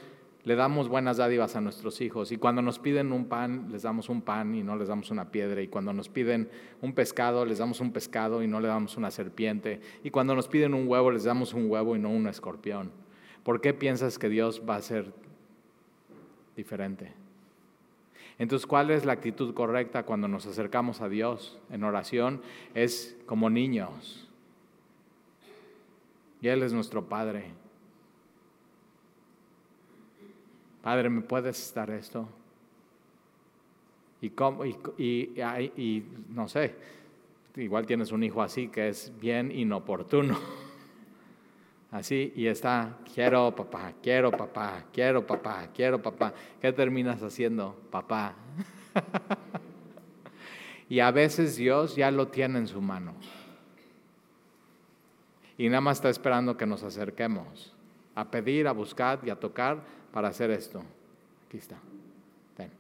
le 0.43 0.55
damos 0.55 0.89
buenas 0.89 1.17
dádivas 1.17 1.55
a 1.55 1.61
nuestros 1.61 2.01
hijos 2.01 2.31
y 2.31 2.37
cuando 2.37 2.61
nos 2.61 2.79
piden 2.79 3.11
un 3.11 3.25
pan, 3.25 3.67
les 3.71 3.83
damos 3.83 4.09
un 4.09 4.21
pan 4.21 4.55
y 4.55 4.63
no 4.63 4.75
les 4.75 4.87
damos 4.87 5.11
una 5.11 5.31
piedra 5.31 5.61
y 5.61 5.67
cuando 5.67 5.93
nos 5.93 6.09
piden 6.09 6.49
un 6.81 6.93
pescado, 6.93 7.45
les 7.45 7.59
damos 7.59 7.79
un 7.79 7.91
pescado 7.91 8.41
y 8.41 8.47
no 8.47 8.59
le 8.59 8.67
damos 8.67 8.97
una 8.97 9.11
serpiente 9.11 9.79
y 10.03 10.09
cuando 10.09 10.35
nos 10.35 10.47
piden 10.47 10.73
un 10.73 10.87
huevo, 10.87 11.11
les 11.11 11.23
damos 11.23 11.53
un 11.53 11.69
huevo 11.69 11.95
y 11.95 11.99
no 11.99 12.09
un 12.09 12.27
escorpión. 12.27 12.91
¿Por 13.43 13.61
qué 13.61 13.73
piensas 13.73 14.19
que 14.19 14.29
Dios 14.29 14.63
va 14.67 14.75
a 14.75 14.81
ser 14.81 15.13
diferente? 16.55 17.13
Entonces, 18.37 18.65
¿cuál 18.65 18.89
es 18.89 19.05
la 19.05 19.13
actitud 19.13 19.53
correcta 19.53 20.03
cuando 20.03 20.27
nos 20.27 20.47
acercamos 20.47 21.01
a 21.01 21.09
Dios 21.09 21.59
en 21.69 21.83
oración? 21.83 22.41
Es 22.73 23.15
como 23.27 23.51
niños. 23.51 24.27
Y 26.41 26.47
Él 26.47 26.63
es 26.63 26.73
nuestro 26.73 27.07
Padre. 27.07 27.51
Padre, 30.81 31.09
¿me 31.09 31.21
puedes 31.21 31.73
dar 31.73 31.91
esto? 31.91 32.27
Y, 34.21 34.31
cómo, 34.31 34.65
y, 34.65 34.79
y, 34.97 36.05
no 36.29 36.47
sé, 36.47 36.75
igual 37.55 37.85
tienes 37.85 38.11
un 38.11 38.23
hijo 38.23 38.41
así 38.41 38.67
que 38.67 38.89
es 38.89 39.11
bien 39.19 39.51
inoportuno. 39.51 40.37
Así, 41.91 42.31
y 42.37 42.47
está, 42.47 42.99
quiero 43.13 43.53
papá, 43.53 43.91
quiero 44.01 44.31
papá, 44.31 44.85
quiero 44.93 45.27
papá, 45.27 45.67
quiero 45.75 46.01
papá. 46.01 46.33
¿Qué 46.61 46.71
terminas 46.71 47.21
haciendo? 47.21 47.77
Papá. 47.91 48.33
y 50.87 51.01
a 51.01 51.11
veces 51.11 51.57
Dios 51.57 51.97
ya 51.97 52.09
lo 52.09 52.29
tiene 52.29 52.59
en 52.59 52.67
su 52.67 52.79
mano. 52.79 53.13
Y 55.57 55.67
nada 55.67 55.81
más 55.81 55.97
está 55.97 56.09
esperando 56.09 56.55
que 56.55 56.65
nos 56.65 56.81
acerquemos 56.81 57.73
a 58.15 58.31
pedir, 58.31 58.69
a 58.69 58.71
buscar 58.71 59.19
y 59.25 59.29
a 59.29 59.35
tocar 59.37 59.83
para 60.11 60.29
hacer 60.29 60.51
esto. 60.51 60.81
Aquí 61.47 61.57
está. 61.57 61.77
Ven. 62.57 62.71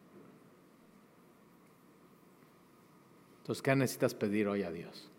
Entonces, 3.39 3.61
¿qué 3.61 3.75
necesitas 3.75 4.13
pedir 4.13 4.47
hoy 4.47 4.63
a 4.63 4.71
Dios? 4.71 5.09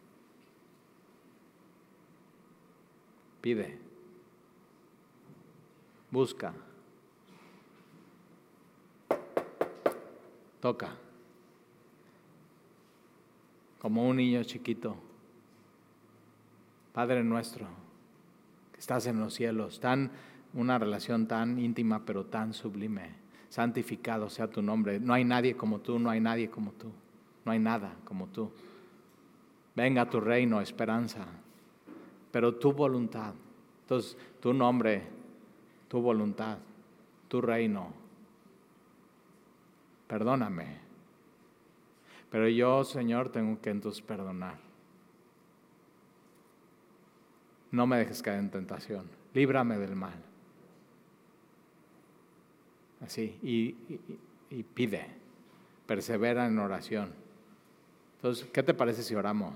Pide. 3.40 3.78
Busca. 6.10 6.54
Toca. 10.60 10.94
Como 13.80 14.06
un 14.06 14.16
niño 14.16 14.44
chiquito. 14.44 14.96
Padre 16.92 17.24
nuestro, 17.24 17.66
que 18.72 18.78
estás 18.78 19.06
en 19.06 19.18
los 19.18 19.34
cielos, 19.34 19.80
tan 19.80 20.10
una 20.54 20.78
relación 20.78 21.26
tan 21.26 21.58
íntima 21.58 22.04
pero 22.04 22.26
tan 22.26 22.52
sublime. 22.52 23.22
Santificado 23.48 24.30
sea 24.30 24.48
tu 24.48 24.62
nombre. 24.62 24.98
No 25.00 25.14
hay 25.14 25.24
nadie 25.24 25.56
como 25.56 25.80
tú, 25.80 25.98
no 25.98 26.10
hay 26.10 26.20
nadie 26.20 26.50
como 26.50 26.72
tú. 26.72 26.90
No 27.44 27.52
hay 27.52 27.58
nada 27.58 27.96
como 28.04 28.28
tú. 28.28 28.50
Venga 29.74 30.08
tu 30.08 30.20
reino, 30.20 30.60
esperanza 30.60 31.26
pero 32.32 32.54
tu 32.54 32.72
voluntad. 32.72 33.34
Entonces, 33.82 34.16
tu 34.40 34.52
nombre, 34.52 35.02
tu 35.86 36.00
voluntad, 36.00 36.58
tu 37.28 37.40
reino. 37.40 37.92
Perdóname. 40.08 40.78
Pero 42.30 42.48
yo, 42.48 42.82
Señor, 42.84 43.28
tengo 43.30 43.60
que 43.60 43.70
entonces 43.70 44.02
perdonar. 44.02 44.56
No 47.70 47.86
me 47.86 47.98
dejes 47.98 48.22
caer 48.22 48.40
en 48.40 48.50
tentación. 48.50 49.06
Líbrame 49.34 49.78
del 49.78 49.94
mal. 49.94 50.31
Así. 53.04 53.36
Y, 53.42 54.62
pide. 54.74 55.06
Persevera 55.86 56.46
en 56.46 56.58
oración. 56.58 57.12
Entonces, 58.16 58.46
¿qué 58.52 58.62
te 58.62 58.74
parece 58.74 59.02
si 59.02 59.14
oramos? 59.14 59.54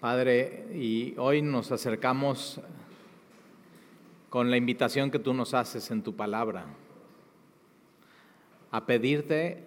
Padre, 0.00 0.66
y 0.74 1.14
hoy 1.16 1.40
nos 1.40 1.72
acercamos 1.72 2.60
con 4.28 4.50
la 4.50 4.58
invitación 4.58 5.10
que 5.10 5.18
tú 5.18 5.32
nos 5.32 5.54
haces 5.54 5.90
en 5.90 6.02
tu 6.02 6.14
palabra, 6.14 6.66
a 8.74 8.86
pedirte, 8.86 9.62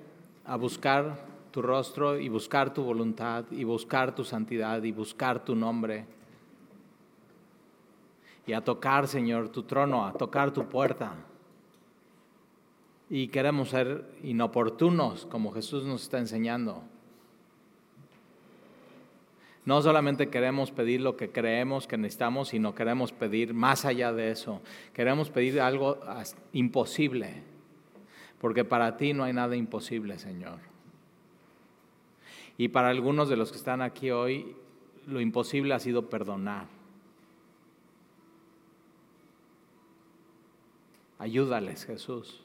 a 0.46 0.58
buscar 0.58 1.26
tu 1.52 1.62
rostro 1.62 2.20
y 2.20 2.28
buscar 2.28 2.74
tu 2.74 2.84
voluntad 2.84 3.46
y 3.52 3.64
buscar 3.64 4.14
tu 4.14 4.26
santidad 4.26 4.84
y 4.84 4.92
buscar 4.92 5.46
tu 5.46 5.56
nombre. 5.56 6.06
Y 8.46 8.54
a 8.54 8.62
tocar, 8.62 9.08
Señor, 9.08 9.50
tu 9.50 9.64
trono, 9.64 10.06
a 10.06 10.12
tocar 10.12 10.52
tu 10.52 10.68
puerta. 10.68 11.16
Y 13.10 13.30
queremos 13.30 13.70
ser 13.70 14.04
inoportunos, 14.24 15.26
como 15.26 15.54
Jesús 15.54 15.86
nos 15.86 16.04
está 16.04 16.20
enseñando 16.20 16.84
no 19.68 19.82
solamente 19.82 20.30
queremos 20.30 20.72
pedir 20.72 21.02
lo 21.02 21.18
que 21.18 21.30
creemos 21.30 21.88
que 21.88 21.98
necesitamos, 21.98 22.48
sino 22.48 22.74
queremos 22.74 23.12
pedir 23.12 23.54
más 23.54 23.84
allá 23.84 24.14
de 24.14 24.32
eso. 24.32 24.62
Queremos 24.94 25.30
pedir 25.30 25.60
algo 25.60 26.00
imposible, 26.54 27.44
porque 28.40 28.64
para 28.64 28.98
ti 28.98 29.14
no 29.14 29.24
hay 29.24 29.34
nada 29.34 29.56
imposible, 29.56 30.18
Señor. 30.20 30.60
Y 32.58 32.70
para 32.70 32.90
algunos 32.90 33.30
de 33.30 33.38
los 33.38 33.52
que 33.52 33.58
están 33.58 33.82
aquí 33.82 34.12
hoy, 34.12 34.56
lo 35.06 35.22
imposible 35.22 35.74
ha 35.74 35.80
sido 35.80 36.10
perdonar. 36.10 36.68
Ayúdales, 41.20 41.86
Jesús. 41.86 42.44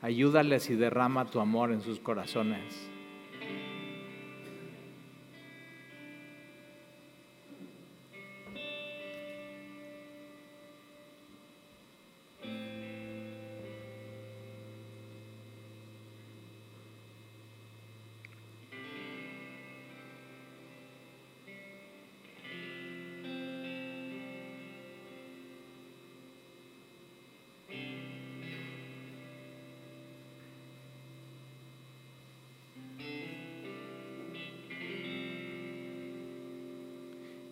Ayúdales 0.00 0.68
y 0.68 0.74
derrama 0.74 1.24
tu 1.24 1.40
amor 1.40 1.72
en 1.72 1.80
sus 1.80 1.98
corazones. 1.98 2.93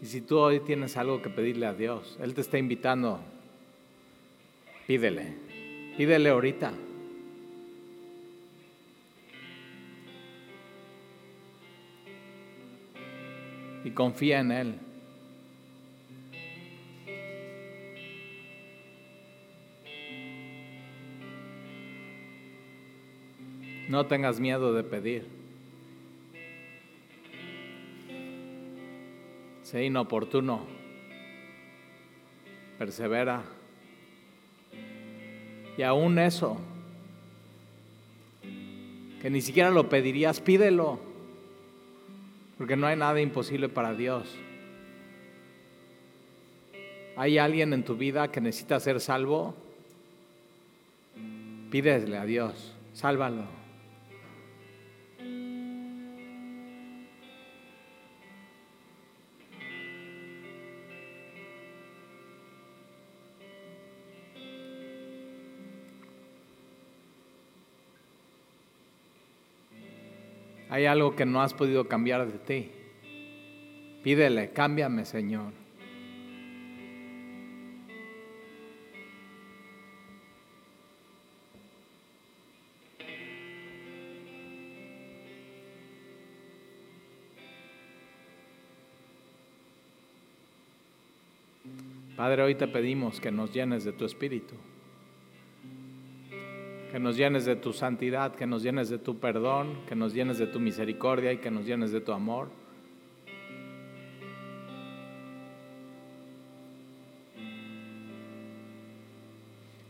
Y 0.02 0.06
si 0.06 0.20
tú 0.20 0.36
hoy 0.38 0.58
tienes 0.58 0.96
algo 0.96 1.22
que 1.22 1.30
pedirle 1.30 1.64
a 1.64 1.74
Dios, 1.74 2.18
Él 2.20 2.34
te 2.34 2.40
está 2.40 2.58
invitando, 2.58 3.20
pídele, 4.88 5.32
pídele 5.96 6.30
ahorita. 6.30 6.72
Y 13.84 13.90
confía 13.92 14.40
en 14.40 14.50
Él. 14.50 14.74
No 23.88 24.06
tengas 24.06 24.40
miedo 24.40 24.72
de 24.74 24.82
pedir. 24.82 25.41
Sé 29.72 29.86
inoportuno. 29.86 30.66
Persevera. 32.76 33.42
Y 35.78 35.82
aún 35.82 36.18
eso, 36.18 36.58
que 39.22 39.30
ni 39.30 39.40
siquiera 39.40 39.70
lo 39.70 39.88
pedirías, 39.88 40.40
pídelo. 40.40 41.00
Porque 42.58 42.76
no 42.76 42.86
hay 42.86 42.96
nada 42.96 43.18
imposible 43.22 43.70
para 43.70 43.94
Dios. 43.94 44.28
¿Hay 47.16 47.38
alguien 47.38 47.72
en 47.72 47.82
tu 47.82 47.96
vida 47.96 48.30
que 48.30 48.42
necesita 48.42 48.78
ser 48.78 49.00
salvo? 49.00 49.54
Pídele 51.70 52.18
a 52.18 52.26
Dios, 52.26 52.74
sálvalo. 52.92 53.61
Hay 70.82 70.86
algo 70.86 71.14
que 71.14 71.24
no 71.24 71.40
has 71.40 71.54
podido 71.54 71.86
cambiar 71.86 72.26
de 72.26 72.38
ti. 72.40 72.72
Pídele, 74.02 74.50
cámbiame, 74.50 75.04
Señor. 75.04 75.52
Padre, 92.16 92.42
hoy 92.42 92.56
te 92.56 92.66
pedimos 92.66 93.20
que 93.20 93.30
nos 93.30 93.52
llenes 93.52 93.84
de 93.84 93.92
tu 93.92 94.04
espíritu 94.04 94.56
nos 97.02 97.16
llenes 97.16 97.44
de 97.44 97.56
tu 97.56 97.72
santidad, 97.72 98.34
que 98.34 98.46
nos 98.46 98.62
llenes 98.62 98.88
de 98.88 98.98
tu 98.98 99.18
perdón, 99.18 99.80
que 99.88 99.96
nos 99.96 100.14
llenes 100.14 100.38
de 100.38 100.46
tu 100.46 100.60
misericordia 100.60 101.32
y 101.32 101.38
que 101.38 101.50
nos 101.50 101.66
llenes 101.66 101.90
de 101.90 102.00
tu 102.00 102.12
amor. 102.12 102.48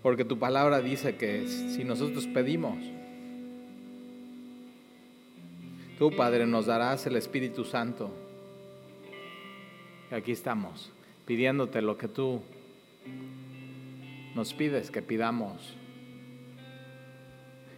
Porque 0.02 0.24
tu 0.24 0.38
palabra 0.38 0.80
dice 0.80 1.16
que 1.16 1.46
si 1.46 1.84
nosotros 1.84 2.26
pedimos, 2.26 2.78
tú 5.98 6.10
Padre 6.16 6.46
nos 6.46 6.66
darás 6.66 7.06
el 7.06 7.16
Espíritu 7.16 7.64
Santo. 7.64 8.10
Y 10.10 10.14
aquí 10.14 10.32
estamos, 10.32 10.90
pidiéndote 11.26 11.82
lo 11.82 11.96
que 11.96 12.08
tú 12.08 12.42
nos 14.34 14.54
pides 14.54 14.90
que 14.90 15.02
pidamos 15.02 15.76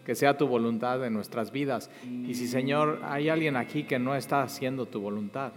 que 0.05 0.15
sea 0.15 0.37
tu 0.37 0.47
voluntad 0.47 1.05
en 1.05 1.13
nuestras 1.13 1.51
vidas. 1.51 1.91
Y 2.05 2.35
si 2.35 2.47
Señor, 2.47 3.01
hay 3.05 3.29
alguien 3.29 3.57
aquí 3.57 3.85
que 3.85 3.99
no 3.99 4.15
está 4.15 4.43
haciendo 4.43 4.87
tu 4.87 5.01
voluntad, 5.01 5.53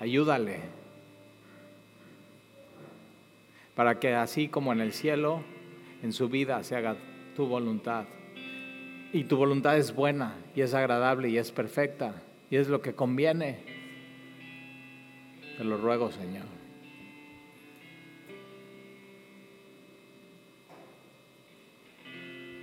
ayúdale. 0.00 0.60
Para 3.74 3.98
que 4.00 4.14
así 4.14 4.48
como 4.48 4.72
en 4.72 4.80
el 4.80 4.92
cielo, 4.92 5.42
en 6.02 6.12
su 6.12 6.28
vida 6.28 6.62
se 6.64 6.76
haga 6.76 6.96
tu 7.36 7.46
voluntad. 7.46 8.06
Y 9.12 9.24
tu 9.24 9.36
voluntad 9.36 9.76
es 9.78 9.94
buena 9.94 10.34
y 10.54 10.60
es 10.60 10.74
agradable 10.74 11.28
y 11.28 11.38
es 11.38 11.50
perfecta 11.50 12.14
y 12.50 12.56
es 12.56 12.68
lo 12.68 12.82
que 12.82 12.94
conviene. 12.94 13.58
Te 15.56 15.64
lo 15.64 15.76
ruego, 15.76 16.10
Señor. 16.10 16.57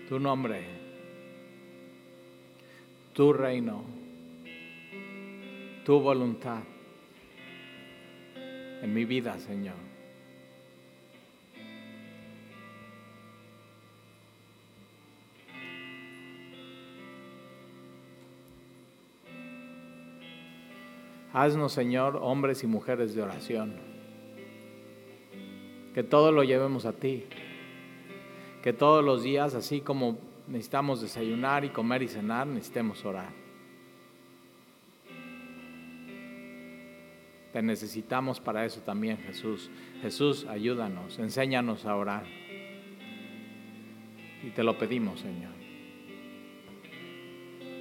Tu 0.08 0.20
nombre, 0.20 0.62
tu 3.14 3.34
reino, 3.34 3.84
tu 5.84 6.00
voluntad 6.00 6.62
en 8.82 8.94
mi 8.94 9.06
vida, 9.06 9.40
Señor. 9.40 9.76
Haznos, 21.34 21.74
Señor, 21.74 22.20
hombres 22.22 22.64
y 22.64 22.68
mujeres 22.68 23.14
de 23.14 23.22
oración. 23.22 23.76
Que 25.94 26.04
todo 26.04 26.32
lo 26.32 26.44
llevemos 26.44 26.86
a 26.86 26.94
ti 26.94 27.26
que 28.66 28.74
todos 28.74 29.06
los 29.06 29.22
días, 29.22 29.54
así 29.54 29.80
como 29.80 30.18
necesitamos 30.48 31.00
desayunar 31.00 31.64
y 31.64 31.70
comer 31.70 32.02
y 32.02 32.08
cenar, 32.08 32.48
necesitemos 32.48 33.06
orar. 33.06 33.30
Te 37.54 37.62
necesitamos 37.62 38.40
para 38.40 38.66
eso 38.66 38.82
también, 38.82 39.20
Jesús. 39.20 39.70
Jesús, 40.02 40.48
ayúdanos, 40.50 41.20
enséñanos 41.20 41.86
a 41.86 41.96
orar. 41.96 42.26
Y 44.44 44.50
te 44.50 44.64
lo 44.64 44.80
pedimos, 44.80 45.20
Señor. 45.20 45.54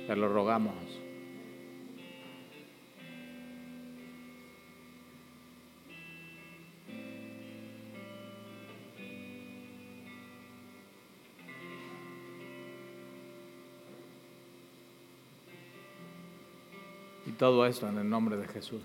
Te 0.07 0.15
lo 0.15 0.29
rogamos. 0.29 0.75
Todo 17.45 17.67
esto 17.67 17.87
en 17.87 17.99
el 17.99 18.09
nombre 18.09 18.39
de 18.39 18.49
Jesús. 18.49 18.81